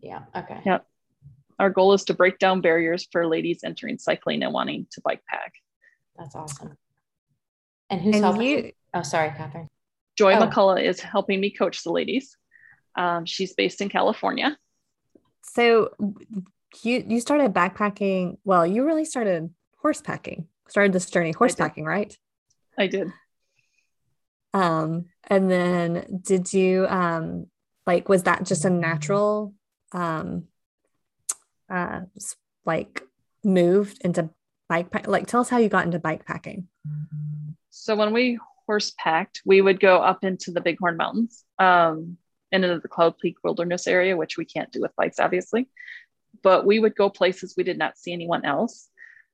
Yeah. 0.00 0.24
Okay. 0.34 0.60
Yeah. 0.66 0.80
Our 1.58 1.70
goal 1.70 1.92
is 1.94 2.04
to 2.06 2.14
break 2.14 2.38
down 2.38 2.60
barriers 2.60 3.06
for 3.10 3.26
ladies 3.26 3.62
entering 3.64 3.96
cycling 3.98 4.42
and 4.42 4.52
wanting 4.52 4.86
to 4.90 5.00
bike 5.00 5.22
pack. 5.28 5.54
That's 6.16 6.34
awesome. 6.34 6.76
And 7.88 8.00
who's 8.00 8.16
And 8.16 8.24
helping? 8.24 8.42
you, 8.42 8.72
Oh, 8.92 9.02
sorry, 9.02 9.30
Catherine. 9.30 9.68
Joy 10.16 10.34
Oh. 10.34 10.46
McCullough 10.46 10.82
is 10.82 11.00
helping 11.00 11.40
me 11.40 11.50
coach 11.50 11.82
the 11.82 11.90
ladies. 11.92 12.36
Um, 12.96 13.24
she's 13.24 13.54
based 13.54 13.80
in 13.80 13.88
California. 13.88 14.58
so 15.46 15.94
you 16.82 17.04
you 17.06 17.20
started 17.20 17.52
backpacking. 17.52 18.38
Well, 18.44 18.66
you 18.66 18.84
really 18.84 19.04
started 19.04 19.50
horse 19.78 20.00
packing. 20.00 20.48
Started 20.68 20.92
this 20.92 21.10
journey 21.10 21.32
horse 21.32 21.54
did. 21.54 21.62
packing, 21.62 21.84
right? 21.84 22.16
I 22.78 22.86
did. 22.86 23.12
Um, 24.52 25.06
and 25.28 25.50
then 25.50 26.20
did 26.22 26.52
you 26.52 26.86
um 26.88 27.46
like 27.86 28.08
was 28.08 28.22
that 28.24 28.44
just 28.44 28.64
a 28.64 28.70
natural 28.70 29.52
um 29.92 30.44
uh 31.68 32.00
like 32.64 33.02
moved 33.42 33.98
into 34.04 34.30
bike 34.68 34.90
pack 34.90 35.06
like 35.06 35.26
tell 35.26 35.40
us 35.40 35.48
how 35.48 35.58
you 35.58 35.68
got 35.68 35.84
into 35.84 35.98
bike 35.98 36.24
packing. 36.24 36.68
So 37.70 37.96
when 37.96 38.12
we 38.12 38.38
horse 38.66 38.92
packed, 38.98 39.42
we 39.44 39.60
would 39.60 39.80
go 39.80 39.98
up 39.98 40.24
into 40.24 40.50
the 40.50 40.60
Bighorn 40.60 40.96
Mountains 40.96 41.44
um, 41.58 42.16
and 42.52 42.64
into 42.64 42.80
the 42.80 42.88
Cloud 42.88 43.18
Peak 43.18 43.36
Wilderness 43.44 43.86
area, 43.86 44.16
which 44.16 44.38
we 44.38 44.44
can't 44.44 44.72
do 44.72 44.80
with 44.80 44.96
bikes, 44.96 45.20
obviously. 45.20 45.68
But 46.42 46.66
we 46.66 46.78
would 46.78 46.96
go 46.96 47.10
places 47.10 47.54
we 47.56 47.64
did 47.64 47.78
not 47.78 47.98
see 47.98 48.12
anyone 48.12 48.44
else. 48.44 48.88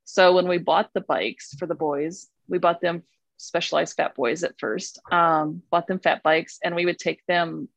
So 0.04 0.34
when 0.34 0.48
we 0.48 0.58
bought 0.58 0.90
the 0.92 1.00
bikes 1.00 1.54
for 1.54 1.66
the 1.66 1.74
boys, 1.74 2.28
we 2.48 2.58
bought 2.58 2.80
them 2.80 3.04
specialized 3.36 3.96
fat 3.96 4.14
boys 4.14 4.44
at 4.44 4.58
first, 4.58 5.00
um, 5.10 5.62
bought 5.70 5.86
them 5.86 5.98
fat 5.98 6.22
bikes, 6.22 6.58
and 6.62 6.74
we 6.74 6.84
would 6.84 6.98
take 6.98 7.24
them 7.26 7.68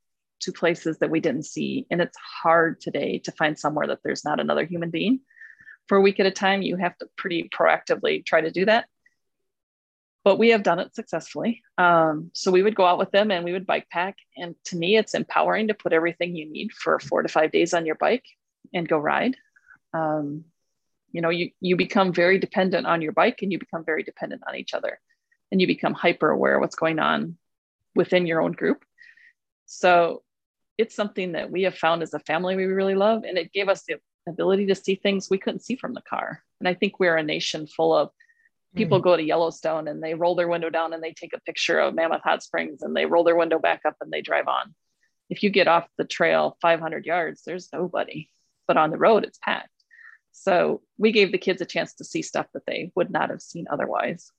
to 0.42 0.52
places 0.52 0.98
that 1.00 1.10
we 1.10 1.20
didn't 1.20 1.46
see. 1.46 1.86
And 1.90 2.02
it's 2.02 2.18
hard 2.18 2.82
today 2.82 3.20
to 3.20 3.32
find 3.32 3.58
somewhere 3.58 3.88
that 3.88 4.00
there's 4.04 4.26
not 4.26 4.40
another 4.40 4.66
human 4.66 4.90
being. 4.90 5.22
For 5.88 5.98
a 5.98 6.02
week 6.02 6.20
at 6.20 6.26
a 6.26 6.32
time, 6.32 6.62
you 6.62 6.76
have 6.78 6.98
to 6.98 7.08
pretty 7.18 7.50
proactively 7.50 8.26
try 8.26 8.42
to 8.42 8.52
do 8.52 8.66
that 8.66 8.86
but 10.24 10.40
we 10.40 10.50
have 10.50 10.64
done 10.64 10.80
it 10.80 10.96
successfully. 10.96 11.62
Um, 11.78 12.32
so 12.34 12.50
we 12.52 12.64
would 12.64 12.76
go 12.76 12.86
out 12.86 12.98
with 12.98 13.12
them 13.12 13.30
and 13.30 13.44
we 13.44 13.52
would 13.52 13.66
bike 13.66 13.88
pack. 13.92 14.18
And 14.38 14.56
to 14.66 14.78
me, 14.78 14.96
it's 14.96 15.14
empowering 15.14 15.68
to 15.68 15.74
put 15.74 15.94
everything 15.94 16.36
you 16.36 16.50
need 16.50 16.72
for 16.72 17.00
four 17.00 17.22
to 17.22 17.30
five 17.30 17.52
days 17.52 17.74
on 17.74 17.86
your 17.86 17.96
bike 17.96 18.26
and 18.74 18.88
go 18.88 18.98
ride. 18.98 19.36
Um, 19.94 20.46
you 21.12 21.22
know, 21.22 21.30
you, 21.30 21.52
you 21.62 21.76
become 21.76 22.12
very 22.12 22.40
dependent 22.40 22.88
on 22.88 23.02
your 23.02 23.12
bike 23.12 23.40
and 23.42 23.52
you 23.52 23.60
become 23.60 23.86
very 23.86 24.04
dependent 24.04 24.42
on 24.48 24.56
each 24.56 24.74
other 24.74 25.00
and 25.52 25.62
you 25.62 25.68
become 25.68 25.94
hyper 25.94 26.30
aware 26.30 26.56
of 26.56 26.62
what's 26.62 26.76
going 26.76 27.00
on 27.00 27.38
within 27.96 28.26
your 28.26 28.42
own 28.42 28.54
group. 28.54 28.84
So 29.66 30.24
it's 30.78 30.96
something 30.96 31.34
that 31.34 31.52
we 31.52 31.64
have 31.64 31.78
found 31.78 32.02
as 32.02 32.14
a 32.14 32.20
family 32.20 32.56
we 32.56 32.66
really 32.66 32.96
love. 32.96 33.24
And 33.24 33.38
it 33.38 33.54
gave 33.54 33.70
us 33.70 33.84
the 33.88 34.00
ability 34.28 34.68
to 34.68 34.76
see 34.76 34.96
things 34.96 35.30
we 35.30 35.38
couldn't 35.38 35.64
see 35.64 35.76
from 35.76 35.94
the 35.94 36.02
car. 36.02 36.42
And 36.60 36.68
I 36.68 36.74
think 36.74 37.00
we're 37.00 37.18
a 37.18 37.24
nation 37.24 37.68
full 37.68 37.96
of 37.96 38.10
people 38.76 39.00
go 39.00 39.16
to 39.16 39.24
Yellowstone 39.24 39.88
and 39.88 40.02
they 40.02 40.16
roll 40.16 40.36
their 40.36 40.48
window 40.48 40.70
down 40.70 40.94
and 40.94 41.04
they 41.04 41.14
take 41.14 41.34
a 41.34 41.42
picture 41.42 41.80
of 41.80 41.94
Mammoth 41.94 42.24
Hot 42.24 42.42
Springs 42.42 42.82
and 42.82 42.96
they 42.96 43.06
roll 43.06 43.24
their 43.24 43.36
window 43.36 43.60
back 43.60 43.82
up 43.86 43.98
and 44.02 44.12
they 44.12 44.22
drive 44.22 44.48
on. 44.48 44.74
If 45.30 45.44
you 45.44 45.50
get 45.50 45.68
off 45.68 45.88
the 45.98 46.06
trail 46.06 46.58
500 46.62 47.06
yards, 47.06 47.44
there's 47.46 47.70
nobody, 47.72 48.30
but 48.68 48.78
on 48.78 48.92
the 48.92 48.98
road, 48.98 49.24
it's 49.24 49.40
packed. 49.40 49.70
So 50.32 50.82
we 50.98 51.12
gave 51.12 51.32
the 51.32 51.38
kids 51.38 51.62
a 51.62 51.66
chance 51.66 51.94
to 51.96 52.04
see 52.04 52.22
stuff 52.22 52.48
that 52.54 52.66
they 52.66 52.92
would 52.96 53.12
not 53.12 53.30
have 53.30 53.42
seen 53.42 53.66
otherwise. 53.72 54.32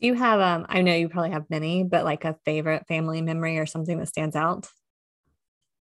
Do 0.00 0.06
you 0.06 0.14
have 0.14 0.40
um 0.40 0.66
I 0.68 0.82
know 0.82 0.94
you 0.94 1.08
probably 1.08 1.30
have 1.30 1.50
many, 1.50 1.84
but 1.84 2.04
like 2.04 2.24
a 2.24 2.36
favorite 2.44 2.86
family 2.86 3.22
memory 3.22 3.58
or 3.58 3.66
something 3.66 3.98
that 3.98 4.08
stands 4.08 4.36
out 4.36 4.68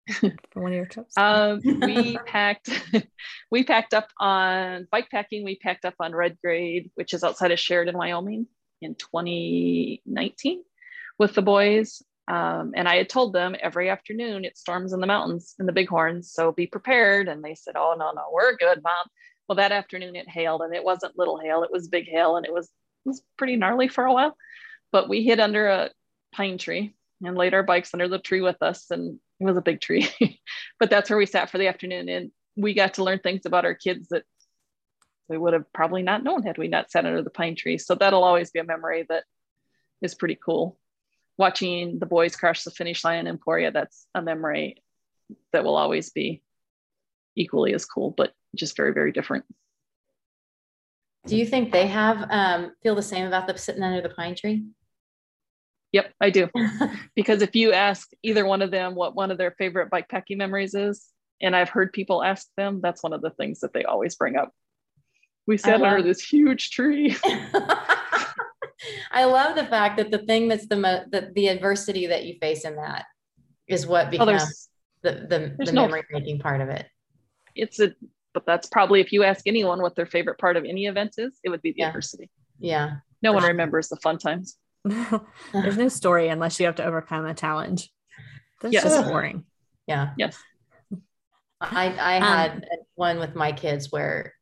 for 0.52 0.62
one 0.62 0.72
of 0.72 0.78
your 0.78 0.86
trips? 0.86 1.18
Um, 1.18 1.62
we 1.64 2.18
packed, 2.26 2.70
we 3.52 3.64
packed 3.64 3.94
up 3.94 4.10
on 4.20 4.88
bike 4.92 5.10
packing. 5.10 5.44
We 5.44 5.58
packed 5.58 5.86
up 5.86 5.96
on 6.00 6.16
Red 6.16 6.38
Grade, 6.44 6.92
which 6.96 7.14
is 7.14 7.24
outside 7.24 7.52
of 7.52 7.60
Sheridan, 7.60 7.98
Wyoming, 7.98 8.48
in 8.82 8.96
2019 8.96 10.64
with 11.18 11.34
the 11.34 11.42
boys. 11.42 12.02
Um, 12.28 12.74
and 12.76 12.88
I 12.88 12.96
had 12.96 13.10
told 13.10 13.34
them 13.34 13.56
every 13.60 13.90
afternoon 13.90 14.46
it 14.46 14.58
storms 14.58 14.94
in 14.94 15.02
the 15.02 15.08
mountains 15.08 15.56
in 15.60 15.66
the 15.66 15.74
Bighorns, 15.74 16.32
so 16.32 16.52
be 16.52 16.68
prepared. 16.68 17.28
And 17.28 17.44
they 17.44 17.56
said, 17.56 17.76
"Oh 17.78 17.96
no, 17.98 18.12
no, 18.12 18.24
we're 18.32 18.56
good, 18.56 18.82
mom." 18.84 19.08
Well, 19.48 19.58
that 19.58 19.74
afternoon 19.74 20.16
it 20.16 20.30
hailed, 20.30 20.62
and 20.62 20.74
it 20.74 20.84
wasn't 20.84 21.18
little 21.18 21.40
hail; 21.40 21.64
it 21.64 21.72
was 21.72 21.88
big 21.90 22.08
hail, 22.08 22.38
and 22.38 22.46
it 22.46 22.54
was 22.54 22.68
it 23.06 23.10
was 23.10 23.22
pretty 23.38 23.58
gnarly 23.58 23.90
for 23.90 24.06
a 24.06 24.14
while. 24.14 24.38
But 24.92 25.10
we 25.10 25.24
hid 25.24 25.40
under 25.40 25.68
a 25.68 25.92
pine 26.34 26.58
tree 26.58 26.96
and 27.24 27.38
laid 27.38 27.54
our 27.54 27.64
bikes 27.64 27.94
under 27.94 28.08
the 28.08 28.20
tree 28.20 28.42
with 28.42 28.62
us, 28.62 28.90
and 28.90 29.20
it 29.40 29.46
was 29.46 29.58
a 29.58 29.62
big 29.62 29.82
tree. 29.82 30.08
but 30.80 30.90
that's 30.90 31.10
where 31.10 31.20
we 31.20 31.26
sat 31.26 31.50
for 31.50 31.58
the 31.58 31.68
afternoon, 31.68 32.08
and 32.08 32.32
we 32.56 32.74
got 32.74 32.96
to 32.96 33.04
learn 33.04 33.20
things 33.20 33.46
about 33.46 33.66
our 33.66 33.76
kids 33.76 34.10
that 34.10 34.24
we 35.28 35.38
would 35.38 35.54
have 35.54 35.72
probably 35.74 36.04
not 36.04 36.24
known 36.24 36.44
had 36.44 36.58
we 36.58 36.68
not 36.68 36.92
sat 36.92 37.06
under 37.06 37.22
the 37.22 37.30
pine 37.30 37.56
tree. 37.56 37.78
So 37.78 37.96
that'll 37.96 38.24
always 38.24 38.52
be 38.52 38.60
a 38.60 38.64
memory 38.64 39.06
that 39.10 39.24
is 40.02 40.16
pretty 40.16 40.38
cool. 40.44 40.78
Watching 41.38 42.00
the 42.00 42.06
boys 42.06 42.36
cross 42.36 42.64
the 42.64 42.72
finish 42.72 43.04
line 43.04 43.20
in 43.20 43.28
Emporia, 43.28 43.72
that's 43.72 44.06
a 44.14 44.22
memory 44.22 44.84
that 45.52 45.64
will 45.64 45.76
always 45.76 46.12
be 46.12 46.42
equally 47.36 47.74
as 47.74 47.86
cool, 47.86 48.12
but 48.12 48.34
just 48.56 48.78
very, 48.78 48.94
very 48.94 49.12
different. 49.12 49.46
Do 51.26 51.38
you 51.38 51.46
think 51.46 51.72
they 51.72 51.88
have 51.88 52.28
um, 52.30 52.74
feel 52.84 52.96
the 52.96 53.02
same 53.02 53.26
about 53.26 53.48
the 53.48 53.58
sitting 53.58 53.82
under 53.82 54.02
the 54.02 54.14
pine 54.14 54.36
tree? 54.36 54.66
Yep, 55.94 56.14
I 56.20 56.30
do. 56.30 56.50
Because 57.16 57.44
if 57.44 57.56
you 57.56 57.72
ask 57.72 58.10
either 58.24 58.44
one 58.44 58.64
of 58.64 58.72
them 58.72 58.96
what 58.96 59.16
one 59.16 59.30
of 59.30 59.38
their 59.38 59.52
favorite 59.52 59.92
bike 59.92 60.10
packing 60.10 60.40
memories 60.40 60.74
is, 60.74 61.10
and 61.40 61.56
I've 61.56 61.70
heard 61.70 61.94
people 61.94 62.24
ask 62.24 62.48
them, 62.58 62.80
that's 62.82 63.04
one 63.04 63.14
of 63.14 63.22
the 63.22 63.30
things 63.30 63.60
that 63.60 63.72
they 63.72 63.84
always 63.84 64.16
bring 64.16 64.36
up. 64.36 64.52
We 65.46 65.58
sat 65.58 65.82
under 65.82 66.02
this 66.02 66.22
huge 66.22 66.72
tree. 66.72 67.16
I 69.14 69.26
love 69.26 69.56
the 69.56 69.66
fact 69.66 69.98
that 69.98 70.10
the 70.12 70.18
thing 70.20 70.48
that's 70.48 70.68
the 70.68 70.76
most 70.76 71.12
the, 71.12 71.32
the 71.36 71.48
adversity 71.48 72.08
that 72.08 72.26
you 72.26 72.36
face 72.42 72.66
in 72.66 72.76
that 72.78 73.06
is 73.68 73.86
what 73.88 74.08
Oh, 74.08 74.10
becomes 74.10 74.28
there's 74.28 74.70
the 75.04 75.12
the, 75.28 75.54
there's 75.58 75.70
the 75.70 75.76
no- 75.76 75.84
memory 75.86 76.04
making 76.12 76.40
part 76.40 76.62
of 76.62 76.70
it. 76.70 76.88
it's 77.56 77.80
a 77.80 77.94
but 78.34 78.46
that's 78.48 78.68
probably 78.68 79.00
if 79.00 79.14
you 79.14 79.24
ask 79.24 79.46
anyone 79.46 79.80
what 79.82 79.96
their 79.96 80.08
favorite 80.08 80.40
part 80.40 80.58
of 80.58 80.66
any 80.66 80.88
event 80.88 81.14
is, 81.20 81.38
it 81.44 81.50
would 81.50 81.62
be 81.62 81.72
the 81.72 81.82
Yeah. 81.82 81.88
adversity. 81.90 82.32
Yeah. 82.60 82.96
No 83.22 83.32
one 83.32 83.44
remembers 83.44 83.90
the 83.90 83.96
fun 83.98 84.18
times. 84.18 84.58
There's 85.54 85.78
no 85.78 85.88
story 85.88 86.30
unless 86.30 86.60
you 86.60 86.66
have 86.66 86.76
to 86.78 86.84
overcome 86.84 87.26
a 87.28 87.36
challenge. 87.36 87.92
That's 88.62 88.74
Yes. 88.74 88.84
just 88.84 89.06
boring. 89.08 89.46
Yeah. 89.86 90.14
Yes. 90.18 90.36
I 91.62 91.86
I 91.96 92.16
Um, 92.18 92.24
had 92.24 92.66
one 92.96 93.20
with 93.20 93.36
my 93.36 93.52
kids 93.52 93.92
where 93.92 94.34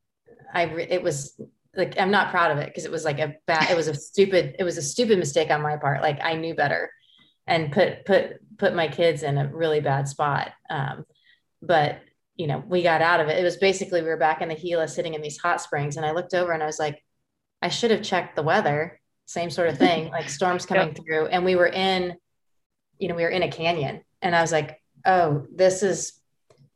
I 0.54 0.62
re- 0.64 0.86
it 0.88 1.02
was 1.02 1.38
like 1.76 1.98
I'm 1.98 2.10
not 2.10 2.30
proud 2.30 2.50
of 2.50 2.58
it 2.58 2.66
because 2.66 2.84
it 2.84 2.90
was 2.90 3.04
like 3.04 3.18
a 3.18 3.34
bad 3.46 3.70
it 3.70 3.76
was 3.76 3.88
a 3.88 3.94
stupid 3.94 4.56
it 4.58 4.64
was 4.64 4.78
a 4.78 4.82
stupid 4.82 5.18
mistake 5.18 5.50
on 5.50 5.62
my 5.62 5.76
part 5.76 6.02
like 6.02 6.18
I 6.22 6.34
knew 6.34 6.54
better 6.54 6.90
and 7.46 7.72
put 7.72 8.04
put 8.04 8.36
put 8.58 8.74
my 8.74 8.88
kids 8.88 9.22
in 9.22 9.38
a 9.38 9.48
really 9.48 9.80
bad 9.80 10.08
spot 10.08 10.52
um, 10.70 11.04
but 11.60 12.00
you 12.36 12.46
know 12.46 12.62
we 12.66 12.82
got 12.82 13.02
out 13.02 13.20
of 13.20 13.28
it 13.28 13.38
it 13.38 13.44
was 13.44 13.56
basically 13.56 14.02
we 14.02 14.08
were 14.08 14.16
back 14.16 14.42
in 14.42 14.48
the 14.48 14.54
Gila 14.54 14.88
sitting 14.88 15.14
in 15.14 15.22
these 15.22 15.38
hot 15.38 15.60
springs 15.60 15.96
and 15.96 16.04
I 16.04 16.12
looked 16.12 16.34
over 16.34 16.52
and 16.52 16.62
I 16.62 16.66
was 16.66 16.78
like 16.78 17.02
I 17.60 17.68
should 17.68 17.90
have 17.90 18.02
checked 18.02 18.36
the 18.36 18.42
weather 18.42 19.00
same 19.26 19.50
sort 19.50 19.68
of 19.68 19.78
thing 19.78 20.10
like 20.10 20.28
storms 20.28 20.66
coming 20.66 20.94
through 21.06 21.26
and 21.26 21.44
we 21.44 21.56
were 21.56 21.68
in 21.68 22.16
you 22.98 23.08
know 23.08 23.14
we 23.14 23.22
were 23.22 23.30
in 23.30 23.42
a 23.42 23.50
canyon 23.50 24.02
and 24.20 24.36
I 24.36 24.42
was 24.42 24.52
like 24.52 24.80
oh 25.06 25.46
this 25.54 25.82
is 25.82 26.20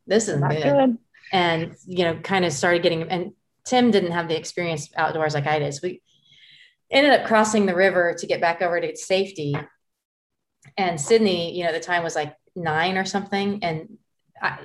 this 0.07 0.29
is 0.29 0.41
Not 0.41 0.51
good 0.51 0.63
good. 0.63 0.99
and 1.33 1.75
you 1.87 2.05
know, 2.05 2.17
kind 2.17 2.45
of 2.45 2.53
started 2.53 2.83
getting. 2.83 3.03
And 3.11 3.33
Tim 3.67 3.91
didn't 3.91 4.13
have 4.13 4.29
the 4.29 4.37
experience 4.37 4.89
outdoors 4.97 5.35
like 5.35 5.47
I 5.47 5.59
did. 5.59 5.75
So 5.75 5.81
we 5.83 6.01
ended 6.91 7.13
up 7.13 7.27
crossing 7.27 7.67
the 7.67 7.75
river 7.75 8.15
to 8.19 8.27
get 8.27 8.41
back 8.41 8.63
over 8.63 8.81
to 8.81 8.97
safety. 8.97 9.57
And 10.77 11.01
Sydney, 11.01 11.57
you 11.57 11.65
know, 11.65 11.73
the 11.73 11.81
time 11.81 12.03
was 12.03 12.15
like 12.17 12.35
nine 12.55 12.97
or 12.97 13.05
something, 13.05 13.63
and 13.63 13.99
I, 14.41 14.59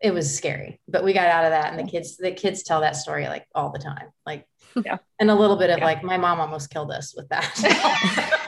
it 0.00 0.12
was 0.12 0.34
scary. 0.36 0.80
But 0.88 1.04
we 1.04 1.12
got 1.12 1.26
out 1.26 1.44
of 1.44 1.50
that, 1.50 1.72
and 1.72 1.78
the 1.86 1.90
kids, 1.90 2.16
the 2.16 2.32
kids 2.32 2.62
tell 2.62 2.80
that 2.82 2.96
story 2.96 3.26
like 3.28 3.46
all 3.54 3.70
the 3.70 3.78
time, 3.78 4.08
like, 4.24 4.46
Yeah. 4.84 4.98
and 5.18 5.30
a 5.30 5.34
little 5.34 5.56
bit 5.56 5.70
of 5.70 5.78
Yeah. 5.78 5.84
like, 5.84 6.02
my 6.04 6.16
mom 6.18 6.38
almost 6.40 6.70
killed 6.70 6.90
us 6.92 7.14
with 7.16 7.28
that. 7.30 7.48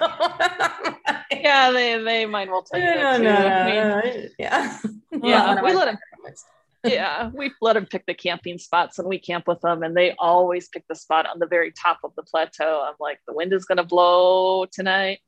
Yeah, 1.32 1.70
they 1.70 1.96
they 2.02 2.26
might 2.26 2.48
well 2.50 2.62
tell 2.62 2.78
you 2.80 2.86
no, 2.86 3.16
no, 3.16 3.18
no, 3.18 4.00
no, 4.00 4.12
yeah, 4.38 4.78
Yeah, 5.22 5.62
we 5.62 5.72
let 5.72 5.88
'em- 5.88 5.98
favorites. 6.16 6.44
Yeah, 6.84 7.30
we 7.34 7.50
let 7.60 7.74
them 7.74 7.86
pick 7.86 8.06
the 8.06 8.14
camping 8.14 8.58
spots 8.58 8.98
and 8.98 9.08
we 9.08 9.18
camp 9.18 9.46
with 9.46 9.60
them, 9.60 9.82
and 9.82 9.96
they 9.96 10.14
always 10.18 10.68
pick 10.68 10.84
the 10.88 10.94
spot 10.94 11.26
on 11.28 11.38
the 11.38 11.46
very 11.46 11.72
top 11.72 11.98
of 12.04 12.12
the 12.16 12.22
plateau. 12.22 12.82
I'm 12.86 12.94
like, 13.00 13.18
the 13.26 13.34
wind 13.34 13.52
is 13.52 13.64
gonna 13.64 13.84
blow 13.84 14.66
tonight, 14.66 15.18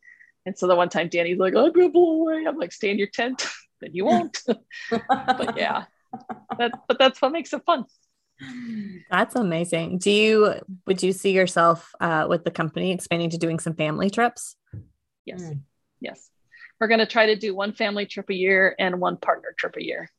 and 0.46 0.56
so 0.56 0.66
the 0.66 0.76
one 0.76 0.88
time 0.88 1.08
Danny's 1.08 1.38
like, 1.38 1.54
I'm 1.54 1.72
gonna 1.72 1.88
blow 1.90 2.22
away. 2.22 2.44
I'm 2.46 2.56
like, 2.56 2.72
stay 2.72 2.90
in 2.90 2.98
your 2.98 3.08
tent, 3.08 3.46
then 3.80 3.90
you 3.94 4.04
won't. 4.06 4.40
but 4.90 5.56
yeah, 5.56 5.84
that 6.58 6.72
but 6.88 6.98
that's 6.98 7.20
what 7.20 7.32
makes 7.32 7.52
it 7.52 7.62
fun. 7.66 7.84
That's 9.10 9.36
amazing. 9.36 9.98
Do 9.98 10.10
you 10.10 10.54
would 10.86 11.02
you 11.02 11.12
see 11.12 11.32
yourself 11.32 11.92
uh, 12.00 12.26
with 12.28 12.44
the 12.44 12.50
company 12.50 12.92
expanding 12.92 13.30
to 13.30 13.38
doing 13.38 13.58
some 13.58 13.74
family 13.74 14.10
trips? 14.10 14.56
Yes, 15.24 15.42
Mm. 15.42 15.60
yes, 16.00 16.30
we're 16.80 16.88
gonna 16.88 17.06
try 17.06 17.26
to 17.26 17.36
do 17.36 17.54
one 17.54 17.72
family 17.72 18.06
trip 18.06 18.30
a 18.30 18.34
year 18.34 18.74
and 18.78 19.00
one 19.00 19.16
partner 19.16 19.54
trip 19.56 19.76
a 19.76 19.84
year. 19.84 20.10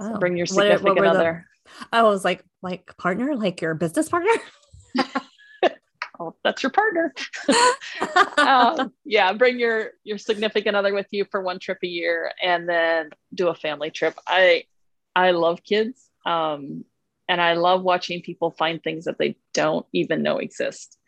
So 0.00 0.14
Oh. 0.14 0.18
bring 0.18 0.36
your 0.36 0.46
What- 0.46 0.56
what 0.56 0.78
significant 0.78 1.04
the- 1.04 1.10
other. 1.10 1.46
I 1.92 2.02
was 2.02 2.24
like, 2.24 2.44
like 2.62 2.96
partner, 2.96 3.36
like 3.36 3.60
your 3.60 3.74
business 3.74 4.08
partner. 4.08 4.32
Oh, 6.20 6.34
that's 6.42 6.64
your 6.64 6.72
partner. 6.72 7.14
um, 8.38 8.92
yeah, 9.04 9.32
bring 9.34 9.60
your 9.60 9.92
your 10.02 10.18
significant 10.18 10.74
other 10.74 10.92
with 10.92 11.06
you 11.12 11.24
for 11.30 11.40
one 11.40 11.60
trip 11.60 11.78
a 11.84 11.86
year, 11.86 12.32
and 12.42 12.68
then 12.68 13.10
do 13.32 13.46
a 13.46 13.54
family 13.54 13.92
trip. 13.92 14.18
I 14.26 14.64
I 15.14 15.30
love 15.30 15.62
kids, 15.62 16.10
um, 16.26 16.84
and 17.28 17.40
I 17.40 17.52
love 17.52 17.84
watching 17.84 18.20
people 18.22 18.50
find 18.50 18.82
things 18.82 19.04
that 19.04 19.18
they 19.18 19.36
don't 19.54 19.86
even 19.92 20.24
know 20.24 20.38
exist. 20.38 20.98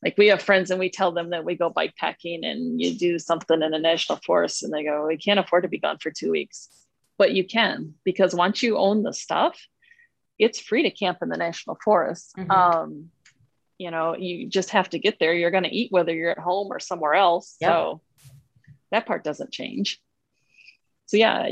Like 0.00 0.14
we 0.16 0.28
have 0.28 0.42
friends, 0.42 0.70
and 0.70 0.78
we 0.78 0.90
tell 0.90 1.10
them 1.10 1.30
that 1.30 1.44
we 1.44 1.56
go 1.56 1.68
bike 1.68 1.94
packing, 1.98 2.44
and 2.44 2.80
you 2.80 2.94
do 2.96 3.18
something 3.18 3.60
in 3.60 3.74
a 3.74 3.80
national 3.80 4.20
forest, 4.24 4.62
and 4.62 4.72
they 4.72 4.84
go, 4.84 5.06
"We 5.08 5.16
can't 5.16 5.40
afford 5.40 5.64
to 5.64 5.68
be 5.68 5.80
gone 5.80 5.98
for 5.98 6.12
two 6.12 6.30
weeks," 6.30 6.68
but 7.18 7.32
you 7.32 7.44
can 7.44 7.94
because 8.04 8.34
once 8.34 8.62
you 8.62 8.76
own 8.76 9.02
the 9.02 9.12
stuff, 9.12 9.58
it's 10.38 10.58
free 10.60 10.82
to 10.82 10.90
camp 10.90 11.18
in 11.22 11.28
the 11.28 11.36
national 11.36 11.78
forest. 11.84 12.34
Mhm. 12.36 12.50
Um, 12.50 13.10
you 13.78 13.90
know, 13.90 14.16
you 14.16 14.48
just 14.48 14.70
have 14.70 14.88
to 14.90 14.98
get 14.98 15.18
there. 15.18 15.34
You're 15.34 15.50
going 15.50 15.64
to 15.64 15.74
eat 15.74 15.92
whether 15.92 16.14
you're 16.14 16.30
at 16.30 16.38
home 16.38 16.68
or 16.70 16.78
somewhere 16.80 17.14
else. 17.14 17.56
Yep. 17.60 17.68
So 17.70 18.00
that 18.90 19.06
part 19.06 19.22
doesn't 19.24 19.52
change. 19.52 20.00
So 21.06 21.16
yeah, 21.16 21.48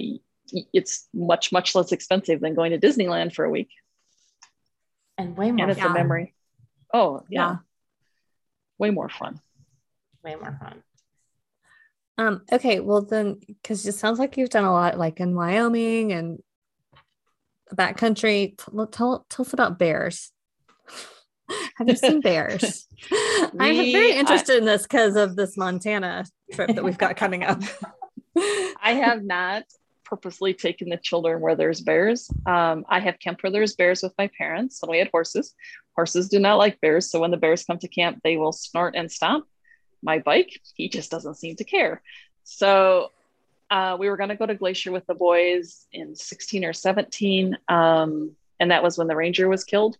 it's 0.72 1.08
much 1.14 1.52
much 1.52 1.74
less 1.74 1.92
expensive 1.92 2.40
than 2.40 2.54
going 2.54 2.72
to 2.72 2.78
Disneyland 2.78 3.34
for 3.34 3.44
a 3.44 3.50
week, 3.50 3.70
and 5.18 5.36
way 5.36 5.50
more 5.50 5.62
and 5.62 5.70
it's 5.70 5.80
fun. 5.80 5.90
a 5.90 5.94
memory. 5.94 6.34
Oh 6.92 7.22
yeah, 7.28 7.48
Yeah. 7.50 7.56
way 8.78 8.90
more 8.90 9.08
fun. 9.08 9.40
Way 10.22 10.34
more 10.36 10.56
fun. 10.60 10.82
Um, 12.16 12.42
okay, 12.52 12.80
well 12.80 13.02
then, 13.02 13.40
because 13.46 13.84
it 13.86 13.94
sounds 13.94 14.18
like 14.18 14.36
you've 14.36 14.50
done 14.50 14.64
a 14.64 14.72
lot, 14.72 14.98
like 14.98 15.18
in 15.20 15.34
Wyoming 15.34 16.12
and 16.12 16.38
backcountry. 17.74 18.56
Tell, 18.56 18.86
tell, 18.86 19.26
tell 19.28 19.44
us 19.46 19.52
about 19.52 19.78
bears. 19.78 20.30
Have 21.76 21.88
you 21.88 21.96
seen 21.96 22.20
bears? 22.20 22.86
I'm 23.58 23.76
We- 23.76 23.92
very 23.92 24.12
I- 24.14 24.16
interested 24.18 24.58
in 24.58 24.64
this 24.64 24.82
because 24.82 25.16
of 25.16 25.36
this 25.36 25.56
Montana 25.56 26.24
trip 26.52 26.74
that 26.74 26.84
we've 26.84 26.98
got 26.98 27.16
coming 27.16 27.42
up. 27.44 27.60
I 28.36 28.92
have 28.94 29.22
not 29.22 29.64
purposely 30.04 30.54
taken 30.54 30.88
the 30.88 30.96
children 30.96 31.40
where 31.40 31.54
there's 31.56 31.80
bears. 31.80 32.28
Um, 32.46 32.84
I 32.88 32.98
have 33.00 33.18
camped 33.20 33.42
where 33.42 33.52
there's 33.52 33.74
bears 33.76 34.02
with 34.02 34.12
my 34.18 34.28
parents 34.36 34.80
when 34.82 34.90
we 34.90 34.98
had 34.98 35.08
horses. 35.10 35.54
Horses 35.96 36.28
do 36.28 36.38
not 36.40 36.56
like 36.58 36.80
bears. 36.80 37.10
So 37.10 37.20
when 37.20 37.30
the 37.30 37.36
bears 37.36 37.64
come 37.64 37.78
to 37.78 37.88
camp, 37.88 38.20
they 38.24 38.36
will 38.36 38.52
snort 38.52 38.94
and 38.96 39.10
stomp. 39.10 39.46
My 40.04 40.18
bike, 40.20 40.60
he 40.74 40.88
just 40.88 41.10
doesn't 41.10 41.34
seem 41.36 41.56
to 41.56 41.64
care. 41.64 42.02
So 42.44 43.10
uh, 43.70 43.96
we 43.98 44.08
were 44.08 44.16
going 44.16 44.28
to 44.28 44.36
go 44.36 44.46
to 44.46 44.54
Glacier 44.54 44.92
with 44.92 45.06
the 45.06 45.14
boys 45.14 45.86
in 45.92 46.14
16 46.14 46.64
or 46.64 46.72
17. 46.74 47.56
Um, 47.68 48.36
and 48.60 48.70
that 48.70 48.82
was 48.84 48.96
when 48.98 49.08
the 49.08 49.16
ranger 49.16 49.48
was 49.48 49.64
killed. 49.64 49.96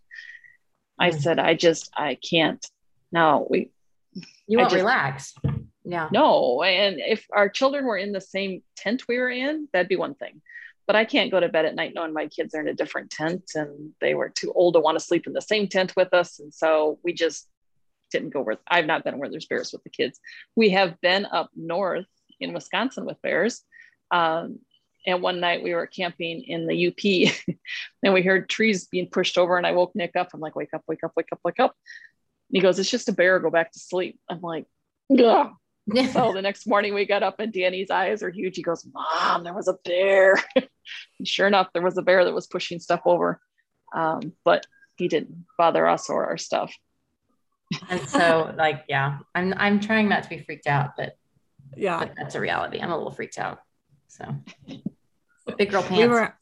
I 0.99 1.09
Mm. 1.09 1.19
said, 1.21 1.39
I 1.39 1.55
just, 1.55 1.91
I 1.97 2.15
can't. 2.15 2.65
No, 3.11 3.47
we, 3.49 3.71
You 4.47 4.59
won't 4.59 4.69
just- 4.69 4.79
relax. 4.79 5.33
Yeah. 5.87 6.09
no, 6.11 6.63
and 6.63 6.99
if 6.99 7.27
our 7.31 7.47
children 7.47 7.85
were 7.85 7.97
in 7.97 8.11
the 8.11 8.19
same 8.21 8.63
tent 8.75 9.07
we 9.07 9.17
were 9.19 9.29
in, 9.29 9.67
that'd 9.71 9.87
be 9.89 9.95
one 9.97 10.15
thing. 10.15 10.41
But 10.87 10.95
I 10.95 11.05
can't 11.05 11.29
go 11.31 11.39
to 11.39 11.49
bed 11.49 11.65
at 11.65 11.75
night 11.75 11.93
knowing 11.93 12.11
my 12.13 12.27
kids 12.27 12.55
are 12.55 12.61
in 12.61 12.67
a 12.67 12.73
different 12.73 13.11
tent 13.11 13.51
and 13.55 13.91
they 14.01 14.13
were 14.15 14.29
too 14.29 14.51
old 14.53 14.73
to 14.75 14.79
want 14.79 14.97
to 14.97 15.03
sleep 15.05 15.27
in 15.27 15.33
the 15.33 15.41
same 15.41 15.67
tent 15.67 15.95
with 15.95 16.11
us. 16.13 16.39
And 16.39 16.51
so 16.53 16.97
we 17.03 17.11
just 17.13 17.47
didn't 18.15 18.33
go 18.33 18.41
where 18.41 18.57
I've 18.67 18.85
not 18.85 19.03
been 19.03 19.17
where 19.17 19.29
there's 19.29 19.45
bears 19.45 19.73
with 19.73 19.83
the 19.83 19.89
kids. 19.89 20.19
We 20.55 20.69
have 20.69 20.99
been 21.01 21.25
up 21.25 21.49
north 21.55 22.07
in 22.39 22.53
Wisconsin 22.53 23.05
with 23.05 23.21
bears. 23.21 23.61
Um, 24.11 24.59
and 25.05 25.21
one 25.21 25.39
night 25.39 25.63
we 25.63 25.73
were 25.73 25.85
camping 25.85 26.43
in 26.43 26.65
the 26.65 26.87
UP 26.87 27.55
and 28.03 28.13
we 28.13 28.23
heard 28.23 28.49
trees 28.49 28.85
being 28.85 29.09
pushed 29.09 29.37
over. 29.37 29.57
And 29.57 29.67
I 29.67 29.73
woke 29.73 29.95
Nick 29.95 30.15
up. 30.15 30.29
I'm 30.33 30.39
like, 30.39 30.55
wake 30.55 30.73
up, 30.73 30.83
wake 30.87 31.03
up, 31.03 31.11
wake 31.15 31.27
up, 31.31 31.39
wake 31.43 31.59
up. 31.59 31.75
And 32.49 32.57
he 32.57 32.61
goes, 32.61 32.79
it's 32.79 32.89
just 32.89 33.09
a 33.09 33.13
bear. 33.13 33.39
Go 33.39 33.49
back 33.49 33.71
to 33.73 33.79
sleep. 33.79 34.19
I'm 34.29 34.41
like, 34.41 34.65
Ugh. 35.11 35.51
So 36.13 36.33
the 36.33 36.41
next 36.41 36.65
morning 36.65 36.95
we 36.95 37.05
got 37.05 37.21
up 37.21 37.39
and 37.39 37.53
Danny's 37.53 37.91
eyes 37.91 38.23
are 38.23 38.31
huge. 38.31 38.55
He 38.55 38.63
goes, 38.63 38.87
Mom, 38.91 39.43
there 39.43 39.53
was 39.53 39.67
a 39.67 39.77
bear. 39.85 40.35
sure 41.23 41.45
enough, 41.45 41.67
there 41.73 41.83
was 41.83 41.97
a 41.97 42.01
bear 42.01 42.25
that 42.25 42.33
was 42.33 42.47
pushing 42.47 42.79
stuff 42.79 43.01
over. 43.05 43.39
Um, 43.93 44.33
but 44.43 44.65
he 44.95 45.07
didn't 45.07 45.45
bother 45.57 45.87
us 45.87 46.09
or 46.09 46.25
our 46.25 46.37
stuff. 46.37 46.73
And 47.89 48.07
so 48.09 48.53
like 48.57 48.85
yeah, 48.87 49.19
I'm 49.33 49.53
I'm 49.57 49.79
trying 49.79 50.09
not 50.09 50.23
to 50.23 50.29
be 50.29 50.39
freaked 50.39 50.67
out, 50.67 50.91
but, 50.97 51.17
yeah. 51.75 51.99
but 51.99 52.13
that's 52.17 52.35
a 52.35 52.39
reality. 52.39 52.79
I'm 52.79 52.91
a 52.91 52.97
little 52.97 53.11
freaked 53.11 53.39
out. 53.39 53.59
So 54.07 54.25
big 55.57 55.71
girl 55.71 55.83
pants. 55.83 55.97
we 55.97 56.07
were 56.07 56.33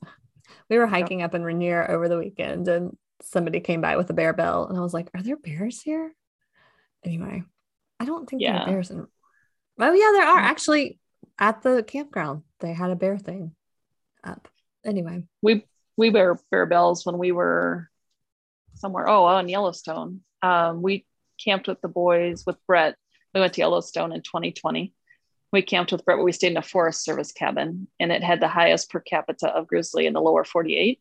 we 0.70 0.78
were 0.78 0.88
hiking 0.88 1.22
up 1.22 1.34
in 1.34 1.44
Rainier 1.44 1.90
over 1.90 2.08
the 2.08 2.18
weekend 2.18 2.68
and 2.68 2.96
somebody 3.22 3.60
came 3.60 3.82
by 3.82 3.98
with 3.98 4.10
a 4.10 4.14
bear 4.14 4.34
bell 4.34 4.68
and 4.68 4.78
I 4.78 4.82
was 4.82 4.94
like, 4.94 5.10
Are 5.16 5.24
there 5.24 5.38
bears 5.38 5.82
here? 5.82 6.14
Anyway, 7.04 7.44
I 8.00 8.06
don't 8.06 8.30
think 8.30 8.42
there 8.42 8.54
Yeah. 8.54 8.64
are 8.64 8.68
bears 8.68 8.92
in 8.92 9.08
Oh 9.80 9.94
yeah, 9.94 10.12
there 10.12 10.28
are 10.28 10.40
actually 10.40 11.00
at 11.40 11.62
the 11.62 11.84
campground. 11.84 12.44
They 12.60 12.74
had 12.74 12.92
a 12.92 12.96
bear 12.96 13.18
thing 13.18 13.56
up. 14.24 14.48
Anyway. 14.86 15.24
We 15.42 15.66
we 15.98 16.10
wear 16.10 16.38
bear 16.52 16.66
bells 16.66 17.06
when 17.06 17.18
we 17.18 17.32
were 17.32 17.90
somewhere. 18.76 19.08
Oh, 19.08 19.26
on 19.26 19.50
Yellowstone. 19.50 20.22
Um, 20.42 20.82
we 20.82 21.06
camped 21.44 21.68
with 21.68 21.82
the 21.82 21.88
boys 21.88 22.44
with 22.46 22.58
Brett. 22.68 22.96
We 23.34 23.40
went 23.42 23.54
to 23.54 23.62
Yellowstone 23.62 24.12
in 24.12 24.22
2020. 24.22 24.94
We 25.52 25.62
camped 25.62 25.92
with 25.92 26.04
Brett, 26.06 26.18
but 26.18 26.24
we 26.24 26.32
stayed 26.32 26.52
in 26.52 26.58
a 26.58 26.62
Forest 26.64 27.04
Service 27.04 27.32
cabin, 27.32 27.88
and 28.00 28.12
it 28.12 28.24
had 28.24 28.40
the 28.40 28.48
highest 28.48 28.90
per 28.90 29.00
capita 29.00 29.48
of 29.50 29.68
grizzly 29.68 30.06
in 30.08 30.14
the 30.14 30.22
lower 30.22 30.44
48. 30.44 31.00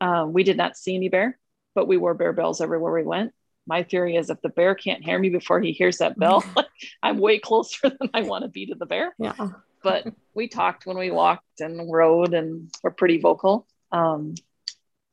Um, 0.00 0.32
we 0.32 0.44
did 0.44 0.56
not 0.56 0.76
see 0.76 0.94
any 0.94 1.08
bear, 1.08 1.38
but 1.74 1.88
we 1.88 1.96
wore 1.96 2.14
bear 2.14 2.32
bells 2.32 2.60
everywhere 2.60 2.92
we 2.92 3.02
went. 3.02 3.32
My 3.66 3.82
theory 3.82 4.16
is 4.16 4.30
if 4.30 4.40
the 4.42 4.48
bear 4.50 4.74
can't 4.74 5.04
hear 5.04 5.18
me 5.18 5.28
before 5.30 5.60
he 5.60 5.72
hears 5.72 5.98
that 5.98 6.18
bell, 6.18 6.44
I'm 7.02 7.18
way 7.18 7.38
closer 7.38 7.88
than 7.98 8.10
I 8.14 8.22
want 8.22 8.42
to 8.44 8.48
be 8.48 8.66
to 8.66 8.74
the 8.74 8.86
bear 8.86 9.14
Yeah. 9.18 9.34
but 9.82 10.06
we 10.34 10.48
talked 10.48 10.86
when 10.86 10.98
we 10.98 11.10
walked 11.10 11.60
and 11.60 11.90
rode 11.92 12.34
and 12.34 12.70
were 12.82 12.90
pretty 12.90 13.18
vocal. 13.20 13.66
Um, 13.92 14.34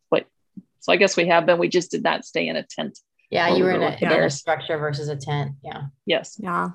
but 0.09 0.25
so 0.79 0.91
I 0.93 0.97
guess 0.97 1.17
we 1.17 1.27
have 1.27 1.45
been, 1.45 1.59
we 1.59 1.67
just 1.69 1.91
did 1.91 2.03
not 2.03 2.25
stay 2.25 2.47
in 2.47 2.55
a 2.55 2.63
tent. 2.63 2.97
Yeah, 3.29 3.55
you 3.55 3.63
were 3.63 3.71
in 3.71 3.81
a, 3.81 3.97
were 4.09 4.21
in 4.21 4.23
a 4.25 4.29
structure 4.29 4.77
versus 4.77 5.09
a 5.09 5.15
tent. 5.15 5.53
Yeah. 5.63 5.83
Yes. 6.05 6.35
Yeah. 6.39 6.69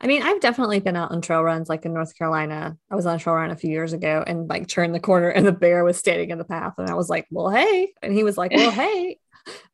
I 0.00 0.06
mean, 0.06 0.22
I've 0.22 0.40
definitely 0.40 0.80
been 0.80 0.96
out 0.96 1.10
on 1.12 1.20
trail 1.20 1.42
runs 1.42 1.68
like 1.68 1.84
in 1.84 1.92
North 1.92 2.16
Carolina. 2.16 2.76
I 2.90 2.94
was 2.94 3.06
on 3.06 3.16
a 3.16 3.18
trail 3.18 3.36
run 3.36 3.50
a 3.50 3.56
few 3.56 3.70
years 3.70 3.92
ago 3.92 4.22
and 4.26 4.48
like 4.48 4.66
turned 4.68 4.94
the 4.94 5.00
corner 5.00 5.28
and 5.28 5.46
the 5.46 5.52
bear 5.52 5.84
was 5.84 5.96
standing 5.96 6.30
in 6.30 6.38
the 6.38 6.44
path. 6.44 6.74
And 6.78 6.88
I 6.88 6.94
was 6.94 7.08
like, 7.08 7.26
well, 7.30 7.50
hey. 7.50 7.92
And 8.02 8.12
he 8.12 8.24
was 8.24 8.36
like, 8.36 8.52
well, 8.52 8.70
hey. 8.72 9.18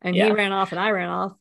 And 0.02 0.14
Yeah. 0.14 0.26
he 0.26 0.32
ran 0.32 0.52
off 0.52 0.72
and 0.72 0.80
I 0.80 0.90
ran 0.90 1.08
off. 1.08 1.32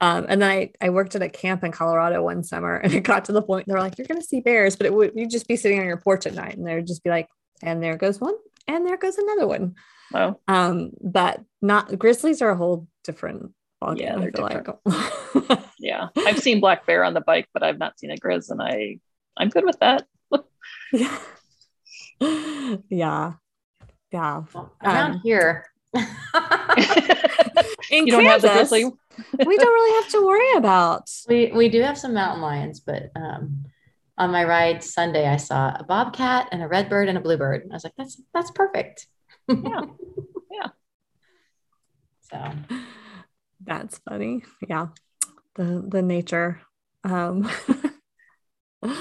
Um, 0.00 0.26
and 0.28 0.40
then 0.40 0.50
I, 0.50 0.70
I 0.80 0.90
worked 0.90 1.14
at 1.14 1.22
a 1.22 1.28
camp 1.28 1.62
in 1.62 1.72
Colorado 1.72 2.22
one 2.22 2.42
summer 2.42 2.76
and 2.76 2.92
it 2.94 3.00
got 3.00 3.26
to 3.26 3.32
the 3.32 3.42
point 3.42 3.66
they're 3.66 3.78
like, 3.78 3.98
you're 3.98 4.06
going 4.06 4.20
to 4.20 4.26
see 4.26 4.40
bears, 4.40 4.74
but 4.76 4.86
it 4.86 4.94
would, 4.94 5.12
you'd 5.14 5.30
just 5.30 5.46
be 5.46 5.56
sitting 5.56 5.78
on 5.78 5.86
your 5.86 5.98
porch 5.98 6.26
at 6.26 6.34
night 6.34 6.56
and 6.56 6.66
they 6.66 6.74
would 6.74 6.86
just 6.86 7.04
be 7.04 7.10
like, 7.10 7.28
and 7.62 7.82
there 7.82 7.96
goes 7.96 8.18
one 8.20 8.34
and 8.66 8.86
there 8.86 8.96
goes 8.96 9.18
another 9.18 9.46
one. 9.46 9.74
Oh, 10.14 10.40
Um, 10.48 10.90
but 11.02 11.40
not 11.62 11.96
grizzlies 11.98 12.42
are 12.42 12.50
a 12.50 12.56
whole 12.56 12.88
different 13.04 13.52
ballgame. 13.82 14.00
Yeah, 14.00 14.16
I 14.16 14.20
they're 14.20 14.32
feel 14.32 14.44
like. 14.44 15.68
yeah. 15.78 16.08
I've 16.16 16.38
seen 16.38 16.60
black 16.60 16.86
bear 16.86 17.04
on 17.04 17.14
the 17.14 17.20
bike, 17.20 17.48
but 17.52 17.62
I've 17.62 17.78
not 17.78 17.98
seen 17.98 18.10
a 18.10 18.16
grizz 18.16 18.50
and 18.50 18.60
I, 18.62 18.98
I'm 19.36 19.48
good 19.48 19.64
with 19.64 19.78
that. 19.80 20.06
yeah. 20.92 21.18
yeah. 22.88 23.32
Yeah. 24.12 24.42
Well, 24.54 24.72
around 24.82 25.12
Um, 25.12 25.20
here. 25.22 25.66
In 27.90 28.06
you 28.06 28.12
don't 28.12 28.24
have 28.24 28.42
Kansas, 28.42 28.70
we 28.70 28.82
don't 29.56 29.72
really 29.72 30.02
have 30.02 30.12
to 30.12 30.24
worry 30.24 30.52
about. 30.56 31.10
we 31.28 31.50
we 31.52 31.68
do 31.68 31.80
have 31.82 31.98
some 31.98 32.14
mountain 32.14 32.40
lions, 32.40 32.78
but 32.80 33.10
um, 33.16 33.64
on 34.16 34.30
my 34.30 34.44
ride 34.44 34.84
Sunday, 34.84 35.26
I 35.26 35.36
saw 35.36 35.74
a 35.76 35.82
bobcat 35.82 36.48
and 36.52 36.62
a 36.62 36.68
redbird 36.68 37.08
and 37.08 37.18
a 37.18 37.20
bluebird. 37.20 37.66
I 37.70 37.74
was 37.74 37.82
like, 37.82 37.94
that's 37.96 38.20
that's 38.32 38.52
perfect. 38.52 39.06
Yeah. 39.48 39.80
Yeah. 40.52 40.68
So 42.20 42.52
That's 43.80 43.98
funny. 43.98 44.44
Yeah. 44.68 44.88
The 45.54 45.82
the 45.86 46.02
nature. 46.02 46.60
Um 47.02 47.50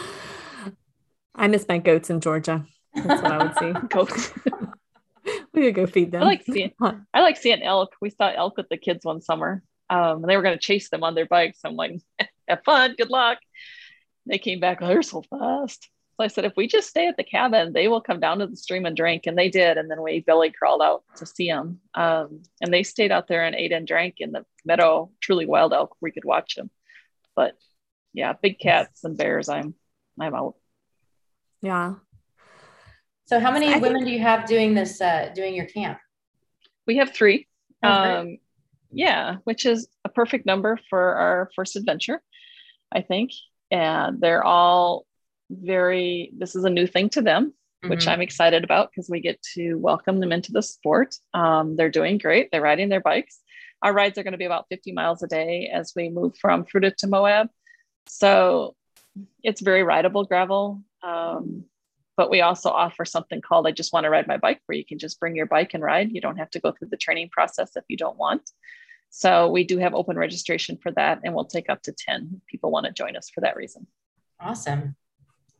I 1.36 1.48
miss 1.48 1.66
my 1.68 1.80
goats 1.80 2.10
in 2.10 2.22
Georgia. 2.22 2.66
That's 2.94 3.22
what 3.22 3.32
I 3.32 3.44
would 3.44 3.58
see. 3.58 3.88
Goats. 3.90 4.32
We 5.54 5.62
could 5.66 5.76
go 5.76 5.86
feed 5.86 6.12
them. 6.12 6.24
I 6.24 6.26
like 6.26 6.44
seeing 6.44 6.72
I 6.82 7.22
like 7.22 7.38
seeing 7.38 7.62
elk. 7.62 7.94
We 8.02 8.10
saw 8.10 8.32
elk 8.34 8.58
with 8.58 8.70
the 8.70 8.78
kids 8.78 9.04
one 9.04 9.22
summer. 9.22 9.62
Um, 9.90 10.24
and 10.24 10.30
they 10.30 10.38
were 10.38 10.44
going 10.44 10.58
to 10.58 10.62
chase 10.62 10.90
them 10.90 11.04
on 11.04 11.14
their 11.14 11.26
bikes. 11.26 11.60
I'm 11.64 11.76
like, 11.76 12.00
have 12.48 12.64
fun, 12.64 12.96
good 12.98 13.10
luck. 13.10 13.40
They 14.26 14.38
came 14.38 14.60
back, 14.60 14.80
oh, 14.82 14.88
they're 14.88 15.02
so 15.04 15.24
fast. 15.30 15.90
So 16.20 16.26
I 16.26 16.28
said, 16.28 16.44
if 16.44 16.58
we 16.58 16.68
just 16.68 16.90
stay 16.90 17.08
at 17.08 17.16
the 17.16 17.24
cabin, 17.24 17.72
they 17.72 17.88
will 17.88 18.02
come 18.02 18.20
down 18.20 18.40
to 18.40 18.48
the 18.48 18.58
stream 18.58 18.86
and 18.86 18.98
drink. 18.98 19.26
And 19.26 19.38
they 19.38 19.48
did. 19.50 19.78
And 19.78 19.90
then 19.90 20.02
we 20.02 20.20
belly 20.20 20.52
crawled 20.52 20.82
out 20.82 21.04
to 21.16 21.26
see 21.26 21.48
them. 21.48 21.80
Um, 21.96 22.44
and 22.60 22.74
they 22.74 22.84
stayed 22.84 23.10
out 23.10 23.30
there 23.30 23.46
and 23.46 23.56
ate 23.56 23.72
and 23.72 23.88
drank 23.88 24.16
in 24.18 24.34
the 24.34 24.46
meadow, 24.66 25.12
truly 25.22 25.46
wild 25.46 25.72
elk. 25.72 25.96
We 26.02 26.12
could 26.12 26.26
watch 26.26 26.56
them. 26.56 26.72
But 27.38 27.56
yeah, 28.12 28.34
big 28.34 28.60
cats 28.60 29.06
and 29.06 29.16
bears, 29.16 29.48
I'm 29.48 29.76
I'm 30.20 30.36
out. 30.36 30.56
yeah. 31.62 31.94
so 33.26 33.40
how 33.40 33.52
many 33.52 33.70
I 33.70 33.74
think- 33.74 33.84
women 33.84 34.04
do 34.04 34.12
you 34.12 34.20
have 34.20 34.46
doing 34.46 34.74
this 34.74 35.00
uh, 35.00 35.30
doing 35.34 35.56
your 35.56 35.68
camp? 35.68 36.00
We 36.86 36.98
have 36.98 37.14
three. 37.14 37.48
Oh, 37.82 37.90
um, 37.90 38.40
yeah, 38.92 39.38
which 39.46 39.66
is 39.66 39.88
a 40.04 40.10
perfect 40.10 40.46
number 40.46 40.78
for 40.90 41.16
our 41.16 41.50
first 41.56 41.78
adventure, 41.78 42.22
I 42.92 43.04
think. 43.04 43.32
And 43.72 44.20
they're 44.20 44.44
all 44.44 45.06
very, 45.50 46.32
this 46.38 46.56
is 46.56 46.66
a 46.66 46.70
new 46.70 46.88
thing 46.88 47.10
to 47.10 47.22
them, 47.22 47.54
which 47.84 48.06
Mhm. 48.06 48.12
I'm 48.12 48.22
excited 48.22 48.64
about 48.64 48.92
because 48.92 49.10
we 49.10 49.20
get 49.20 49.42
to 49.54 49.76
welcome 49.76 50.20
them 50.20 50.32
into 50.32 50.52
the 50.52 50.62
sport. 50.62 51.16
Um, 51.34 51.76
they're 51.76 51.90
doing 51.90 52.18
great. 52.18 52.52
They're 52.52 52.62
riding 52.62 52.90
their 52.90 53.02
bikes. 53.02 53.40
Our 53.82 53.94
rides 53.94 54.18
are 54.18 54.24
going 54.24 54.34
to 54.34 54.38
be 54.38 54.46
about 54.46 54.68
50 54.70 54.92
miles 54.92 55.24
a 55.24 55.28
day 55.28 55.68
as 55.68 55.94
we 55.96 56.10
move 56.10 56.38
from 56.38 56.66
Fruita 56.66 56.96
to 56.98 57.08
Moab. 57.08 57.50
So 58.08 58.76
it's 59.44 59.62
very 59.62 59.84
rideable 59.84 60.26
gravel. 60.26 60.84
Um, 61.02 61.66
but 62.18 62.30
we 62.30 62.42
also 62.42 62.70
offer 62.70 63.06
something 63.06 63.40
called 63.40 63.66
I 63.66 63.72
just 63.72 63.94
want 63.94 64.04
to 64.04 64.10
ride 64.10 64.28
my 64.28 64.36
bike, 64.36 64.62
where 64.66 64.78
you 64.78 64.86
can 64.86 65.00
just 65.00 65.20
bring 65.22 65.38
your 65.38 65.46
bike 65.46 65.74
and 65.74 65.82
ride. 65.82 66.12
You 66.12 66.20
don't 66.20 66.36
have 66.36 66.50
to 66.52 66.60
go 66.60 66.74
through 66.74 66.90
the 66.90 66.98
training 66.98 67.30
process 67.30 67.78
if 67.78 67.86
you 67.88 67.96
don't 67.96 68.18
want. 68.18 68.52
So 69.10 69.50
we 69.50 69.64
do 69.64 69.78
have 69.78 69.96
open 69.96 70.18
registration 70.18 70.78
for 70.78 70.92
that, 70.92 71.22
and 71.24 71.34
we'll 71.34 71.46
take 71.46 71.70
up 71.70 71.82
to 71.84 71.94
10 71.94 72.42
people 72.48 72.72
want 72.72 72.86
to 72.88 72.92
join 72.92 73.16
us 73.16 73.30
for 73.30 73.40
that 73.42 73.56
reason. 73.56 73.88
Awesome. 74.40 74.98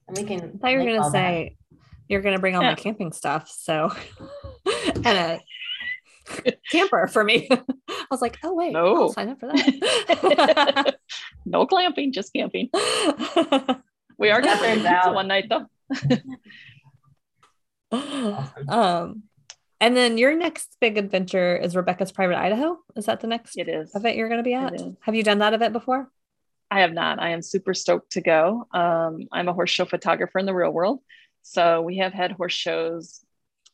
And 0.10 0.18
we 0.18 0.24
can. 0.24 0.40
I 0.56 0.58
thought 0.58 0.72
you 0.72 0.80
were 0.80 0.86
gonna 0.86 1.02
all 1.04 1.12
that. 1.12 1.12
say 1.12 1.56
you're 2.08 2.22
gonna 2.22 2.40
bring 2.40 2.56
all 2.56 2.64
my 2.64 2.76
camping 2.76 3.12
stuff. 3.12 3.50
So 3.50 3.92
and 4.96 5.08
a 5.08 5.40
camper 6.72 7.08
for 7.08 7.24
me. 7.24 7.48
I 7.90 8.06
was 8.12 8.22
like, 8.22 8.38
oh 8.44 8.54
wait, 8.54 8.74
No. 8.74 9.04
I'll 9.04 9.14
sign 9.14 9.30
up 9.30 9.40
for 9.40 9.48
that. 9.48 10.96
no 11.46 11.66
clamping, 11.66 12.12
just 12.12 12.34
camping. 12.34 12.70
We 14.18 14.30
are 14.32 14.42
going 14.42 14.84
That 14.84 14.84
turns 14.84 15.06
to 15.06 15.12
one 15.14 15.28
night 15.28 15.50
though. 15.50 15.66
um, 18.68 19.24
and 19.82 19.96
then 19.96 20.18
your 20.18 20.36
next 20.36 20.76
big 20.82 20.98
adventure 20.98 21.56
is 21.56 21.76
Rebecca's 21.76 22.12
Private 22.12 22.38
Idaho. 22.38 22.78
Is 22.96 23.06
that 23.06 23.22
the 23.22 23.28
next 23.28 23.58
It 23.58 23.70
is. 23.70 23.96
event 23.96 24.18
you're 24.18 24.28
going 24.28 24.40
to 24.40 24.44
be 24.44 24.54
at? 24.54 24.74
Have 25.02 25.16
you 25.16 25.24
done 25.24 25.40
that 25.40 25.54
event 25.54 25.74
before? 25.74 26.10
I 26.72 26.82
have 26.82 26.94
not. 26.94 27.20
I 27.20 27.30
am 27.30 27.42
super 27.42 27.74
stoked 27.74 28.12
to 28.12 28.22
go. 28.22 28.68
Um, 28.74 29.28
I'm 29.32 29.48
a 29.48 29.54
horse 29.54 29.72
show 29.72 29.86
photographer 29.86 30.38
in 30.40 30.46
the 30.46 30.54
real 30.54 30.72
world. 30.72 31.00
So 31.42 31.82
we 31.82 31.98
have 31.98 32.14
had 32.14 32.32
horse 32.32 32.54
shows 32.54 33.26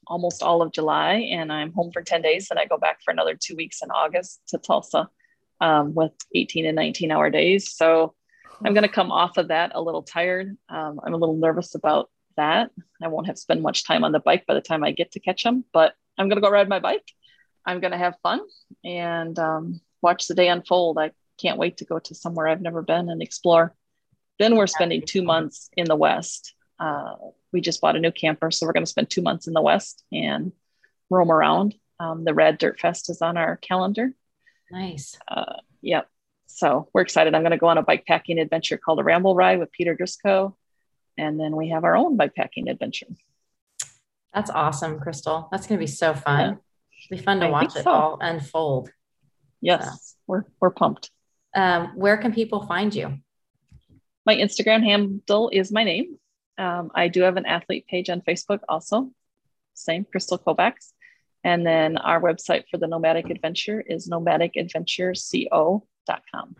almost 0.07 0.43
all 0.43 0.61
of 0.61 0.71
July, 0.71 1.27
and 1.31 1.51
I'm 1.51 1.73
home 1.73 1.91
for 1.91 2.01
10 2.01 2.21
days. 2.21 2.47
And 2.51 2.59
I 2.59 2.65
go 2.65 2.77
back 2.77 2.99
for 3.03 3.11
another 3.11 3.35
two 3.35 3.55
weeks 3.55 3.81
in 3.81 3.91
August 3.91 4.41
to 4.49 4.57
Tulsa 4.57 5.09
um, 5.59 5.93
with 5.93 6.11
18 6.33 6.65
and 6.65 6.75
19 6.75 7.11
hour 7.11 7.29
days. 7.29 7.71
So 7.71 8.13
I'm 8.63 8.73
going 8.73 8.83
to 8.83 8.89
come 8.89 9.11
off 9.11 9.37
of 9.37 9.49
that 9.49 9.71
a 9.75 9.81
little 9.81 10.03
tired. 10.03 10.55
Um, 10.69 10.99
I'm 11.03 11.13
a 11.13 11.17
little 11.17 11.35
nervous 11.35 11.75
about 11.75 12.09
that. 12.37 12.71
I 13.01 13.07
won't 13.07 13.27
have 13.27 13.37
spent 13.37 13.61
much 13.61 13.85
time 13.85 14.03
on 14.03 14.11
the 14.11 14.19
bike 14.19 14.45
by 14.45 14.53
the 14.53 14.61
time 14.61 14.83
I 14.83 14.91
get 14.91 15.11
to 15.13 15.19
catch 15.19 15.43
them, 15.43 15.65
but 15.73 15.93
I'm 16.17 16.29
going 16.29 16.37
to 16.37 16.41
go 16.41 16.51
ride 16.51 16.69
my 16.69 16.79
bike. 16.79 17.05
I'm 17.65 17.79
going 17.79 17.91
to 17.91 17.97
have 17.97 18.15
fun 18.21 18.41
and 18.83 19.37
um, 19.39 19.81
watch 20.01 20.27
the 20.27 20.35
day 20.35 20.47
unfold. 20.47 20.97
I 20.97 21.11
can't 21.37 21.57
wait 21.57 21.77
to 21.77 21.85
go 21.85 21.99
to 21.99 22.15
somewhere 22.15 22.47
I've 22.47 22.61
never 22.61 22.81
been 22.81 23.09
and 23.09 23.21
explore. 23.21 23.75
Then 24.39 24.55
we're 24.55 24.67
spending 24.67 25.03
two 25.05 25.23
months 25.23 25.69
in 25.77 25.85
the 25.85 25.95
West. 25.95 26.53
Uh, 26.79 27.15
we 27.53 27.61
just 27.61 27.79
bought 27.79 27.95
a 27.95 27.99
new 27.99 28.11
camper, 28.11 28.51
so 28.51 28.65
we're 28.65 28.73
going 28.73 28.85
to 28.85 28.89
spend 28.89 29.09
two 29.09 29.21
months 29.21 29.47
in 29.47 29.53
the 29.53 29.61
West 29.61 30.03
and 30.11 30.51
roam 31.09 31.31
around. 31.31 31.75
Um, 31.99 32.25
the 32.25 32.33
Red 32.33 32.57
Dirt 32.57 32.79
Fest 32.79 33.09
is 33.09 33.21
on 33.21 33.37
our 33.37 33.55
calendar. 33.57 34.11
Nice. 34.71 35.17
Uh, 35.27 35.53
yep. 35.81 36.09
So 36.47 36.89
we're 36.93 37.01
excited. 37.01 37.33
I'm 37.33 37.41
going 37.41 37.51
to 37.51 37.57
go 37.57 37.67
on 37.67 37.77
a 37.77 37.83
bike 37.83 38.05
packing 38.05 38.39
adventure 38.39 38.77
called 38.77 38.99
a 38.99 39.03
Ramble 39.03 39.35
Ride 39.35 39.59
with 39.59 39.71
Peter 39.71 39.95
Driscoll. 39.95 40.57
And 41.17 41.39
then 41.39 41.55
we 41.55 41.69
have 41.69 41.85
our 41.85 41.95
own 41.95 42.17
bike 42.17 42.35
packing 42.35 42.67
adventure. 42.67 43.07
That's 44.33 44.49
awesome, 44.49 44.99
Crystal. 44.99 45.47
That's 45.49 45.65
going 45.65 45.79
to 45.79 45.83
be 45.83 45.87
so 45.87 46.13
fun. 46.13 46.39
Yeah. 46.39 46.55
It'll 47.05 47.17
be 47.17 47.23
fun 47.23 47.39
to 47.39 47.45
I 47.47 47.49
watch 47.49 47.75
it 47.77 47.83
so. 47.83 47.91
all 47.91 48.17
unfold. 48.19 48.89
Yes, 49.61 50.15
we're, 50.27 50.43
we're 50.59 50.71
pumped. 50.71 51.09
Um, 51.55 51.93
where 51.95 52.17
can 52.17 52.33
people 52.33 52.67
find 52.67 52.93
you? 52.93 53.17
My 54.25 54.35
Instagram 54.35 54.83
handle 54.83 55.49
is 55.51 55.71
my 55.71 55.83
name. 55.83 56.19
Um, 56.57 56.91
I 56.93 57.07
do 57.07 57.21
have 57.21 57.37
an 57.37 57.45
athlete 57.45 57.87
page 57.87 58.09
on 58.09 58.19
Facebook 58.21 58.59
also. 58.67 59.11
Same, 59.73 60.05
Crystal 60.05 60.37
Kovacs. 60.37 60.91
And 61.43 61.65
then 61.65 61.97
our 61.97 62.21
website 62.21 62.65
for 62.69 62.77
the 62.77 62.87
Nomadic 62.87 63.29
Adventure 63.29 63.79
is 63.79 64.09
nomadicadventureco.com. 64.09 66.55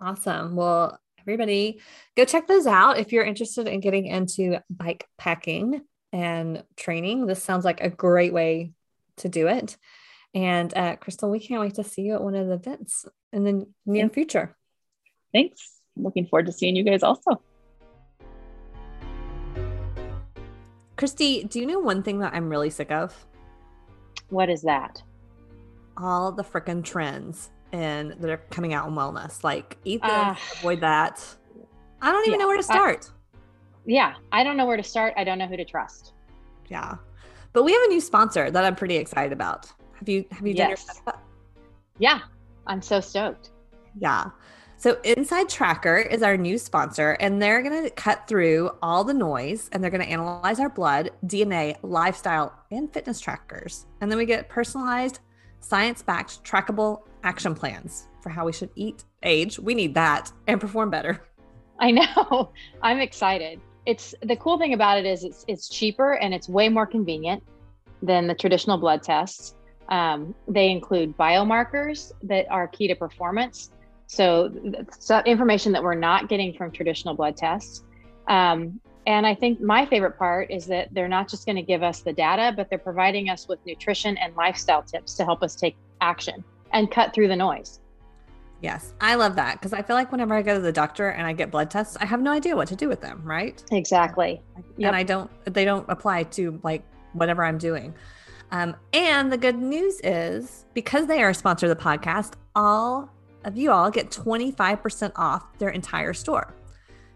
Awesome. 0.00 0.56
Well, 0.56 0.98
everybody 1.20 1.80
go 2.16 2.24
check 2.24 2.46
those 2.46 2.66
out 2.66 2.98
if 2.98 3.12
you're 3.12 3.24
interested 3.24 3.68
in 3.68 3.80
getting 3.80 4.06
into 4.06 4.62
bike 4.70 5.06
packing 5.18 5.82
and 6.12 6.64
training. 6.76 7.26
This 7.26 7.42
sounds 7.42 7.64
like 7.64 7.80
a 7.82 7.90
great 7.90 8.32
way 8.32 8.72
to 9.18 9.28
do 9.28 9.48
it. 9.48 9.76
And 10.34 10.76
uh, 10.76 10.96
Crystal, 10.96 11.30
we 11.30 11.38
can't 11.38 11.60
wait 11.60 11.74
to 11.74 11.84
see 11.84 12.02
you 12.02 12.14
at 12.14 12.22
one 12.22 12.34
of 12.34 12.48
the 12.48 12.54
events 12.54 13.06
in 13.32 13.44
the 13.44 13.66
near 13.86 14.08
future. 14.08 14.56
Thanks. 15.32 15.80
Looking 15.96 16.26
forward 16.26 16.46
to 16.46 16.52
seeing 16.52 16.74
you 16.74 16.82
guys 16.82 17.02
also. 17.04 17.40
Kristi, 20.96 21.48
do 21.48 21.58
you 21.60 21.66
know 21.66 21.78
one 21.80 22.02
thing 22.02 22.18
that 22.20 22.34
I'm 22.34 22.48
really 22.48 22.70
sick 22.70 22.90
of? 22.90 23.26
What 24.28 24.48
is 24.48 24.62
that? 24.62 25.02
All 25.96 26.32
the 26.32 26.42
freaking 26.44 26.82
trends 26.84 27.50
and 27.72 28.12
that 28.20 28.30
are 28.30 28.36
coming 28.50 28.74
out 28.74 28.88
in 28.88 28.94
wellness. 28.94 29.42
Like 29.44 29.76
eat 29.84 30.02
this, 30.02 30.10
Ah. 30.12 30.38
avoid 30.60 30.80
that. 30.80 31.24
I 32.00 32.10
don't 32.12 32.22
even 32.26 32.32
Yeah, 32.38 32.44
know 32.44 32.48
where 32.48 32.56
to 32.56 32.62
I- 32.72 32.74
start. 32.76 33.10
Yeah, 33.86 34.14
I 34.32 34.42
don't 34.44 34.56
know 34.56 34.66
where 34.66 34.76
to 34.76 34.82
start. 34.82 35.14
I 35.16 35.24
don't 35.24 35.38
know 35.38 35.46
who 35.46 35.56
to 35.56 35.64
trust. 35.64 36.12
yeah. 36.68 36.96
But 37.52 37.62
we 37.64 37.72
have 37.72 37.82
a 37.82 37.88
new 37.88 38.00
sponsor 38.00 38.50
that 38.50 38.64
I'm 38.64 38.74
pretty 38.74 38.96
excited 38.96 39.32
about. 39.32 39.72
Have 40.04 40.08
you 40.10 40.24
have 40.32 40.46
you 40.46 40.52
done 40.52 40.68
your 40.68 40.76
setup? 40.76 41.22
Yeah, 41.98 42.20
I'm 42.66 42.82
so 42.82 43.00
stoked. 43.00 43.52
Yeah. 43.98 44.32
So 44.76 44.96
InsideTracker 44.96 46.12
is 46.12 46.22
our 46.22 46.36
new 46.36 46.58
sponsor, 46.58 47.12
and 47.20 47.40
they're 47.40 47.62
going 47.62 47.84
to 47.84 47.88
cut 47.88 48.28
through 48.28 48.72
all 48.82 49.02
the 49.02 49.14
noise 49.14 49.70
and 49.72 49.82
they're 49.82 49.90
going 49.90 50.02
to 50.02 50.10
analyze 50.10 50.60
our 50.60 50.68
blood, 50.68 51.12
DNA, 51.24 51.78
lifestyle, 51.80 52.52
and 52.70 52.92
fitness 52.92 53.18
trackers. 53.18 53.86
And 54.02 54.10
then 54.10 54.18
we 54.18 54.26
get 54.26 54.50
personalized, 54.50 55.20
science 55.60 56.02
backed, 56.02 56.44
trackable 56.44 57.04
action 57.22 57.54
plans 57.54 58.08
for 58.20 58.28
how 58.28 58.44
we 58.44 58.52
should 58.52 58.68
eat, 58.74 59.04
age. 59.22 59.58
We 59.58 59.74
need 59.74 59.94
that 59.94 60.30
and 60.46 60.60
perform 60.60 60.90
better. 60.90 61.26
I 61.78 61.92
know. 61.92 62.52
I'm 62.82 62.98
excited. 62.98 63.58
It's 63.86 64.14
the 64.20 64.36
cool 64.36 64.58
thing 64.58 64.74
about 64.74 64.98
it 64.98 65.06
is 65.06 65.24
it's 65.24 65.46
it's 65.48 65.70
cheaper 65.70 66.16
and 66.16 66.34
it's 66.34 66.46
way 66.46 66.68
more 66.68 66.86
convenient 66.86 67.42
than 68.02 68.26
the 68.26 68.34
traditional 68.34 68.76
blood 68.76 69.02
tests. 69.02 69.54
Um, 69.88 70.34
they 70.48 70.70
include 70.70 71.16
biomarkers 71.16 72.12
that 72.22 72.50
are 72.50 72.66
key 72.68 72.88
to 72.88 72.94
performance. 72.94 73.70
So, 74.06 74.52
so 74.98 75.20
information 75.20 75.72
that 75.72 75.82
we're 75.82 75.94
not 75.94 76.28
getting 76.28 76.54
from 76.54 76.70
traditional 76.70 77.14
blood 77.14 77.36
tests. 77.36 77.84
Um, 78.28 78.80
and 79.06 79.26
I 79.26 79.34
think 79.34 79.60
my 79.60 79.84
favorite 79.84 80.18
part 80.18 80.50
is 80.50 80.66
that 80.66 80.88
they're 80.92 81.08
not 81.08 81.28
just 81.28 81.44
going 81.44 81.56
to 81.56 81.62
give 81.62 81.82
us 81.82 82.00
the 82.00 82.12
data, 82.12 82.52
but 82.56 82.70
they're 82.70 82.78
providing 82.78 83.28
us 83.28 83.46
with 83.48 83.58
nutrition 83.66 84.16
and 84.16 84.34
lifestyle 84.34 84.82
tips 84.82 85.14
to 85.14 85.24
help 85.24 85.42
us 85.42 85.54
take 85.54 85.76
action 86.00 86.42
and 86.72 86.90
cut 86.90 87.12
through 87.12 87.28
the 87.28 87.36
noise. 87.36 87.80
Yes, 88.62 88.94
I 88.98 89.16
love 89.16 89.36
that 89.36 89.60
because 89.60 89.74
I 89.74 89.82
feel 89.82 89.94
like 89.94 90.10
whenever 90.10 90.32
I 90.34 90.40
go 90.40 90.54
to 90.54 90.60
the 90.60 90.72
doctor 90.72 91.10
and 91.10 91.26
I 91.26 91.34
get 91.34 91.50
blood 91.50 91.70
tests, 91.70 91.98
I 92.00 92.06
have 92.06 92.22
no 92.22 92.30
idea 92.32 92.56
what 92.56 92.68
to 92.68 92.76
do 92.76 92.88
with 92.88 93.02
them, 93.02 93.20
right? 93.22 93.62
Exactly. 93.70 94.40
Yep. 94.78 94.88
And 94.88 94.96
I 94.96 95.02
don't, 95.02 95.30
they 95.44 95.66
don't 95.66 95.84
apply 95.90 96.22
to 96.24 96.58
like 96.62 96.82
whatever 97.12 97.44
I'm 97.44 97.58
doing. 97.58 97.94
Um, 98.50 98.76
and 98.92 99.32
the 99.32 99.38
good 99.38 99.58
news 99.58 100.00
is 100.04 100.66
because 100.74 101.06
they 101.06 101.22
are 101.22 101.30
a 101.30 101.34
sponsor 101.34 101.66
of 101.66 101.76
the 101.76 101.82
podcast, 101.82 102.34
all 102.54 103.10
of 103.44 103.56
you 103.56 103.70
all 103.70 103.90
get 103.90 104.10
25% 104.10 105.12
off 105.16 105.58
their 105.58 105.70
entire 105.70 106.12
store. 106.12 106.54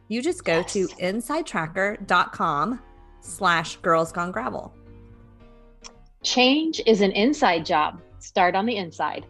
You 0.08 0.22
just 0.22 0.44
go 0.44 0.62
to 0.62 0.88
insidetracker.com 0.88 2.80
slash 3.20 3.76
girls 3.76 4.12
gone 4.12 4.32
gravel. 4.32 4.74
Change 6.22 6.80
is 6.86 7.00
an 7.00 7.12
inside 7.12 7.64
job. 7.64 8.00
Start 8.18 8.54
on 8.56 8.66
the 8.66 8.76
inside. 8.76 9.26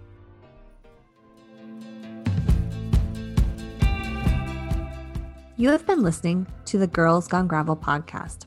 You 5.57 5.70
have 5.70 5.84
been 5.86 6.03
listening 6.03 6.46
to 6.66 6.78
the 6.78 6.86
Girls 6.86 7.26
Gone 7.26 7.49
Gravel 7.49 7.76
podcast. 7.76 8.46